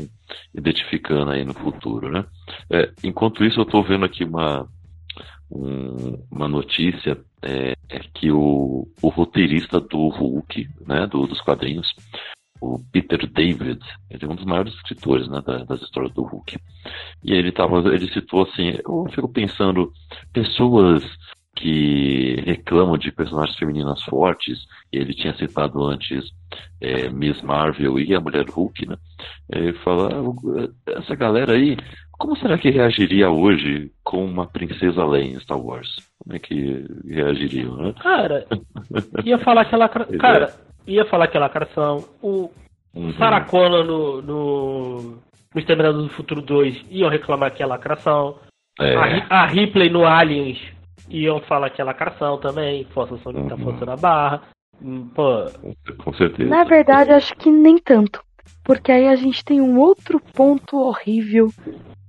identificando 0.55 1.31
aí 1.31 1.45
no 1.45 1.55
futuro, 1.55 2.11
né? 2.11 2.25
É, 2.71 2.91
enquanto 3.05 3.45
isso, 3.45 3.61
eu 3.61 3.65
estou 3.65 3.83
vendo 3.83 4.05
aqui 4.05 4.25
uma, 4.25 4.69
um, 5.51 6.23
uma 6.31 6.49
notícia 6.49 7.19
é, 7.43 7.75
é, 7.89 7.99
que 8.15 8.31
o, 8.31 8.87
o 9.03 9.09
roteirista 9.09 9.81
do 9.81 10.09
Hulk, 10.09 10.69
né, 10.87 11.07
do, 11.07 11.27
dos 11.27 11.41
quadrinhos, 11.41 11.93
o 12.61 12.79
Peter 12.93 13.27
David, 13.27 13.81
ele 14.11 14.25
é 14.25 14.29
um 14.29 14.35
dos 14.35 14.45
maiores 14.45 14.75
escritores 14.75 15.27
né, 15.29 15.41
das 15.67 15.81
histórias 15.81 16.13
do 16.13 16.23
Hulk. 16.23 16.59
E 17.25 17.33
ele 17.33 17.51
tava, 17.51 17.79
ele 17.95 18.13
citou 18.13 18.43
assim, 18.43 18.79
eu 18.85 19.07
fico 19.15 19.29
pensando, 19.29 19.91
pessoas 20.33 21.03
que 21.57 22.37
reclamam 22.47 22.97
de 22.97 23.13
personagens 23.13 23.57
femininas 23.59 24.03
fortes, 24.05 24.59
ele 24.93 25.13
tinha 25.15 25.35
citado 25.35 25.85
antes 25.85 26.31
é, 26.81 27.09
Miss 27.11 27.41
Marvel 27.43 27.99
e 27.99 28.15
a 28.15 28.21
Mulher 28.21 28.49
Hulk, 28.49 28.89
né? 28.89 28.97
Ele 29.53 29.73
fala, 29.75 30.09
ah, 30.11 30.93
essa 30.99 31.15
galera 31.15 31.53
aí, 31.53 31.77
como 32.19 32.37
será 32.37 32.57
que 32.57 32.71
reagiria 32.71 33.31
hoje 33.31 33.91
com 34.03 34.25
uma 34.25 34.47
princesa 34.47 35.05
Leia 35.05 35.25
em 35.25 35.41
Star 35.41 35.59
Wars? 35.59 35.89
Como 36.19 36.37
é 36.37 36.39
que 36.39 36.87
reagiriam, 37.09 37.77
né? 37.77 37.95
Cara, 38.01 38.47
ia 39.25 39.39
falar 39.39 39.63
aquela. 39.63 39.89
Cara, 40.21 40.55
ia 40.87 41.05
falar 41.07 41.25
aquela 41.25 41.47
lacração. 41.47 42.05
O 42.23 42.51
uhum. 42.95 43.13
Sarah 43.15 43.45
Connor 43.45 43.85
no, 43.85 44.23
no, 44.23 45.01
no 45.03 45.61
Exterminador 45.61 46.03
do 46.03 46.09
Futuro 46.11 46.43
2 46.43 46.87
iam 46.91 47.09
reclamar 47.09 47.55
que 47.55 47.63
é 47.63 47.67
lacração. 47.67 48.39
É. 48.79 48.95
A, 48.97 49.43
a 49.43 49.47
Ripley 49.47 49.91
no 49.91 50.07
Aliens 50.07 50.59
iam 51.09 51.41
falar 51.43 51.71
que 51.71 51.81
é 51.81 51.85
lacração 51.85 52.39
também, 52.39 52.85
forçação 52.87 53.33
de 53.33 53.39
uhum. 53.39 53.49
tá 53.49 53.57
forçando 53.57 53.91
a 53.91 53.97
barra. 53.97 54.43
Hum, 54.83 55.09
pô. 55.15 55.47
Com 56.03 56.13
certeza. 56.15 56.49
Na 56.49 56.65
verdade, 56.65 57.13
acho 57.13 57.35
que 57.37 57.51
nem 57.51 57.79
tanto. 57.79 58.23
Porque 58.65 58.91
aí 58.93 59.09
a 59.09 59.17
gente 59.17 59.45
tem 59.45 59.61
um 59.61 59.79
outro 59.79 60.21
ponto 60.21 60.77
horrível 60.79 61.49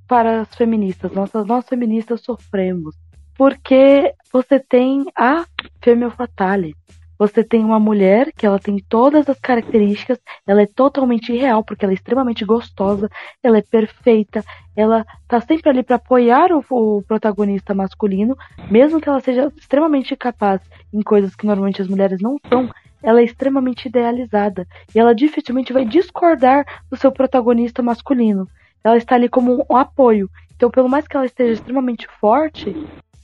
para 0.08 0.42
as 0.42 0.56
feministas. 0.56 1.12
Nós, 1.12 1.32
nós 1.46 1.68
feministas 1.68 2.22
sofremos. 2.22 2.96
Porque 3.38 4.14
você 4.32 4.60
tem 4.60 5.06
a 5.18 5.46
Femme 5.82 6.10
Fatale, 6.12 6.76
você 7.22 7.44
tem 7.44 7.64
uma 7.64 7.80
mulher 7.80 8.32
que 8.36 8.48
ela 8.48 8.58
tem 8.58 8.84
todas 8.90 9.30
as 9.30 9.40
características, 9.40 10.18
ela 10.48 10.64
é 10.64 10.66
totalmente 10.66 11.32
irreal 11.32 11.64
porque 11.64 11.86
ela 11.86 11.94
é 11.94 11.94
extremamente 11.94 12.44
gostosa, 12.44 13.08
ela 13.44 13.60
é 13.60 13.62
perfeita, 13.62 14.44
ela 14.76 15.06
tá 15.28 15.40
sempre 15.40 15.70
ali 15.70 15.84
para 15.84 15.98
apoiar 15.98 16.52
o, 16.52 16.66
o, 16.72 17.04
protagonista 17.04 17.76
masculino, 17.76 18.36
mesmo 18.72 19.00
que 19.00 19.08
ela 19.08 19.20
seja 19.20 19.54
extremamente 19.56 20.16
capaz 20.16 20.62
em 20.92 21.04
coisas 21.04 21.36
que 21.36 21.46
normalmente 21.46 21.80
as 21.80 21.88
mulheres 21.88 22.20
não 22.20 22.40
são, 22.50 22.68
ela 23.04 23.22
é 23.22 23.24
extremamente 23.24 23.88
idealizada 23.88 24.66
e 24.96 24.98
ela 24.98 25.14
dificilmente 25.14 25.72
vai 25.72 25.86
discordar 25.86 26.66
do 26.90 26.98
seu 26.98 27.12
protagonista 27.12 27.84
masculino. 27.84 28.48
Ela 28.84 28.98
está 28.98 29.14
ali 29.14 29.30
como 29.30 29.64
um 29.70 29.78
apoio. 29.78 30.28
Então, 30.56 30.72
pelo 30.72 30.90
mais 30.90 31.08
que 31.08 31.16
ela 31.16 31.28
esteja 31.28 31.54
extremamente 31.54 32.08
forte, 32.20 32.76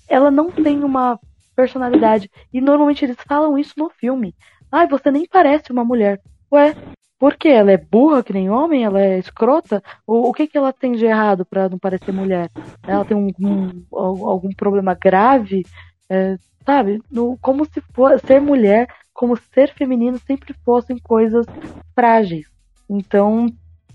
ela 0.07 0.29
não 0.29 0.51
tem 0.51 0.83
uma 0.83 1.19
personalidade. 1.57 2.29
E 2.53 2.61
normalmente 2.61 3.03
eles 3.03 3.17
falam 3.27 3.57
isso 3.57 3.73
no 3.75 3.89
filme. 3.89 4.35
Ai, 4.71 4.87
você 4.87 5.09
nem 5.09 5.25
parece 5.27 5.71
uma 5.71 5.83
mulher. 5.83 6.21
Ué, 6.51 6.75
por 7.17 7.35
quê? 7.35 7.49
Ela 7.49 7.71
é 7.71 7.77
burra 7.77 8.23
que 8.23 8.31
nem 8.31 8.49
homem? 8.49 8.83
Ela 8.83 9.01
é 9.01 9.17
escrota? 9.17 9.81
O, 10.05 10.29
o 10.29 10.33
que, 10.33 10.45
que 10.45 10.57
ela 10.57 10.71
tem 10.71 10.91
de 10.91 11.05
errado 11.05 11.43
para 11.43 11.67
não 11.67 11.79
parecer 11.79 12.11
mulher? 12.11 12.51
Ela 12.83 13.03
tem 13.03 13.17
um, 13.17 13.31
um 13.41 13.85
algum 14.29 14.53
problema 14.53 14.93
grave? 14.93 15.65
É, 16.07 16.37
sabe? 16.63 17.01
No, 17.09 17.37
como 17.41 17.65
se 17.65 17.81
for, 17.93 18.19
ser 18.19 18.39
mulher, 18.39 18.87
como 19.11 19.35
ser 19.35 19.73
feminino 19.73 20.19
sempre 20.19 20.53
fossem 20.63 20.99
coisas 20.99 21.45
frágeis. 21.95 22.45
Então, 22.87 23.47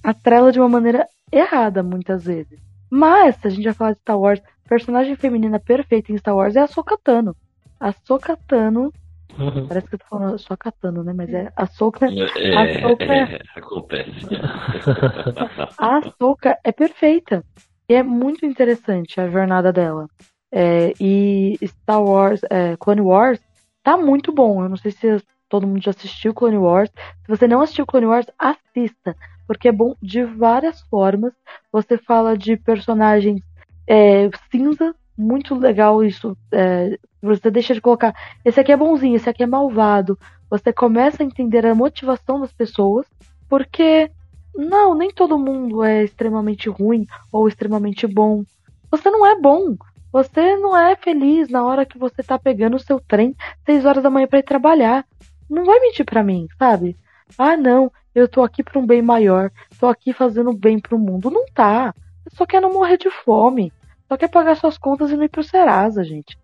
atrela 0.02 0.50
de 0.50 0.58
uma 0.58 0.68
maneira 0.68 1.06
errada 1.30 1.82
muitas 1.82 2.24
vezes. 2.24 2.60
Mas, 2.90 3.36
se 3.36 3.46
a 3.46 3.50
gente 3.50 3.64
vai 3.64 3.72
falar 3.72 3.92
de 3.92 4.00
Star 4.00 4.18
Wars, 4.18 4.42
personagem 4.68 5.14
feminina 5.16 5.60
perfeita 5.60 6.12
em 6.12 6.18
Star 6.18 6.34
Wars 6.34 6.56
é 6.56 6.60
a 6.60 6.66
Sokatano 6.66 7.36
a 7.82 7.92
Sokatano. 7.92 8.92
Uhum. 9.36 9.66
Parece 9.66 9.88
que 9.88 9.94
eu 9.94 9.98
tô 9.98 10.06
falando 10.06 10.38
Sokatano, 10.38 11.02
né? 11.02 11.12
Mas 11.12 11.32
é 11.34 11.52
a 11.56 11.66
Soka. 11.66 12.06
É, 12.06 12.54
a 12.54 12.80
Soka 12.80 13.04
é, 13.04 13.22
é, 13.34 13.40
acontece. 13.56 14.26
a 15.78 16.00
Soka 16.18 16.58
é 16.62 16.70
perfeita. 16.70 17.44
E 17.88 17.94
é 17.94 18.02
muito 18.02 18.46
interessante 18.46 19.20
a 19.20 19.28
jornada 19.28 19.72
dela. 19.72 20.06
É, 20.52 20.92
e 21.00 21.58
Star 21.64 22.02
Wars, 22.02 22.40
é, 22.48 22.76
Clone 22.76 23.00
Wars, 23.00 23.40
tá 23.82 23.96
muito 23.96 24.32
bom. 24.32 24.62
Eu 24.62 24.68
não 24.68 24.76
sei 24.76 24.92
se 24.92 25.20
todo 25.48 25.66
mundo 25.66 25.82
já 25.82 25.90
assistiu 25.90 26.32
Clone 26.32 26.58
Wars. 26.58 26.90
Se 27.24 27.28
você 27.28 27.48
não 27.48 27.62
assistiu 27.62 27.86
Clone 27.86 28.06
Wars, 28.06 28.26
assista. 28.38 29.16
Porque 29.46 29.68
é 29.68 29.72
bom 29.72 29.96
de 30.00 30.22
várias 30.24 30.82
formas. 30.82 31.32
Você 31.72 31.98
fala 31.98 32.36
de 32.36 32.56
personagens 32.56 33.42
é, 33.88 34.30
cinza, 34.50 34.94
muito 35.16 35.54
legal 35.54 36.04
isso. 36.04 36.36
É, 36.50 36.98
você 37.22 37.50
deixa 37.50 37.74
de 37.74 37.80
colocar, 37.80 38.14
esse 38.44 38.58
aqui 38.58 38.72
é 38.72 38.76
bonzinho, 38.76 39.16
esse 39.16 39.28
aqui 39.28 39.42
é 39.42 39.46
malvado. 39.46 40.18
Você 40.50 40.72
começa 40.72 41.22
a 41.22 41.26
entender 41.26 41.64
a 41.64 41.74
motivação 41.74 42.40
das 42.40 42.52
pessoas, 42.52 43.06
porque 43.48 44.10
não, 44.54 44.94
nem 44.94 45.10
todo 45.10 45.38
mundo 45.38 45.82
é 45.82 46.04
extremamente 46.04 46.68
ruim 46.68 47.06
ou 47.30 47.48
extremamente 47.48 48.06
bom. 48.06 48.44
Você 48.90 49.10
não 49.10 49.26
é 49.26 49.38
bom. 49.40 49.76
Você 50.12 50.56
não 50.56 50.76
é 50.76 50.94
feliz 50.94 51.48
na 51.48 51.64
hora 51.64 51.86
que 51.86 51.96
você 51.96 52.22
tá 52.22 52.38
pegando 52.38 52.76
o 52.76 52.80
seu 52.80 53.00
trem 53.00 53.34
6 53.64 53.86
horas 53.86 54.02
da 54.02 54.10
manhã 54.10 54.26
para 54.26 54.40
ir 54.40 54.42
trabalhar. 54.42 55.06
Não 55.48 55.64
vai 55.64 55.80
mentir 55.80 56.04
para 56.04 56.22
mim, 56.22 56.46
sabe? 56.58 56.96
Ah, 57.38 57.56
não, 57.56 57.90
eu 58.14 58.28
tô 58.28 58.42
aqui 58.42 58.62
para 58.62 58.78
um 58.78 58.86
bem 58.86 59.00
maior. 59.00 59.50
Tô 59.80 59.86
aqui 59.86 60.12
fazendo 60.12 60.52
bem 60.52 60.78
pro 60.78 60.98
mundo. 60.98 61.30
Não 61.30 61.46
tá. 61.54 61.94
Você 62.24 62.36
só 62.36 62.44
quer 62.44 62.60
não 62.60 62.72
morrer 62.72 62.98
de 62.98 63.10
fome. 63.10 63.72
Só 64.12 64.16
quer 64.18 64.28
pagar 64.28 64.58
suas 64.58 64.76
contas 64.76 65.10
e 65.10 65.16
não 65.16 65.24
ir 65.24 65.30
pro 65.30 65.42
Serasa, 65.42 66.04
gente. 66.04 66.38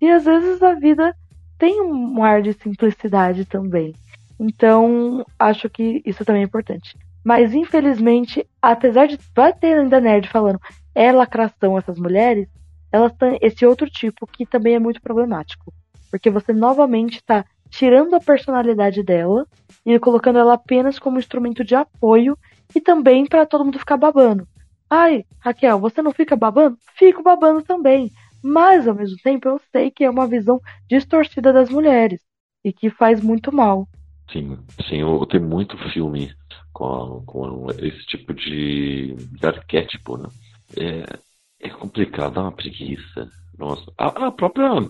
E 0.00 0.08
às 0.08 0.26
vezes 0.26 0.62
a 0.62 0.74
vida 0.74 1.12
tem 1.58 1.82
um 1.82 2.22
ar 2.22 2.40
de 2.40 2.52
simplicidade 2.52 3.44
também. 3.44 3.96
Então, 4.38 5.26
acho 5.36 5.68
que 5.68 6.00
isso 6.06 6.24
também 6.24 6.42
é 6.42 6.44
importante. 6.44 6.96
Mas, 7.24 7.52
infelizmente, 7.52 8.46
apesar 8.62 9.08
de 9.08 9.18
vai 9.34 9.52
ter 9.52 9.76
ainda 9.76 10.00
nerd 10.00 10.28
falando 10.28 10.60
é 10.94 11.10
lacração 11.10 11.76
essas 11.76 11.98
mulheres, 11.98 12.46
elas 12.92 13.12
têm 13.14 13.40
esse 13.42 13.66
outro 13.66 13.90
tipo 13.90 14.24
que 14.24 14.46
também 14.46 14.76
é 14.76 14.78
muito 14.78 15.02
problemático. 15.02 15.74
Porque 16.12 16.30
você 16.30 16.52
novamente 16.52 17.16
está 17.16 17.44
tirando 17.68 18.14
a 18.14 18.20
personalidade 18.20 19.02
dela 19.02 19.48
e 19.84 19.98
colocando 19.98 20.38
ela 20.38 20.54
apenas 20.54 20.96
como 20.96 21.18
instrumento 21.18 21.64
de 21.64 21.74
apoio 21.74 22.38
e 22.72 22.80
também 22.80 23.26
para 23.26 23.44
todo 23.44 23.64
mundo 23.64 23.80
ficar 23.80 23.96
babando. 23.96 24.46
Ai, 24.90 25.24
Raquel, 25.38 25.78
você 25.78 26.02
não 26.02 26.12
fica 26.12 26.34
babando? 26.34 26.76
Fico 26.98 27.22
babando 27.22 27.62
também. 27.62 28.10
Mas, 28.42 28.88
ao 28.88 28.94
mesmo 28.94 29.16
tempo, 29.22 29.48
eu 29.48 29.60
sei 29.70 29.90
que 29.90 30.02
é 30.04 30.10
uma 30.10 30.26
visão 30.26 30.60
distorcida 30.88 31.52
das 31.52 31.70
mulheres 31.70 32.20
e 32.64 32.72
que 32.72 32.90
faz 32.90 33.22
muito 33.22 33.54
mal. 33.54 33.86
Sim, 34.32 34.58
sim, 34.88 34.96
eu, 34.96 35.24
tenho 35.26 35.44
muito 35.44 35.76
filme 35.92 36.32
com, 36.72 37.22
com 37.24 37.66
esse 37.78 38.04
tipo 38.06 38.34
de, 38.34 39.14
de 39.14 39.46
arquétipo, 39.46 40.16
né? 40.16 40.28
É, 40.76 41.66
é 41.66 41.70
complicado, 41.70 42.34
dá 42.34 42.42
uma 42.42 42.52
preguiça. 42.52 43.28
Nossa, 43.58 43.92
a, 43.98 44.06
a 44.06 44.32
própria, 44.32 44.72
a 44.72 44.82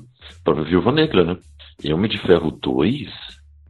própria 0.44 0.64
Viúva 0.64 0.92
Negra, 0.92 1.24
né? 1.24 1.36
Homem 1.92 2.10
de 2.10 2.18
Ferro 2.18 2.50
2, 2.50 3.08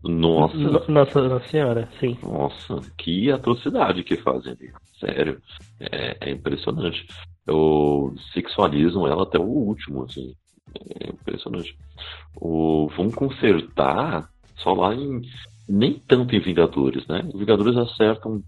nossa. 0.02 0.56
Nossa 0.88 1.40
Senhora, 1.48 1.88
sim. 1.98 2.16
Nossa, 2.22 2.80
que 2.96 3.30
atrocidade 3.30 4.02
que 4.02 4.16
fazem 4.16 4.52
ali. 4.52 4.72
Sério. 4.98 5.40
É, 5.78 6.16
é 6.20 6.30
impressionante. 6.30 7.06
Eu 7.46 8.14
sexualizam 8.32 9.06
ela 9.06 9.24
até 9.24 9.38
o 9.38 9.44
último, 9.44 10.04
assim. 10.04 10.34
É 11.00 11.10
impressionante. 11.10 11.76
O, 12.40 12.88
vão 12.96 13.10
consertar 13.10 14.28
só 14.56 14.72
lá 14.72 14.94
em. 14.94 15.20
Nem 15.68 15.94
tanto 16.08 16.34
em 16.34 16.40
Vingadores, 16.40 17.06
né? 17.06 17.22
Os 17.32 17.38
Vingadores 17.38 17.76
acertam 17.76 18.42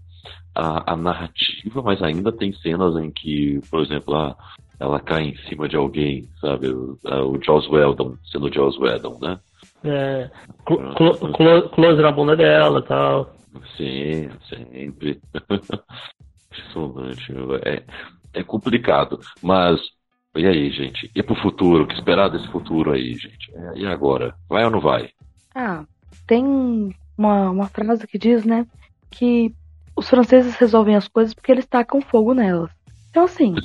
a, 0.55 0.93
a 0.93 0.97
narrativa, 0.97 1.81
mas 1.81 2.01
ainda 2.01 2.31
tem 2.31 2.51
cenas 2.53 2.95
em 2.97 3.09
que, 3.11 3.61
por 3.69 3.81
exemplo, 3.81 4.15
a, 4.15 4.35
ela 4.79 4.99
cai 4.99 5.29
em 5.29 5.37
cima 5.47 5.69
de 5.69 5.75
alguém, 5.77 6.27
sabe? 6.41 6.67
O, 6.69 6.97
o 7.03 7.41
Joss 7.41 7.69
Whedon, 7.69 8.17
sendo 8.29 8.47
o 8.47 8.53
Joss 8.53 8.77
Whedon, 8.77 9.19
né? 9.21 9.39
É, 9.83 10.29
cl 10.67 11.13
cl 11.35 11.69
close 11.69 12.01
na 12.01 12.11
bunda 12.11 12.35
dela 12.35 12.79
e 12.79 12.83
tal. 12.83 13.35
Sim, 13.77 14.29
sempre. 14.49 15.21
Impressionante. 16.49 17.33
É, 17.65 17.83
é 18.33 18.43
complicado. 18.43 19.19
Mas, 19.41 19.79
e 20.35 20.45
aí, 20.45 20.71
gente? 20.71 21.11
E 21.15 21.21
pro 21.21 21.35
futuro? 21.35 21.83
O 21.83 21.87
que 21.87 21.95
esperar 21.95 22.29
desse 22.29 22.47
futuro 22.47 22.91
aí, 22.91 23.13
gente? 23.13 23.51
É, 23.55 23.79
e 23.79 23.85
agora? 23.85 24.35
Vai 24.47 24.63
ou 24.63 24.71
não 24.71 24.79
vai? 24.79 25.09
Ah, 25.53 25.85
tem 26.27 26.95
uma, 27.17 27.49
uma 27.49 27.67
frase 27.67 28.07
que 28.07 28.17
diz, 28.17 28.45
né? 28.45 28.65
Que 29.11 29.53
os 29.95 30.09
franceses 30.09 30.55
resolvem 30.55 30.95
as 30.95 31.07
coisas 31.07 31.33
porque 31.33 31.51
eles 31.51 31.65
tacam 31.65 32.01
fogo 32.01 32.33
nelas. 32.33 32.71
Então, 33.09 33.25
assim. 33.25 33.55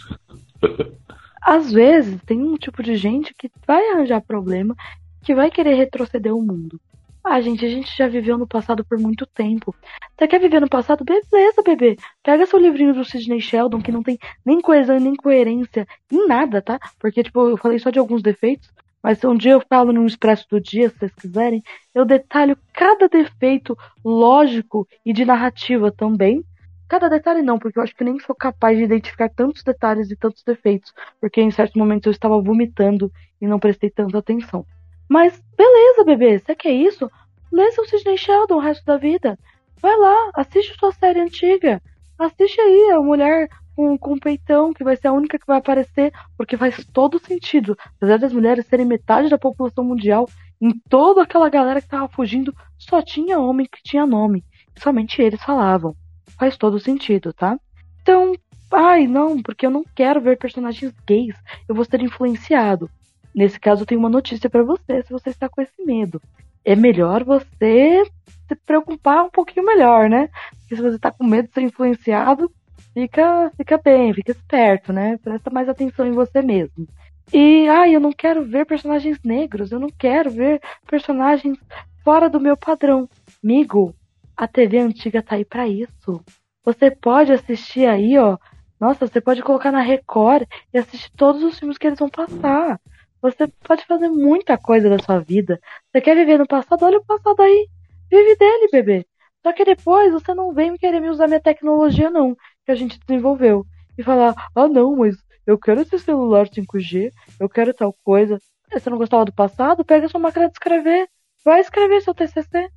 às 1.40 1.72
vezes 1.72 2.20
tem 2.24 2.42
um 2.42 2.56
tipo 2.56 2.82
de 2.82 2.94
gente 2.96 3.32
que 3.32 3.50
vai 3.66 3.82
arranjar 3.90 4.20
problema 4.20 4.76
que 5.22 5.34
vai 5.34 5.50
querer 5.50 5.74
retroceder 5.74 6.34
o 6.34 6.42
mundo. 6.42 6.80
Ah, 7.22 7.40
gente, 7.40 7.64
a 7.64 7.68
gente 7.68 7.94
já 7.94 8.08
viveu 8.08 8.38
no 8.38 8.46
passado 8.46 8.84
por 8.84 8.98
muito 8.98 9.26
tempo. 9.26 9.74
Você 10.16 10.26
quer 10.26 10.40
viver 10.40 10.60
no 10.60 10.68
passado? 10.68 11.04
Beleza, 11.04 11.62
bebê. 11.62 11.96
Pega 12.22 12.46
seu 12.46 12.58
livrinho 12.58 12.94
do 12.94 13.04
Sidney 13.04 13.40
Sheldon, 13.40 13.82
que 13.82 13.92
não 13.92 14.02
tem 14.02 14.18
nem 14.44 14.60
coesão 14.60 14.98
nem 14.98 15.14
coerência 15.14 15.86
em 16.10 16.26
nada, 16.26 16.62
tá? 16.62 16.78
Porque, 16.98 17.22
tipo, 17.22 17.50
eu 17.50 17.56
falei 17.58 17.78
só 17.78 17.90
de 17.90 17.98
alguns 17.98 18.22
defeitos. 18.22 18.70
Mas 19.02 19.22
um 19.24 19.36
dia 19.36 19.52
eu 19.52 19.60
falo 19.60 19.92
num 19.92 20.06
expresso 20.06 20.46
do 20.50 20.60
dia, 20.60 20.88
se 20.88 20.98
vocês 20.98 21.14
quiserem, 21.14 21.62
eu 21.94 22.04
detalho 22.04 22.56
cada 22.72 23.08
defeito 23.08 23.76
lógico 24.04 24.88
e 25.04 25.12
de 25.12 25.24
narrativa 25.24 25.92
também. 25.92 26.42
Cada 26.88 27.08
detalhe 27.08 27.42
não, 27.42 27.58
porque 27.58 27.78
eu 27.78 27.82
acho 27.82 27.94
que 27.94 28.02
nem 28.02 28.18
sou 28.18 28.34
capaz 28.34 28.76
de 28.76 28.84
identificar 28.84 29.28
tantos 29.28 29.62
detalhes 29.62 30.10
e 30.10 30.16
tantos 30.16 30.42
defeitos, 30.42 30.92
porque 31.20 31.40
em 31.40 31.50
certos 31.50 31.76
momentos 31.76 32.06
eu 32.06 32.12
estava 32.12 32.40
vomitando 32.40 33.12
e 33.40 33.46
não 33.46 33.58
prestei 33.58 33.90
tanta 33.90 34.18
atenção. 34.18 34.64
Mas 35.08 35.42
beleza, 35.56 36.04
bebê, 36.04 36.38
você 36.38 36.54
quer 36.54 36.72
isso? 36.72 37.10
Lê 37.50 37.70
seu 37.72 37.86
Sidney 37.86 38.18
Sheldon 38.18 38.56
o 38.56 38.60
resto 38.60 38.84
da 38.84 38.96
vida. 38.96 39.38
Vai 39.80 39.96
lá, 39.96 40.30
assiste 40.34 40.76
sua 40.78 40.92
série 40.92 41.20
antiga. 41.20 41.80
Assiste 42.18 42.60
aí 42.60 42.90
a 42.90 43.00
mulher 43.00 43.48
com, 43.74 43.96
com 43.96 44.18
peitão, 44.18 44.72
que 44.72 44.82
vai 44.82 44.96
ser 44.96 45.06
a 45.06 45.12
única 45.12 45.38
que 45.38 45.46
vai 45.46 45.58
aparecer, 45.58 46.12
porque 46.36 46.56
faz 46.56 46.84
todo 46.92 47.24
sentido. 47.24 47.78
Apesar 47.96 48.18
das 48.18 48.32
mulheres 48.32 48.66
serem 48.66 48.84
metade 48.84 49.28
da 49.28 49.38
população 49.38 49.84
mundial, 49.84 50.28
em 50.60 50.72
toda 50.88 51.22
aquela 51.22 51.48
galera 51.48 51.80
que 51.80 51.86
tava 51.86 52.08
fugindo, 52.08 52.52
só 52.76 53.00
tinha 53.00 53.38
homem 53.38 53.68
que 53.70 53.82
tinha 53.82 54.04
nome. 54.04 54.44
Somente 54.76 55.22
eles 55.22 55.40
falavam. 55.40 55.94
Faz 56.36 56.56
todo 56.56 56.80
sentido, 56.80 57.32
tá? 57.32 57.56
Então, 58.02 58.34
ai, 58.72 59.06
não, 59.06 59.40
porque 59.40 59.64
eu 59.64 59.70
não 59.70 59.84
quero 59.94 60.20
ver 60.20 60.38
personagens 60.38 60.92
gays. 61.06 61.36
Eu 61.68 61.74
vou 61.74 61.84
ser 61.84 62.02
influenciado. 62.02 62.90
Nesse 63.34 63.58
caso, 63.58 63.82
eu 63.82 63.86
tenho 63.86 64.00
uma 64.00 64.08
notícia 64.08 64.48
para 64.48 64.62
você, 64.62 65.02
se 65.02 65.10
você 65.10 65.30
está 65.30 65.48
com 65.48 65.60
esse 65.60 65.84
medo. 65.84 66.20
É 66.64 66.74
melhor 66.74 67.24
você 67.24 68.02
se 68.48 68.54
preocupar 68.66 69.24
um 69.24 69.30
pouquinho 69.30 69.64
melhor, 69.64 70.08
né? 70.08 70.28
Porque 70.60 70.76
se 70.76 70.82
você 70.82 70.96
está 70.96 71.10
com 71.10 71.24
medo 71.24 71.48
de 71.48 71.54
ser 71.54 71.62
influenciado, 71.62 72.50
fica, 72.92 73.50
fica 73.56 73.78
bem, 73.78 74.12
fica 74.12 74.32
esperto, 74.32 74.92
né? 74.92 75.18
Presta 75.18 75.50
mais 75.50 75.68
atenção 75.68 76.06
em 76.06 76.12
você 76.12 76.42
mesmo. 76.42 76.86
E, 77.32 77.68
ai, 77.68 77.94
eu 77.94 78.00
não 78.00 78.12
quero 78.12 78.42
ver 78.44 78.64
personagens 78.66 79.18
negros, 79.22 79.70
eu 79.70 79.78
não 79.78 79.90
quero 79.90 80.30
ver 80.30 80.60
personagens 80.86 81.58
fora 82.02 82.28
do 82.28 82.40
meu 82.40 82.56
padrão. 82.56 83.08
Amigo, 83.44 83.94
a 84.36 84.48
TV 84.48 84.78
antiga 84.78 85.22
tá 85.22 85.36
aí 85.36 85.44
para 85.44 85.68
isso. 85.68 86.22
Você 86.64 86.90
pode 86.90 87.32
assistir 87.32 87.86
aí, 87.86 88.16
ó. 88.18 88.38
Nossa, 88.80 89.06
você 89.06 89.20
pode 89.20 89.42
colocar 89.42 89.72
na 89.72 89.80
Record 89.80 90.46
e 90.72 90.78
assistir 90.78 91.10
todos 91.16 91.42
os 91.42 91.58
filmes 91.58 91.76
que 91.76 91.86
eles 91.86 91.98
vão 91.98 92.08
passar. 92.08 92.80
Você 93.20 93.48
pode 93.64 93.84
fazer 93.84 94.08
muita 94.08 94.56
coisa 94.56 94.88
da 94.88 94.98
sua 94.98 95.18
vida. 95.18 95.60
Você 95.90 96.00
quer 96.00 96.14
viver 96.14 96.38
no 96.38 96.46
passado? 96.46 96.84
Olha 96.84 96.98
o 96.98 97.04
passado 97.04 97.40
aí. 97.40 97.68
Vive 98.10 98.36
dele, 98.36 98.68
bebê. 98.70 99.06
Só 99.42 99.52
que 99.52 99.64
depois 99.64 100.12
você 100.12 100.34
não 100.34 100.52
vem 100.52 100.76
querer 100.76 101.00
me 101.00 101.10
usar 101.10 101.26
minha 101.26 101.40
tecnologia, 101.40 102.10
não, 102.10 102.36
que 102.64 102.72
a 102.72 102.74
gente 102.74 102.98
desenvolveu. 103.06 103.64
E 103.96 104.02
falar, 104.02 104.34
ah 104.54 104.68
não, 104.68 104.96
mas 104.96 105.16
eu 105.46 105.58
quero 105.58 105.80
esse 105.80 105.98
celular 105.98 106.48
5G, 106.48 107.10
eu 107.40 107.48
quero 107.48 107.74
tal 107.74 107.94
coisa. 108.04 108.38
Você 108.72 108.90
não 108.90 108.98
gostava 108.98 109.24
do 109.24 109.32
passado? 109.32 109.84
Pega 109.84 110.08
sua 110.08 110.20
máquina 110.20 110.46
de 110.46 110.52
escrever. 110.52 111.08
Vai 111.44 111.60
escrever 111.60 112.02
seu 112.02 112.14
TCC. 112.14 112.68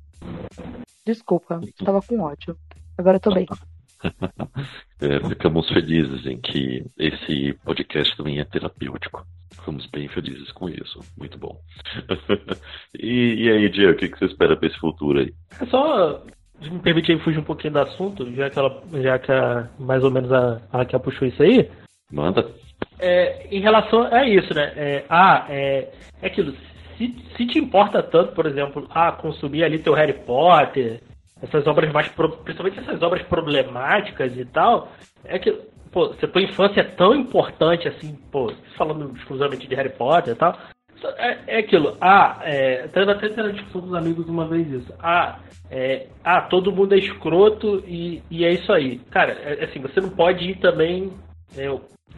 Desculpa, 1.04 1.60
estava 1.62 2.00
com 2.00 2.20
ódio. 2.20 2.56
Agora 2.96 3.16
eu 3.16 3.20
tô 3.20 3.32
bem. 3.34 3.46
é, 5.00 5.28
ficamos 5.28 5.68
felizes 5.68 6.26
em 6.26 6.40
que 6.40 6.84
esse 6.98 7.54
podcast 7.64 8.16
também 8.16 8.38
é 8.40 8.44
terapêutico. 8.44 9.24
Ficamos 9.54 9.86
bem 9.86 10.08
felizes 10.08 10.50
com 10.52 10.68
isso. 10.68 11.00
Muito 11.16 11.38
bom. 11.38 11.56
e, 12.98 13.44
e, 13.44 13.50
aí, 13.50 13.68
Diego, 13.68 13.92
o 13.92 13.96
que, 13.96 14.08
que 14.08 14.18
você 14.18 14.26
espera 14.26 14.56
para 14.56 14.68
esse 14.68 14.78
futuro 14.78 15.20
aí? 15.20 15.32
É 15.60 15.66
só 15.66 16.22
me 16.60 16.78
permitir 16.80 17.18
fugir 17.20 17.38
um 17.38 17.44
pouquinho 17.44 17.74
do 17.74 17.80
assunto, 17.80 18.32
já 18.34 18.48
que, 18.50 18.58
ela, 18.58 18.82
já 19.02 19.18
que 19.18 19.32
a, 19.32 19.68
mais 19.78 20.02
ou 20.02 20.10
menos 20.10 20.32
a, 20.32 20.60
a 20.72 20.78
Raquel 20.78 21.00
puxou 21.00 21.28
isso 21.28 21.42
aí. 21.42 21.68
Manda. 22.10 22.46
É, 22.98 23.46
em 23.50 23.60
relação 23.60 24.02
a 24.02 24.26
isso, 24.26 24.52
né? 24.54 24.72
É, 24.76 25.04
ah, 25.08 25.46
é, 25.48 25.92
é 26.20 26.26
aquilo. 26.26 26.54
Se, 26.96 27.14
se 27.36 27.46
te 27.46 27.58
importa 27.58 28.02
tanto, 28.02 28.32
por 28.32 28.46
exemplo, 28.46 28.86
ah, 28.90 29.12
consumir 29.12 29.64
ali 29.64 29.78
teu 29.78 29.94
Harry 29.94 30.12
Potter, 30.12 31.00
essas 31.42 31.66
obras 31.66 31.92
mais. 31.92 32.08
Principalmente 32.08 32.78
essas 32.78 33.02
obras 33.02 33.22
problemáticas 33.24 34.36
e 34.36 34.44
tal, 34.44 34.92
é 35.24 35.38
que, 35.38 35.52
pô, 35.90 36.14
se 36.14 36.24
a 36.24 36.28
tua 36.28 36.42
infância 36.42 36.80
é 36.80 36.84
tão 36.84 37.14
importante 37.14 37.88
assim, 37.88 38.16
pô, 38.30 38.52
falando 38.76 39.14
exclusivamente 39.16 39.66
de 39.66 39.74
Harry 39.74 39.90
Potter 39.90 40.34
e 40.34 40.36
tal, 40.36 40.56
é, 41.18 41.56
é 41.56 41.58
aquilo. 41.58 41.96
Ah, 42.00 42.40
é, 42.42 42.84
até 42.84 43.02
até 43.02 43.28
ter 43.28 43.40
a 43.40 43.50
discussão 43.50 43.80
com 43.80 43.88
os 43.88 43.94
amigos 43.94 44.28
uma 44.28 44.46
vez 44.46 44.70
isso. 44.70 44.94
Ah, 45.00 45.40
é, 45.70 46.06
ah, 46.22 46.42
todo 46.42 46.72
mundo 46.72 46.94
é 46.94 46.98
escroto 46.98 47.82
e, 47.86 48.22
e 48.30 48.44
é 48.44 48.52
isso 48.52 48.72
aí. 48.72 48.98
Cara, 49.10 49.32
é, 49.32 49.64
assim, 49.64 49.80
você 49.80 50.00
não 50.00 50.10
pode 50.10 50.44
ir 50.44 50.58
também 50.58 51.12
é, 51.56 51.66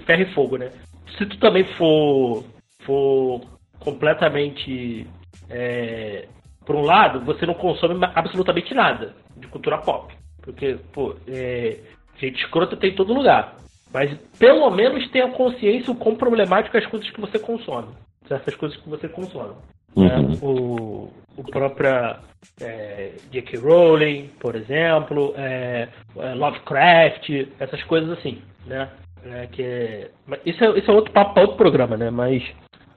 ferro 0.05 0.22
e 0.22 0.35
fogo, 0.35 0.59
né? 0.59 0.70
Se 1.16 1.25
tu 1.27 1.39
também 1.39 1.64
for, 1.77 2.45
for 2.81 3.41
completamente 3.79 5.07
é, 5.49 6.27
por 6.65 6.77
um 6.77 6.83
lado, 6.83 7.21
você 7.25 7.47
não 7.47 7.55
consome 7.55 7.99
absolutamente 8.15 8.75
nada 8.75 9.15
de 9.37 9.47
cultura 9.49 9.79
pop. 9.79 10.15
Porque, 10.43 10.79
pô, 10.93 11.15
é, 11.27 11.79
gente 12.19 12.41
escrota 12.41 12.77
tem 12.77 12.91
em 12.91 12.95
todo 12.95 13.15
lugar. 13.15 13.57
Mas 13.93 14.12
pelo 14.39 14.71
menos 14.71 15.09
tenha 15.11 15.29
consciência 15.31 15.93
o 15.93 15.97
quão 15.97 16.17
problemático 16.17 16.77
é 16.77 16.81
as 16.81 16.87
coisas 16.87 17.09
que 17.11 17.21
você 17.21 17.39
consome. 17.39 17.89
Certas 18.27 18.55
coisas 18.57 18.77
que 18.79 18.89
você 18.89 19.09
consome. 19.09 19.55
Uhum. 19.95 20.07
É, 20.07 20.19
o, 20.43 21.11
o 21.37 21.45
próprio 21.45 22.17
é, 22.61 23.12
J.K. 23.31 23.59
Rowling, 23.59 24.31
por 24.41 24.57
exemplo, 24.57 25.33
é, 25.37 25.89
é, 26.17 26.35
Lovecraft, 26.35 27.31
essas 27.61 27.83
coisas 27.85 28.19
assim, 28.19 28.43
né? 28.67 28.91
É, 29.25 29.47
que 29.47 29.62
é, 29.62 30.11
isso, 30.45 30.62
é, 30.62 30.79
isso 30.79 30.91
é 30.91 30.95
outro 30.95 31.12
papo 31.12 31.41
outro 31.41 31.57
programa, 31.57 31.97
né? 31.97 32.11
Mas 32.11 32.43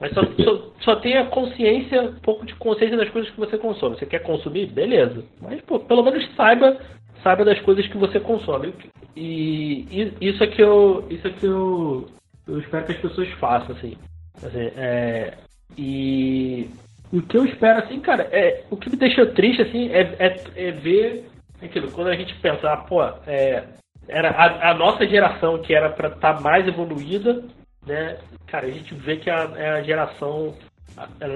Mas 0.00 0.12
só, 0.12 0.22
só, 0.24 0.72
só 0.80 0.96
tenha 0.96 1.26
consciência, 1.26 2.02
um 2.02 2.20
pouco 2.20 2.46
de 2.46 2.54
consciência 2.54 2.96
das 2.96 3.10
coisas 3.10 3.30
que 3.30 3.40
você 3.40 3.58
consome. 3.58 3.96
Você 3.96 4.06
quer 4.06 4.22
consumir? 4.22 4.66
Beleza. 4.66 5.24
Mas, 5.40 5.60
pô, 5.62 5.80
pelo 5.80 6.02
menos 6.02 6.24
saiba, 6.36 6.78
saiba 7.22 7.44
das 7.44 7.60
coisas 7.60 7.86
que 7.88 7.98
você 7.98 8.20
consome. 8.20 8.72
E, 9.16 9.86
e 9.90 10.28
isso 10.28 10.42
é 10.44 10.46
que 10.46 10.62
eu. 10.62 11.04
Isso 11.10 11.26
é 11.26 11.30
que 11.30 11.46
eu, 11.46 12.06
eu 12.46 12.58
espero 12.60 12.86
que 12.86 12.92
as 12.92 12.98
pessoas 12.98 13.28
façam, 13.32 13.74
assim. 13.74 13.96
assim 14.36 14.70
é, 14.76 15.34
e, 15.76 16.68
o 17.12 17.22
que 17.22 17.36
eu 17.36 17.44
espero, 17.44 17.80
assim, 17.80 17.98
cara, 18.00 18.28
é. 18.30 18.64
O 18.70 18.76
que 18.76 18.90
me 18.90 18.96
deixa 18.96 19.26
triste, 19.26 19.62
assim, 19.62 19.90
é, 19.90 20.14
é, 20.18 20.68
é 20.68 20.70
ver 20.70 21.28
aquilo, 21.62 21.90
quando 21.90 22.08
a 22.08 22.16
gente 22.16 22.34
pensa, 22.36 22.72
ah, 22.72 22.76
pô, 22.76 23.02
é, 23.26 23.64
era 24.06 24.30
a, 24.30 24.70
a, 24.70 24.74
nossa 24.74 25.06
geração 25.06 25.58
que 25.58 25.74
era 25.74 25.90
para 25.90 26.08
estar 26.08 26.34
tá 26.34 26.40
mais 26.40 26.66
evoluída, 26.66 27.44
né? 27.86 28.18
Cara, 28.50 28.66
a 28.66 28.70
gente 28.70 28.94
vê 28.94 29.16
que 29.16 29.30
a, 29.30 29.52
é 29.56 29.70
a 29.70 29.82
geração. 29.82 30.54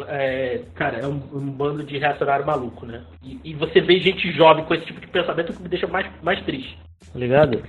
É, 0.09 0.63
cara, 0.75 0.99
é 0.99 1.07
um, 1.07 1.21
um, 1.33 1.51
bando 1.51 1.85
de 1.85 1.99
reacionário 1.99 2.45
maluco, 2.45 2.85
né? 2.87 3.05
E, 3.23 3.39
e, 3.45 3.55
você 3.55 3.81
vê 3.81 4.01
gente 4.01 4.33
jovem 4.33 4.65
com 4.65 4.75
esse 4.75 4.87
tipo 4.87 5.01
de 5.01 5.07
pensamento 5.07 5.53
que 5.53 5.63
me 5.63 5.69
deixa 5.69 5.87
mais, 5.87 6.11
mais 6.23 6.43
triste, 6.45 6.77
tá 7.13 7.19
ligado? 7.19 7.63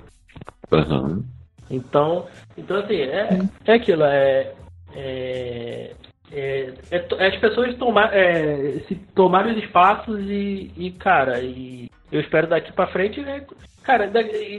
Uhum. 0.72 1.22
Então, 1.70 2.26
então 2.56 2.78
assim, 2.78 2.96
é, 2.96 3.38
é 3.66 3.72
aquilo, 3.74 4.02
é, 4.02 4.54
é, 4.96 5.94
é, 6.32 6.72
é 6.90 7.26
as 7.26 7.36
pessoas 7.36 7.76
tomar, 7.76 8.14
é, 8.14 8.80
se 8.88 8.94
tomarem 9.14 9.56
os 9.56 9.62
espaços 9.62 10.20
e, 10.28 10.70
e, 10.76 10.90
cara, 10.92 11.40
e 11.40 11.88
eu 12.10 12.20
espero 12.20 12.46
daqui 12.46 12.72
para 12.72 12.90
frente, 12.90 13.20
né, 13.20 13.44
cara, 13.82 14.08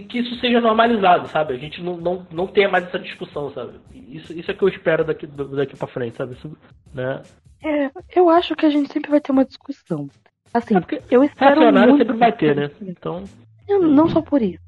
que 0.08 0.20
isso 0.20 0.36
seja 0.40 0.62
normalizado, 0.62 1.28
sabe? 1.28 1.54
A 1.54 1.58
gente 1.58 1.82
não, 1.82 1.98
não, 1.98 2.28
não 2.32 2.48
tenha 2.48 2.70
mais 2.70 2.86
essa 2.86 3.00
discussão, 3.00 3.52
sabe? 3.52 3.74
Isso, 3.94 4.34
isso 4.34 4.52
é 4.52 4.54
que 4.54 4.64
eu 4.64 4.70
espero 4.70 5.04
daqui, 5.04 5.26
daqui 5.28 5.76
para 5.76 5.88
frente, 5.88 6.16
sabe? 6.16 6.34
Isso, 6.34 6.56
né? 6.94 7.22
É, 7.64 7.90
eu 8.16 8.30
acho 8.30 8.56
que 8.56 8.66
a 8.66 8.70
gente 8.70 8.92
sempre 8.92 9.10
vai 9.10 9.20
ter 9.20 9.32
uma 9.32 9.46
discussão. 9.46 10.08
Assim, 10.54 10.76
é 10.78 11.02
eu 11.10 11.24
espero 11.24 11.62
muito... 11.72 11.98
sempre 11.98 12.18
vai 12.18 12.32
ter, 12.32 12.56
né? 12.56 12.70
Então... 12.82 13.24
Não 13.68 14.08
só 14.08 14.22
por 14.22 14.44
isso, 14.44 14.62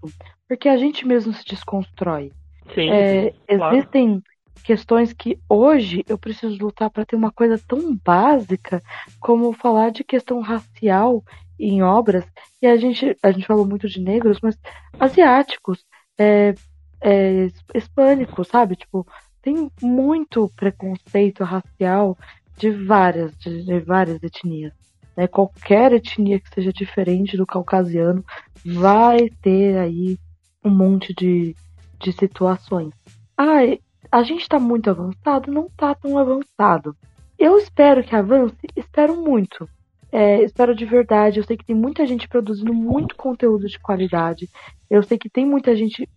porque 0.48 0.68
a 0.68 0.76
gente 0.76 1.08
mesmo 1.08 1.32
se 1.32 1.45
desconstrói. 1.45 2.32
Sim, 2.74 2.89
é, 2.89 3.32
claro. 3.48 3.76
Existem 3.76 4.24
questões 4.62 5.14
que 5.14 5.39
hoje 5.49 6.03
eu 6.08 6.18
preciso 6.18 6.58
lutar 6.58 6.89
para 6.89 7.05
ter 7.05 7.16
uma 7.16 7.32
coisa 7.32 7.60
tão 7.68 7.95
básica 7.95 8.82
como 9.20 9.53
falar 9.53 9.91
de 9.91 10.03
questão 10.03 10.39
racial 10.41 11.24
em 11.60 11.82
obras, 11.82 12.26
e 12.62 12.68
a 12.68 12.78
gente, 12.78 13.18
a 13.24 13.32
gente 13.32 13.47
falou 13.47 13.66
muito 13.66 13.88
de 13.88 13.99
negros, 13.99 14.39
mas 14.41 14.58
asiáticos, 14.99 15.84
é, 16.18 16.53
é, 17.01 17.47
hispânicos, 17.74 18.47
sabe? 18.47 18.76
Tipo, 18.76 19.08
tem 19.41 19.72
muito 19.82 20.51
preconceito 20.55 21.43
racial 21.43 22.18
de 22.58 22.72
várias, 22.72 23.36
de, 23.38 23.64
de 23.64 23.80
várias 23.80 24.22
etnias. 24.22 24.74
Né? 25.16 25.28
Qualquer 25.28 25.93
etnia 25.93 26.39
que 26.39 26.53
seja 26.53 26.72
diferente 26.72 27.38
do 27.38 27.45
caucasiano 27.45 28.24
vai 28.64 29.30
ter 29.41 29.78
aí 29.78 30.18
um 30.64 30.70
monte 30.70 31.14
de, 31.14 31.55
de 31.99 32.12
situações. 32.12 32.93
Ah, 33.38 33.64
a 34.12 34.24
gente 34.24 34.41
está 34.41 34.60
muito 34.60 34.89
avançado? 34.89 35.51
Não 35.51 35.68
está 35.68 35.93
tão 35.95 36.18
avançado. 36.18 36.95
Eu 37.38 37.58
espero 37.58 38.03
que 38.03 38.16
avance, 38.16 38.55
espero 38.76 39.16
muito. 39.16 39.70
É, 40.12 40.41
espero 40.43 40.76
de 40.76 40.86
verdade. 40.86 41.39
Eu 41.39 41.43
sei 41.43 41.58
que 41.58 41.66
tem 41.66 41.76
muita 41.76 42.05
gente 42.08 42.28
produzindo 42.28 42.74
muito 42.74 43.16
conteúdo 43.16 43.68
de 43.68 43.80
qualidade. 43.80 44.49
Eu 44.89 45.03
sei 45.03 45.18
que 45.18 45.30
tem 45.30 45.45
muita 45.45 45.76
gente 45.76 46.10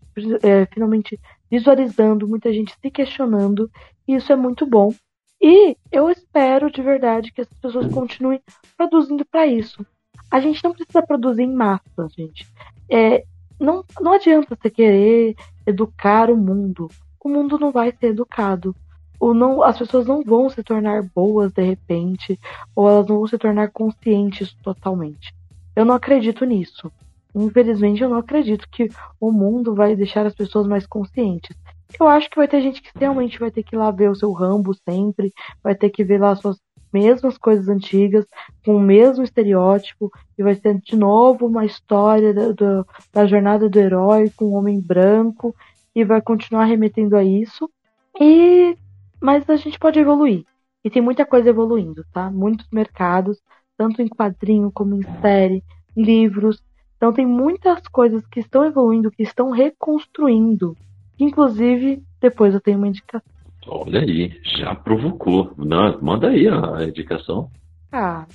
é, 0.42 0.66
finalmente 0.66 1.18
visualizando, 1.50 2.28
muita 2.28 2.52
gente 2.52 2.74
se 2.80 2.90
questionando. 2.90 3.70
E 4.06 4.14
isso 4.14 4.32
é 4.32 4.36
muito 4.36 4.66
bom. 4.66 4.92
E 5.40 5.76
eu 5.90 6.10
espero 6.10 6.70
de 6.70 6.82
verdade 6.82 7.32
que 7.32 7.40
essas 7.40 7.58
pessoas 7.58 7.92
continuem 7.92 8.40
produzindo 8.76 9.24
para 9.24 9.46
isso. 9.46 9.84
A 10.30 10.38
gente 10.38 10.62
não 10.62 10.72
precisa 10.72 11.02
produzir 11.02 11.42
em 11.42 11.52
massa, 11.52 12.08
gente. 12.16 12.46
É, 12.88 13.24
não, 13.58 13.84
não 14.00 14.12
adianta 14.12 14.56
você 14.56 14.70
querer 14.70 15.34
educar 15.66 16.30
o 16.30 16.36
mundo. 16.36 16.88
O 17.22 17.28
mundo 17.28 17.58
não 17.58 17.70
vai 17.70 17.92
ser 17.92 18.08
educado 18.08 18.74
ou 19.20 19.34
não, 19.34 19.62
as 19.62 19.78
pessoas 19.78 20.06
não 20.06 20.22
vão 20.24 20.48
se 20.48 20.62
tornar 20.62 21.02
boas 21.14 21.52
de 21.52 21.62
repente, 21.62 22.40
ou 22.74 22.88
elas 22.88 23.06
não 23.06 23.18
vão 23.18 23.26
se 23.26 23.36
tornar 23.36 23.70
conscientes 23.70 24.54
totalmente. 24.62 25.34
Eu 25.76 25.84
não 25.84 25.94
acredito 25.94 26.46
nisso. 26.46 26.90
Infelizmente, 27.34 28.02
eu 28.02 28.08
não 28.08 28.16
acredito 28.16 28.66
que 28.70 28.88
o 29.20 29.30
mundo 29.30 29.74
vai 29.74 29.94
deixar 29.94 30.24
as 30.24 30.34
pessoas 30.34 30.66
mais 30.66 30.86
conscientes. 30.86 31.54
Eu 31.98 32.08
acho 32.08 32.30
que 32.30 32.36
vai 32.36 32.48
ter 32.48 32.62
gente 32.62 32.80
que 32.80 32.90
realmente 32.98 33.38
vai 33.38 33.50
ter 33.50 33.62
que 33.62 33.76
ir 33.76 33.78
lá 33.78 33.90
ver 33.90 34.10
o 34.10 34.14
seu 34.14 34.32
Rambo 34.32 34.74
sempre, 34.88 35.32
vai 35.62 35.74
ter 35.74 35.90
que 35.90 36.02
ver 36.02 36.18
lá 36.18 36.34
suas 36.34 36.56
mesmas 36.92 37.36
coisas 37.36 37.68
antigas, 37.68 38.24
com 38.64 38.74
o 38.74 38.80
mesmo 38.80 39.22
estereótipo, 39.22 40.10
e 40.36 40.42
vai 40.42 40.54
ser 40.54 40.80
de 40.80 40.96
novo 40.96 41.46
uma 41.46 41.64
história 41.64 42.34
da, 42.34 42.52
da, 42.52 42.84
da 43.12 43.26
jornada 43.26 43.68
do 43.68 43.78
herói 43.78 44.30
com 44.34 44.46
um 44.46 44.54
homem 44.54 44.80
branco, 44.80 45.54
e 46.00 46.04
vai 46.04 46.20
continuar 46.20 46.64
remetendo 46.64 47.16
a 47.16 47.22
isso. 47.22 47.70
E 48.18 48.76
mas 49.20 49.48
a 49.50 49.56
gente 49.56 49.78
pode 49.78 49.98
evoluir. 49.98 50.44
E 50.82 50.88
tem 50.88 51.02
muita 51.02 51.26
coisa 51.26 51.50
evoluindo, 51.50 52.04
tá? 52.10 52.30
Muitos 52.30 52.66
mercados, 52.72 53.38
tanto 53.76 54.00
em 54.00 54.08
quadrinho 54.08 54.72
como 54.72 54.94
em 54.94 55.02
série, 55.20 55.62
livros. 55.94 56.62
Então 56.96 57.12
tem 57.12 57.26
muitas 57.26 57.86
coisas 57.88 58.26
que 58.26 58.40
estão 58.40 58.64
evoluindo, 58.64 59.10
que 59.10 59.22
estão 59.22 59.50
reconstruindo. 59.50 60.74
Inclusive, 61.18 62.02
depois 62.18 62.54
eu 62.54 62.60
tenho 62.60 62.78
uma 62.78 62.88
indicação. 62.88 63.30
Olha 63.66 64.00
aí, 64.00 64.40
já 64.42 64.74
provocou. 64.74 65.52
Não, 65.58 66.00
manda 66.00 66.28
aí 66.28 66.48
a 66.48 66.82
indicação. 66.82 67.50
Ah, 67.92 68.26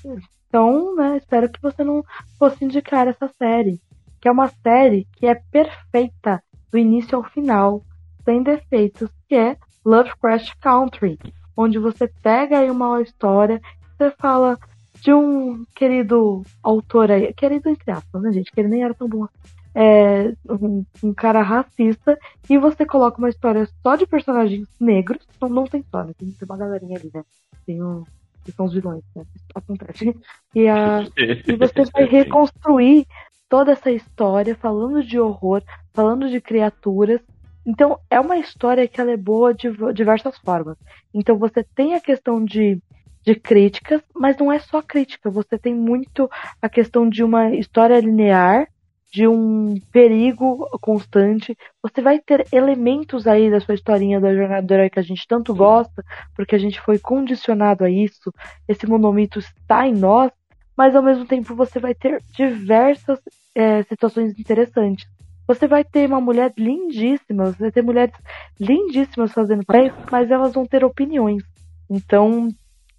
então, 0.47 0.95
né, 0.95 1.17
espero 1.17 1.51
que 1.51 1.61
você 1.61 1.83
não 1.83 2.03
fosse 2.37 2.63
indicar 2.63 3.07
essa 3.07 3.27
série. 3.27 3.81
Que 4.21 4.27
é 4.27 4.31
uma 4.31 4.47
série 4.47 5.07
que 5.17 5.25
é 5.25 5.35
perfeita 5.51 6.43
do 6.75 6.79
início 6.79 7.15
ao 7.15 7.23
final, 7.23 7.81
sem 8.25 8.43
defeitos, 8.43 9.09
que 9.29 9.35
é 9.35 9.55
Lovecraft 9.85 10.51
Country, 10.59 11.17
onde 11.55 11.79
você 11.79 12.05
pega 12.21 12.59
aí 12.59 12.69
uma 12.69 13.01
história, 13.01 13.61
você 13.97 14.11
fala 14.19 14.59
de 14.99 15.13
um 15.13 15.63
querido 15.73 16.43
autor 16.61 17.11
aí, 17.11 17.33
querido 17.33 17.69
entre 17.69 17.91
aspas, 17.91 18.21
né, 18.21 18.33
gente? 18.33 18.51
Que 18.51 18.59
ele 18.59 18.67
nem 18.67 18.83
era 18.83 18.93
tão 18.93 19.07
bom 19.07 19.25
é, 19.73 20.33
um, 20.49 20.85
um, 21.01 21.13
cara 21.13 21.41
racista, 21.41 22.19
e 22.49 22.57
você 22.57 22.85
coloca 22.85 23.19
uma 23.19 23.29
história 23.29 23.65
só 23.81 23.95
de 23.95 24.05
personagens 24.05 24.67
negros, 24.77 25.25
não, 25.41 25.47
não 25.47 25.63
tem 25.63 25.79
história, 25.79 26.13
tem, 26.13 26.29
tem 26.29 26.45
uma 26.45 26.57
galerinha 26.57 26.97
ali, 26.97 27.09
né? 27.13 27.23
Tem 27.65 27.81
um, 27.81 28.03
que 28.43 28.51
são 28.51 28.65
os 28.65 28.73
vilões, 28.73 29.03
né? 29.15 29.23
Acontece. 29.53 30.13
E, 30.53 30.67
a, 30.67 31.03
e 31.47 31.55
você 31.55 31.89
vai 31.93 32.03
reconstruir 32.03 33.07
toda 33.47 33.71
essa 33.71 33.91
história 33.91 34.55
falando 34.55 35.01
de 35.01 35.17
horror, 35.17 35.61
falando 35.95 36.29
de 36.29 36.41
criaturas, 36.41 37.21
então, 37.65 37.99
é 38.11 38.19
uma 38.19 38.37
história 38.37 38.87
que 38.87 39.01
ela 39.01 39.11
é 39.11 39.17
boa 39.17 39.51
de 39.53 39.69
diversas 39.93 40.37
formas. 40.37 40.77
Então, 41.13 41.37
você 41.37 41.63
tem 41.63 41.95
a 41.95 41.99
questão 41.99 42.43
de, 42.45 42.79
de 43.25 43.33
críticas, 43.33 44.01
mas 44.13 44.37
não 44.37 44.51
é 44.51 44.59
só 44.59 44.81
crítica. 44.83 45.31
Você 45.31 45.57
tem 45.57 45.73
muito 45.73 46.29
a 46.61 46.69
questão 46.69 47.09
de 47.09 47.23
uma 47.23 47.55
história 47.55 47.99
linear, 47.99 48.67
de 49.11 49.27
um 49.27 49.79
perigo 49.91 50.69
constante. 50.79 51.57
Você 51.81 52.01
vai 52.01 52.19
ter 52.19 52.45
elementos 52.51 53.25
aí 53.25 53.49
da 53.49 53.59
sua 53.59 53.73
historinha 53.73 54.19
da 54.19 54.35
jornada 54.35 54.67
do 54.67 54.73
herói 54.73 54.89
que 54.89 54.99
a 54.99 55.03
gente 55.03 55.25
tanto 55.27 55.55
gosta, 55.55 56.03
porque 56.35 56.53
a 56.53 56.59
gente 56.59 56.79
foi 56.81 56.99
condicionado 56.99 57.83
a 57.83 57.89
isso. 57.89 58.31
Esse 58.67 58.85
monomito 58.85 59.39
está 59.39 59.87
em 59.87 59.93
nós, 59.93 60.31
mas 60.77 60.95
ao 60.95 61.01
mesmo 61.01 61.25
tempo 61.25 61.55
você 61.55 61.79
vai 61.79 61.95
ter 61.95 62.21
diversas 62.35 63.19
é, 63.55 63.81
situações 63.83 64.37
interessantes. 64.37 65.07
Você 65.47 65.67
vai 65.67 65.83
ter 65.83 66.07
uma 66.07 66.19
mulher 66.19 66.53
lindíssima, 66.57 67.45
você 67.45 67.59
vai 67.59 67.71
ter 67.71 67.83
mulheres 67.83 68.15
lindíssimas 68.59 69.31
fazendo 69.31 69.63
papéis, 69.63 69.93
mas 70.11 70.31
elas 70.31 70.53
vão 70.53 70.65
ter 70.65 70.83
opiniões. 70.83 71.43
Então, 71.89 72.49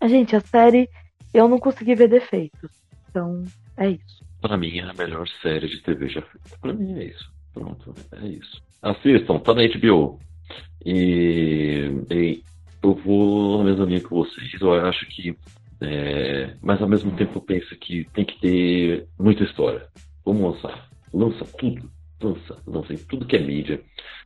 gente, 0.04 0.36
a 0.36 0.40
série 0.40 0.88
eu 1.34 1.48
não 1.48 1.58
consegui 1.58 1.94
ver 1.94 2.08
defeitos. 2.08 2.70
Então, 3.10 3.42
é 3.76 3.90
isso. 3.90 4.24
Pra 4.40 4.56
mim 4.56 4.78
é 4.78 4.82
a 4.82 4.94
melhor 4.94 5.26
série 5.42 5.68
de 5.68 5.82
TV 5.82 6.08
já 6.08 6.22
feita. 6.22 6.58
Pra 6.60 6.72
mim 6.72 6.98
é 6.98 7.04
isso. 7.04 7.30
Pronto, 7.52 7.94
é 8.12 8.26
isso. 8.28 8.62
Assistam, 8.80 9.38
tá 9.38 9.52
na 9.52 9.66
HBO. 9.66 10.20
E, 10.84 11.90
e 12.10 12.42
eu 12.80 12.94
vou 12.94 13.58
na 13.58 13.64
mesma 13.64 13.86
linha 13.86 14.00
que 14.00 14.10
vocês. 14.10 14.60
Eu 14.60 14.72
acho 14.86 15.04
que. 15.06 15.36
É, 15.80 16.54
mas 16.62 16.80
ao 16.80 16.88
mesmo 16.88 17.10
tempo 17.16 17.38
eu 17.38 17.42
penso 17.42 17.74
que 17.76 18.04
tem 18.14 18.24
que 18.24 18.40
ter 18.40 19.08
muita 19.18 19.42
história. 19.42 19.86
Vamos 20.24 20.54
lançar. 20.54 20.88
Lança 21.12 21.44
tudo 21.58 21.90
lança, 22.20 22.56
lança 22.66 22.92
em 22.92 22.98
tudo 22.98 23.26
que 23.26 23.36
é 23.36 23.40
mídia, 23.40 23.80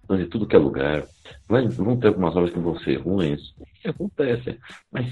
lança 0.09 0.22
em 0.22 0.28
tudo 0.28 0.47
que 0.47 0.57
é 0.57 0.59
lugar. 0.59 1.05
Vai, 1.49 1.66
vão 1.68 1.99
ter 1.99 2.09
algumas 2.09 2.34
obras 2.36 2.53
que 2.53 2.59
vão 2.59 2.78
ser 2.80 2.97
ruins, 2.97 3.55
acontece, 3.84 4.59
mas 4.93 5.07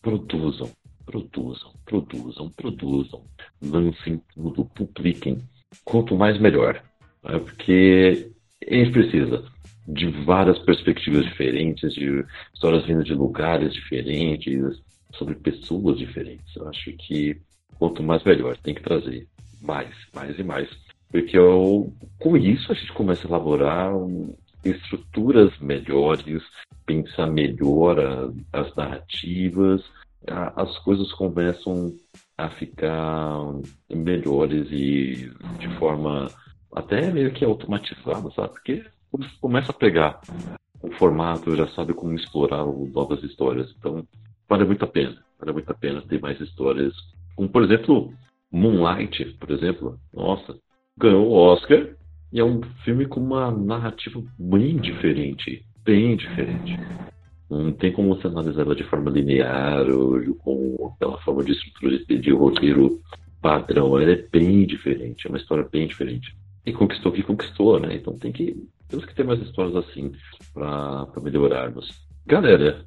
produzam, 0.00 0.70
produzam, 1.06 1.72
produzam, 1.84 2.50
produzam, 2.50 3.24
lancem 3.62 4.20
tudo, 4.34 4.64
publiquem. 4.64 5.38
Quanto 5.84 6.16
mais 6.16 6.38
melhor, 6.40 6.82
né? 7.22 7.38
porque 7.38 8.30
a 8.68 8.74
gente 8.74 8.92
precisa. 8.92 9.44
de 9.86 10.06
várias 10.24 10.58
perspectivas 10.60 11.24
diferentes, 11.24 11.92
de 11.92 12.24
histórias 12.54 12.86
vindo 12.86 13.04
de 13.04 13.12
lugares 13.12 13.74
diferentes, 13.74 14.80
sobre 15.14 15.34
pessoas 15.34 15.98
diferentes. 15.98 16.56
Eu 16.56 16.68
acho 16.68 16.92
que 16.92 17.36
quanto 17.78 18.02
mais 18.02 18.22
melhor, 18.24 18.56
tem 18.56 18.74
que 18.74 18.82
trazer 18.82 19.26
mais, 19.60 19.90
mais 20.14 20.38
e 20.38 20.42
mais. 20.42 20.68
Porque 21.14 21.38
eu, 21.38 21.92
com 22.18 22.36
isso 22.36 22.72
a 22.72 22.74
gente 22.74 22.92
começa 22.92 23.24
a 23.24 23.30
elaborar 23.30 23.92
estruturas 24.64 25.56
melhores, 25.60 26.42
pensar 26.84 27.28
melhor 27.28 28.00
a, 28.00 28.32
as 28.52 28.74
narrativas, 28.74 29.84
a, 30.28 30.60
as 30.60 30.76
coisas 30.80 31.12
começam 31.12 31.92
a 32.36 32.50
ficar 32.50 33.38
melhores 33.88 34.66
e 34.72 35.30
de 35.60 35.78
forma 35.78 36.28
até 36.74 37.12
meio 37.12 37.32
que 37.32 37.44
automatizada, 37.44 38.28
sabe? 38.32 38.54
Porque 38.54 38.84
começa 39.40 39.70
a 39.70 39.74
pegar 39.76 40.20
o 40.82 40.90
formato, 40.94 41.54
já 41.54 41.68
sabe 41.68 41.94
como 41.94 42.14
explorar 42.14 42.66
novas 42.66 43.22
histórias. 43.22 43.72
Então, 43.78 44.04
vale 44.48 44.64
muito 44.64 44.84
a 44.84 44.88
pena. 44.88 45.22
Vale 45.38 45.52
muito 45.52 45.70
a 45.70 45.74
pena 45.74 46.02
ter 46.02 46.20
mais 46.20 46.40
histórias. 46.40 46.92
Como, 47.36 47.48
por 47.48 47.62
exemplo, 47.62 48.12
Moonlight, 48.50 49.24
por 49.38 49.52
exemplo. 49.52 49.96
Nossa, 50.12 50.58
ganhou 50.96 51.28
o 51.28 51.32
Oscar 51.32 51.88
e 52.32 52.40
é 52.40 52.44
um 52.44 52.60
filme 52.84 53.06
com 53.06 53.20
uma 53.20 53.50
narrativa 53.50 54.22
bem 54.38 54.76
diferente. 54.76 55.64
Bem 55.84 56.16
diferente. 56.16 56.78
Não 57.50 57.72
tem 57.72 57.92
como 57.92 58.16
você 58.16 58.26
analisar 58.26 58.62
ela 58.62 58.74
de 58.74 58.84
forma 58.84 59.10
linear 59.10 59.88
ou 59.88 60.34
com 60.36 60.94
aquela 60.94 61.20
forma 61.20 61.44
de 61.44 61.52
estrutura 61.52 61.98
de 61.98 62.30
roteiro 62.32 63.00
padrão. 63.40 63.98
Ela 63.98 64.12
é 64.12 64.28
bem 64.32 64.66
diferente, 64.66 65.26
é 65.26 65.28
uma 65.28 65.38
história 65.38 65.68
bem 65.70 65.86
diferente. 65.86 66.34
E 66.64 66.72
conquistou 66.72 67.12
o 67.12 67.14
que 67.14 67.22
conquistou, 67.22 67.78
né? 67.78 67.94
Então 67.94 68.18
tem 68.18 68.32
que 68.32 68.56
temos 68.88 69.04
que 69.04 69.14
ter 69.14 69.24
mais 69.24 69.40
histórias 69.40 69.76
assim 69.76 70.12
para 70.52 71.06
melhorarmos. 71.22 71.88
Galera, 72.26 72.84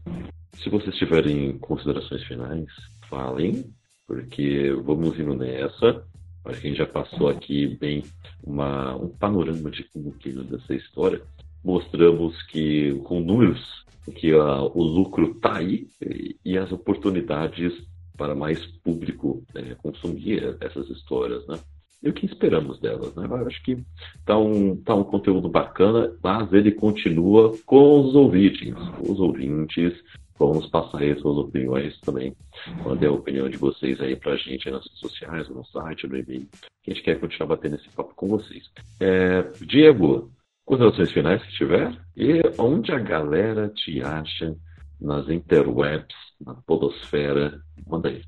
se 0.56 0.70
vocês 0.70 0.96
tiverem 0.96 1.58
considerações 1.60 2.24
finais, 2.24 2.66
falem, 3.10 3.66
porque 4.08 4.72
vamos 4.84 5.20
indo 5.20 5.36
nessa. 5.36 6.04
Acho 6.48 6.62
que 6.62 6.68
a 6.68 6.70
gente 6.70 6.80
já 6.80 6.88
passou 6.88 7.30
aqui 7.30 7.68
bem 7.68 8.04
uma, 8.44 8.96
um 8.96 9.10
panorama 9.10 9.70
de 9.70 9.84
como 9.86 10.14
que 10.14 10.32
dessa 10.32 10.74
história. 10.74 11.22
Mostramos 11.64 12.42
que 12.44 12.94
com 13.04 13.20
números 13.20 13.86
que 14.16 14.34
a, 14.34 14.62
o 14.62 14.82
lucro 14.82 15.32
está 15.32 15.58
aí 15.58 15.88
e, 16.02 16.36
e, 16.46 16.58
as 16.58 16.72
oportunidades 16.72 17.74
para 18.16 18.34
mais 18.34 18.66
público 18.84 19.44
né, 19.54 19.76
consumir 19.84 20.58
essas 20.62 20.90
histórias, 20.90 21.46
né? 21.48 21.60
E 22.02 22.10
o 22.10 22.14
que 22.14 22.26
esperamos 22.26 22.80
delas, 22.80 23.14
né? 23.16 23.26
Eu 23.28 23.48
acho 23.48 23.62
que 23.64 23.84
tá 24.26 24.38
um, 24.38 24.76
tá 24.78 24.96
um 24.96 25.04
conteúdo 25.04 25.50
bacana, 25.50 26.16
mas 26.24 26.54
ele 26.54 26.72
continua 26.72 27.58
com 27.66 28.02
os 28.02 28.16
ouvintes. 28.16 28.74
Os 29.02 29.20
ouvintes, 29.20 29.94
vamos 30.38 30.68
passar 30.70 31.00
aí 31.00 31.18
suas 31.20 31.38
opiniões 31.38 32.00
também. 32.02 32.36
Mandem 32.84 33.10
a 33.10 33.12
opinião 33.12 33.50
de 33.50 33.58
vocês 33.58 34.00
aí 34.02 34.16
pra 34.16 34.36
gente 34.36 34.70
nas 34.70 34.84
redes 34.84 35.00
sociais, 35.00 35.50
no 35.50 35.64
site, 35.66 36.08
no 36.08 36.18
e-mail. 36.18 36.48
A 36.88 36.92
gente 36.92 37.04
quer 37.04 37.20
continuar 37.20 37.56
batendo 37.56 37.76
esse 37.76 37.90
papo 37.90 38.14
com 38.16 38.28
vocês. 38.28 38.70
É, 39.00 39.42
Diego, 39.62 40.32
considerações 40.66 41.12
finais 41.12 41.44
que 41.44 41.54
tiver? 41.54 41.94
E 42.16 42.42
onde 42.58 42.92
a 42.92 43.00
galera 43.00 43.70
te 43.70 44.02
acha 44.02 44.56
nas 45.00 45.30
interwebs, 45.30 46.16
na 46.40 46.56
podosfera? 46.66 47.60
Manda 47.86 48.10
aí. 48.10 48.22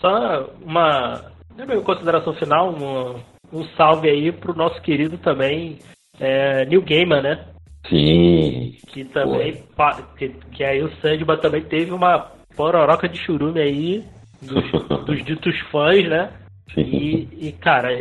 Só 0.00 0.50
uma 0.62 1.32
é 1.58 1.64
minha 1.64 1.80
consideração 1.80 2.34
final, 2.34 2.74
um, 2.74 3.20
um 3.52 3.64
salve 3.76 4.10
aí 4.10 4.30
pro 4.30 4.54
nosso 4.54 4.80
querido 4.82 5.16
também 5.16 5.78
é, 6.20 6.66
Neil 6.66 6.82
Gaiman, 6.82 7.22
né? 7.22 7.46
Sim. 7.88 8.76
Que 8.88 9.04
também, 9.04 9.62
que, 10.16 10.28
que 10.52 10.64
aí 10.64 10.82
o 10.82 10.90
Sandman 10.96 11.38
também 11.38 11.62
teve 11.62 11.92
uma 11.92 12.32
pororoca 12.56 13.08
de 13.08 13.18
churume 13.18 13.60
aí 13.60 14.04
dos, 14.42 14.70
dos 15.04 15.24
ditos 15.24 15.58
fãs, 15.70 16.08
né? 16.08 16.32
Sim. 16.74 16.82
E, 16.82 17.48
e, 17.48 17.52
cara, 17.52 17.92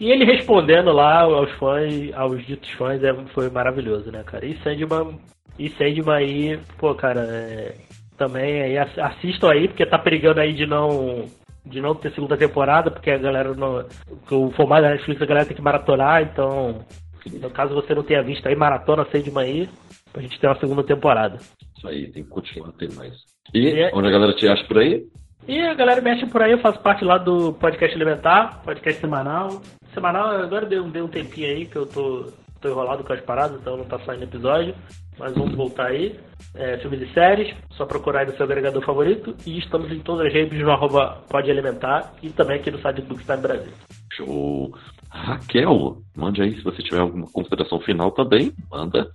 e 0.00 0.10
ele 0.10 0.24
respondendo 0.24 0.92
lá 0.92 1.22
aos 1.22 1.50
fãs, 1.52 2.12
aos 2.14 2.44
ditos 2.46 2.70
fãs, 2.70 3.02
é, 3.02 3.12
foi 3.32 3.48
maravilhoso, 3.50 4.10
né, 4.10 4.22
cara? 4.24 4.44
E 4.44 4.56
Sandman, 4.58 5.18
e 5.58 5.68
Sandman 5.70 6.14
aí, 6.14 6.58
pô, 6.78 6.94
cara, 6.94 7.20
é, 7.20 7.74
também 8.16 8.62
aí 8.62 8.78
assistam 8.78 9.50
aí, 9.50 9.68
porque 9.68 9.86
tá 9.86 9.98
perigando 9.98 10.40
aí 10.40 10.52
de 10.52 10.66
não 10.66 11.24
de 11.66 11.80
não 11.80 11.94
ter 11.94 12.12
segunda 12.12 12.36
temporada, 12.36 12.90
porque 12.90 13.10
a 13.10 13.18
galera 13.18 13.54
não. 13.54 13.86
O 14.30 14.50
formato 14.50 14.82
da 14.82 14.90
Netflix 14.90 15.22
a 15.22 15.26
galera 15.26 15.46
tem 15.46 15.56
que 15.56 15.62
maratonar, 15.62 16.22
então. 16.22 16.84
No 17.32 17.50
caso 17.50 17.74
você 17.74 17.94
não 17.94 18.02
tenha 18.02 18.22
visto 18.22 18.46
aí, 18.46 18.54
maratona 18.56 19.06
sei 19.10 19.22
de 19.22 19.30
manhã 19.30 19.66
pra 20.12 20.22
gente 20.22 20.38
ter 20.38 20.46
uma 20.46 20.58
segunda 20.58 20.82
temporada. 20.82 21.38
Isso 21.76 21.88
aí, 21.88 22.10
tem 22.10 22.22
que 22.22 22.28
continuar 22.30 22.68
a 22.68 22.72
ter 22.72 22.92
mais. 22.94 23.14
E, 23.52 23.58
e 23.60 23.80
é- 23.80 23.90
onde 23.94 24.08
a 24.08 24.10
galera 24.10 24.34
te 24.34 24.46
acha 24.48 24.64
por 24.64 24.78
aí? 24.78 25.04
E 25.46 25.60
a 25.60 25.74
galera 25.74 26.00
me 26.00 26.10
acha 26.10 26.26
por 26.26 26.40
aí, 26.42 26.52
eu 26.52 26.58
faço 26.60 26.80
parte 26.80 27.04
lá 27.04 27.18
do 27.18 27.52
podcast 27.54 27.94
Elementar, 27.94 28.62
podcast 28.62 28.98
semanal. 29.00 29.60
Semanal, 29.92 30.28
agora 30.42 30.64
deu, 30.64 30.82
deu 30.84 31.04
um 31.04 31.08
tempinho 31.08 31.48
aí 31.48 31.66
que 31.66 31.76
eu 31.76 31.84
tô, 31.86 32.32
tô 32.60 32.68
enrolado 32.68 33.04
com 33.04 33.12
as 33.12 33.20
paradas, 33.20 33.60
então 33.60 33.76
não 33.76 33.84
tá 33.84 33.98
saindo 34.00 34.24
episódio. 34.24 34.74
Mas 35.18 35.32
vamos 35.34 35.54
voltar 35.54 35.86
aí. 35.86 36.18
É, 36.56 36.78
filmes 36.78 37.00
e 37.02 37.12
séries, 37.12 37.54
só 37.72 37.84
procurar 37.86 38.20
aí 38.20 38.26
no 38.26 38.32
seu 38.36 38.44
agregador 38.44 38.82
favorito. 38.84 39.36
E 39.46 39.58
estamos 39.58 39.90
em 39.92 40.00
todas 40.00 40.26
as 40.26 40.32
redes 40.32 40.58
no 40.60 40.70
arroba 40.70 41.22
Pode 41.28 41.48
Elementar 41.50 42.12
e 42.22 42.30
também 42.30 42.56
aqui 42.56 42.70
no 42.70 42.80
site 42.80 43.02
do 43.02 43.08
Bookstime 43.08 43.38
Brasil. 43.42 43.72
Show! 44.12 44.72
Raquel, 45.14 46.02
mande 46.16 46.42
aí 46.42 46.56
se 46.56 46.62
você 46.62 46.82
tiver 46.82 47.00
alguma 47.00 47.26
consideração 47.30 47.80
final 47.80 48.10
também, 48.10 48.52
manda. 48.70 49.10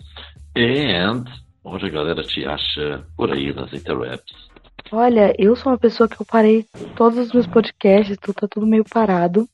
And 0.55 1.25
onde 1.63 1.85
a 1.85 1.89
galera 1.89 2.23
te 2.23 2.45
acha 2.45 3.05
por 3.15 3.31
aí 3.31 3.53
nas 3.53 3.71
interwebs? 3.73 4.49
Olha, 4.91 5.35
eu 5.37 5.55
sou 5.55 5.71
uma 5.71 5.77
pessoa 5.77 6.09
que 6.09 6.19
eu 6.19 6.25
parei 6.25 6.65
todos 6.95 7.19
os 7.19 7.31
meus 7.31 7.45
podcasts, 7.45 8.17
então 8.17 8.33
tá 8.33 8.47
tudo 8.47 8.65
meio 8.65 8.83
parado. 8.83 9.47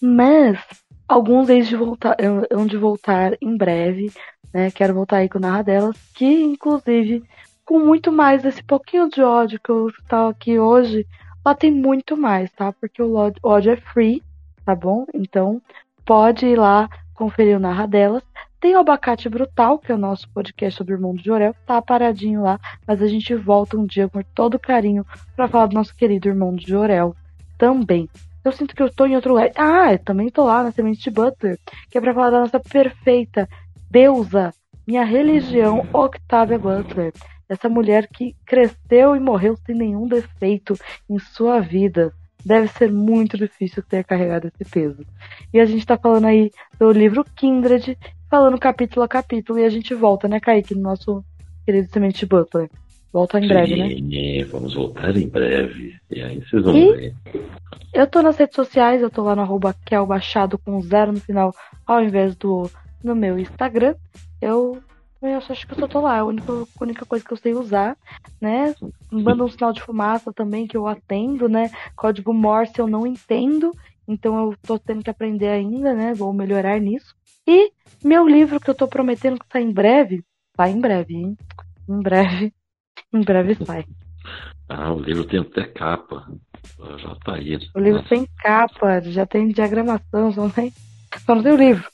Mas 0.00 0.58
alguns 1.06 1.48
eles 1.48 1.68
de 1.68 1.76
voltar, 1.76 2.16
hão 2.50 2.66
de 2.66 2.76
voltar 2.76 3.36
em 3.42 3.56
breve 3.56 4.10
né? 4.52 4.70
Quero 4.70 4.94
voltar 4.94 5.18
aí 5.18 5.28
com 5.28 5.38
o 5.38 5.40
Narra 5.40 5.62
Delas, 5.62 5.96
que 6.14 6.26
inclusive 6.26 7.22
com 7.64 7.78
muito 7.78 8.12
mais 8.12 8.42
desse 8.42 8.62
pouquinho 8.62 9.08
de 9.08 9.22
ódio 9.22 9.60
que 9.62 9.70
eu 9.70 9.90
tava 10.08 10.30
aqui 10.30 10.58
hoje, 10.58 11.06
lá 11.44 11.54
tem 11.54 11.70
muito 11.70 12.16
mais, 12.16 12.50
tá? 12.52 12.72
Porque 12.72 13.02
o 13.02 13.14
ódio 13.42 13.72
é 13.72 13.76
free, 13.76 14.22
tá 14.64 14.74
bom? 14.74 15.06
Então 15.14 15.60
pode 16.04 16.46
ir 16.46 16.58
lá 16.58 16.88
conferir 17.14 17.56
o 17.56 17.60
Narra 17.60 17.86
Delas. 17.86 18.22
Tem 18.60 18.76
o 18.76 18.78
Abacate 18.78 19.28
Brutal, 19.28 19.78
que 19.78 19.90
é 19.90 19.94
o 19.94 19.98
nosso 19.98 20.28
podcast 20.30 20.78
sobre 20.78 20.94
o 20.94 21.00
mundo 21.00 21.20
de 21.20 21.30
Orel, 21.32 21.54
tá 21.66 21.82
paradinho 21.82 22.42
lá, 22.42 22.60
mas 22.86 23.02
a 23.02 23.08
gente 23.08 23.34
volta 23.34 23.76
um 23.76 23.84
dia 23.84 24.08
com 24.08 24.22
todo 24.34 24.58
carinho 24.58 25.04
para 25.34 25.48
falar 25.48 25.66
do 25.66 25.74
nosso 25.74 25.94
querido 25.96 26.28
irmão 26.28 26.54
de 26.54 26.74
Orel 26.74 27.16
também. 27.58 28.08
Eu 28.44 28.52
sinto 28.52 28.74
que 28.74 28.82
eu 28.82 28.92
tô 28.92 29.06
em 29.06 29.14
outro 29.14 29.34
lugar. 29.34 29.50
Ah, 29.56 29.92
eu 29.92 29.98
também 29.98 30.28
tô 30.28 30.44
lá 30.44 30.62
na 30.62 30.72
Semente 30.72 31.02
de 31.02 31.10
Butler, 31.10 31.58
que 31.90 31.98
é 31.98 32.00
pra 32.00 32.14
falar 32.14 32.30
da 32.30 32.40
nossa 32.40 32.58
perfeita 32.58 33.48
deusa, 33.90 34.52
minha 34.86 35.04
religião, 35.04 35.86
Octavia 35.92 36.58
Butler. 36.58 37.12
Essa 37.48 37.68
mulher 37.68 38.08
que 38.08 38.34
cresceu 38.46 39.14
e 39.14 39.20
morreu 39.20 39.56
sem 39.66 39.74
nenhum 39.74 40.08
defeito 40.08 40.74
em 41.08 41.18
sua 41.18 41.60
vida. 41.60 42.12
Deve 42.44 42.68
ser 42.68 42.90
muito 42.90 43.36
difícil 43.36 43.82
ter 43.82 44.04
carregado 44.04 44.48
esse 44.48 44.70
peso. 44.70 45.04
E 45.52 45.60
a 45.60 45.64
gente 45.64 45.86
tá 45.86 45.96
falando 45.96 46.26
aí 46.26 46.50
do 46.78 46.90
livro 46.90 47.24
Kindred, 47.36 47.96
falando 48.28 48.58
capítulo 48.58 49.04
a 49.04 49.08
capítulo, 49.08 49.58
e 49.58 49.64
a 49.64 49.70
gente 49.70 49.94
volta, 49.94 50.26
né, 50.26 50.40
Kaique, 50.40 50.74
no 50.74 50.82
nosso 50.82 51.24
querido 51.64 51.88
Semente 51.92 52.26
Butler. 52.26 52.68
Volta 53.12 53.38
em 53.38 53.46
breve, 53.46 53.76
né? 53.76 53.88
Sim, 53.90 54.44
vamos 54.44 54.74
voltar 54.74 55.14
em 55.14 55.28
breve. 55.28 55.94
E 56.10 56.22
aí 56.22 56.40
vocês 56.40 56.62
vão 56.62 56.74
e 56.74 56.92
ver. 56.92 57.14
Eu 57.92 58.06
tô 58.06 58.22
nas 58.22 58.38
redes 58.38 58.56
sociais, 58.56 59.02
eu 59.02 59.10
tô 59.10 59.22
lá 59.22 59.36
no 59.36 59.42
arroba 59.42 59.76
Baixado 60.08 60.56
com 60.56 60.80
zero 60.80 61.12
no 61.12 61.20
final, 61.20 61.54
ao 61.86 62.02
invés 62.02 62.34
do 62.34 62.70
no 63.04 63.14
meu 63.14 63.38
Instagram. 63.38 63.94
Eu, 64.40 64.78
eu 65.22 65.38
acho 65.38 65.66
que 65.66 65.74
eu 65.74 65.78
só 65.78 65.86
tô 65.86 66.00
lá, 66.00 66.16
é 66.16 66.20
a 66.20 66.24
única, 66.24 66.52
a 66.52 66.84
única 66.84 67.06
coisa 67.06 67.24
que 67.24 67.32
eu 67.32 67.36
sei 67.36 67.54
usar, 67.54 67.96
né? 68.40 68.74
Manda 69.10 69.44
um 69.44 69.48
sinal 69.48 69.72
de 69.72 69.82
fumaça 69.82 70.32
também 70.32 70.66
que 70.66 70.76
eu 70.76 70.86
atendo, 70.86 71.48
né? 71.48 71.70
Código 71.94 72.32
Morse 72.32 72.78
eu 72.78 72.86
não 72.86 73.06
entendo, 73.06 73.72
então 74.06 74.36
eu 74.50 74.56
tô 74.62 74.78
tendo 74.78 75.02
que 75.02 75.10
aprender 75.10 75.48
ainda, 75.48 75.94
né? 75.94 76.14
Vou 76.14 76.32
melhorar 76.32 76.80
nisso. 76.80 77.14
E 77.46 77.72
meu 78.02 78.26
livro 78.26 78.58
que 78.58 78.70
eu 78.70 78.74
tô 78.74 78.88
prometendo 78.88 79.38
que 79.38 79.46
sai 79.52 79.62
em 79.62 79.72
breve, 79.72 80.24
vai 80.56 80.70
em 80.70 80.80
breve, 80.80 81.14
hein? 81.14 81.36
Em 81.88 82.02
breve, 82.02 82.52
em 83.12 83.20
breve 83.20 83.54
sai. 83.64 83.84
Ah, 84.68 84.92
o 84.92 84.98
livro 84.98 85.24
tem 85.24 85.40
até 85.40 85.64
capa. 85.64 86.26
Já 86.98 87.14
tá 87.24 87.34
aí. 87.34 87.58
O 87.74 87.78
livro 87.78 87.98
Nossa. 88.00 88.08
tem 88.08 88.26
capa, 88.38 89.00
já 89.02 89.26
tem 89.26 89.48
diagramação, 89.48 90.32
só 90.32 90.42
não 90.42 90.50
tem, 90.50 90.72
só 91.24 91.34
não 91.34 91.42
tem 91.42 91.52
o 91.52 91.56
livro. 91.56 91.91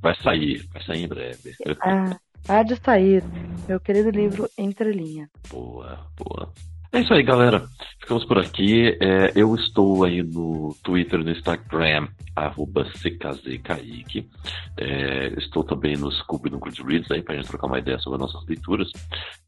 Vai 0.00 0.14
sair, 0.22 0.68
vai 0.72 0.82
sair 0.84 1.04
em 1.04 1.08
breve. 1.08 1.54
Ah, 1.80 2.58
há 2.60 2.62
de 2.62 2.76
sair. 2.76 3.22
Meu 3.68 3.78
querido 3.78 4.10
livro 4.10 4.48
Entre 4.58 4.92
Linha. 4.92 5.28
Boa, 5.50 6.06
boa. 6.16 6.52
É 6.94 7.00
isso 7.00 7.14
aí, 7.14 7.22
galera. 7.22 7.64
Ficamos 7.98 8.22
por 8.26 8.38
aqui. 8.38 8.98
É, 9.00 9.32
eu 9.34 9.54
estou 9.54 10.04
aí 10.04 10.22
no 10.22 10.76
Twitter 10.82 11.20
e 11.20 11.24
no 11.24 11.30
Instagram, 11.30 12.08
arroba 12.36 12.84
CKZKaique. 12.84 14.28
É, 14.76 15.28
estou 15.38 15.64
também 15.64 15.96
no 15.96 16.12
Scoop 16.12 16.46
e 16.46 16.50
no 16.50 16.58
Goodreads 16.58 17.10
aí 17.10 17.22
para 17.22 17.36
gente 17.36 17.48
trocar 17.48 17.68
uma 17.68 17.78
ideia 17.78 17.98
sobre 17.98 18.22
as 18.22 18.30
nossas 18.30 18.46
leituras. 18.46 18.92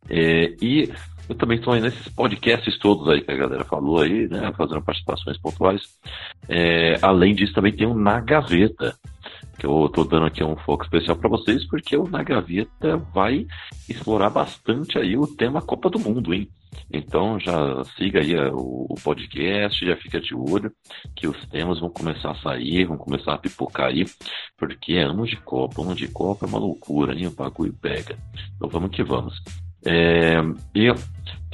É, 0.09 0.55
e 0.63 0.91
eu 1.29 1.35
também 1.35 1.59
estou 1.59 1.75
aí 1.75 1.83
nesses 1.83 2.09
podcasts 2.09 2.79
todos 2.79 3.07
aí 3.11 3.21
que 3.21 3.31
a 3.31 3.37
galera 3.37 3.65
falou 3.65 4.01
aí, 4.01 4.27
né? 4.27 4.51
Fazendo 4.57 4.81
participações 4.81 5.37
pontuais. 5.37 5.83
É, 6.49 6.99
além 7.03 7.35
disso, 7.35 7.53
também 7.53 7.77
tem 7.77 7.87
um 7.87 7.95
Na 7.95 8.21
Gaveta 8.21 8.97
que 9.65 9.67
eu 9.67 9.87
estou 9.87 10.05
dando 10.05 10.27
aqui 10.27 10.45
um 10.45 10.57
foco 10.57 10.85
especial 10.85 11.17
para 11.17 11.31
vocês, 11.31 11.67
porque 11.67 11.97
o 11.97 12.07
Na 12.07 12.23
Gaveta 12.23 12.99
vai 13.15 13.47
explorar 13.89 14.29
bastante 14.29 14.99
aí 14.99 15.17
o 15.17 15.27
tema 15.27 15.63
Copa 15.63 15.89
do 15.89 15.99
Mundo, 15.99 16.35
hein? 16.35 16.49
Então 16.93 17.41
já 17.41 17.83
siga 17.97 18.21
aí 18.21 18.35
é, 18.35 18.51
o, 18.53 18.95
podcast, 19.03 19.87
já 19.87 19.97
fica 19.97 20.21
de 20.21 20.35
olho 20.35 20.71
que 21.17 21.27
os 21.27 21.47
temas 21.47 21.81
vão 21.81 21.89
começar 21.89 22.33
a 22.33 22.43
sair, 22.43 22.85
vão 22.85 22.99
começar 22.99 23.35
a 23.35 23.39
pipocar 23.39 23.87
aí, 23.87 24.05
porque 24.59 24.99
ano 24.99 25.25
de 25.25 25.37
Copa, 25.37 25.81
ano 25.81 25.95
de 25.95 26.09
Copa 26.09 26.45
é 26.45 26.49
uma 26.49 26.59
loucura, 26.59 27.15
hein? 27.15 27.29
O 27.29 27.31
bagulho 27.31 27.73
pega. 27.81 28.19
Então 28.57 28.69
vamos 28.69 28.91
que 28.91 29.03
vamos. 29.03 29.41
É, 29.87 30.41
e 30.75 30.93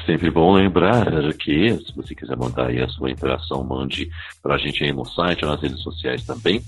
sempre 0.06 0.30
bom 0.30 0.52
lembrar 0.54 1.06
que, 1.34 1.72
se 1.78 1.94
você 1.94 2.14
quiser 2.14 2.36
mandar 2.36 2.68
aí 2.68 2.80
a 2.80 2.88
sua 2.88 3.10
interação, 3.10 3.62
mande 3.64 4.10
para 4.42 4.54
a 4.54 4.58
gente 4.58 4.82
aí 4.82 4.92
no 4.92 5.04
site, 5.04 5.42
nas 5.42 5.60
redes 5.60 5.80
sociais 5.80 6.24
também. 6.24 6.62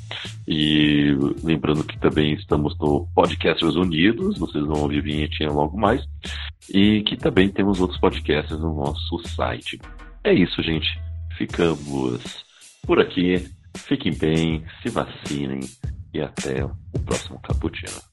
E 0.46 1.16
lembrando 1.42 1.84
que 1.84 1.98
também 1.98 2.34
estamos 2.34 2.76
no 2.78 3.08
Podcasters 3.14 3.74
Unidos, 3.74 4.38
vocês 4.38 4.64
vão 4.64 4.82
ouvir 4.82 5.02
vinhetinha 5.02 5.50
logo 5.50 5.78
mais. 5.78 6.04
E 6.72 7.02
que 7.02 7.16
também 7.16 7.48
temos 7.48 7.80
outros 7.80 8.00
podcasts 8.00 8.58
no 8.58 8.74
nosso 8.74 9.18
site. 9.28 9.80
É 10.24 10.32
isso, 10.32 10.62
gente. 10.62 10.88
Ficamos 11.36 12.44
por 12.86 13.00
aqui. 13.00 13.44
Fiquem 13.74 14.12
bem, 14.16 14.62
se 14.82 14.90
vacinem 14.90 15.60
e 16.12 16.20
até 16.20 16.64
o 16.64 16.98
próximo 17.04 17.40
Cappuccino. 17.40 18.12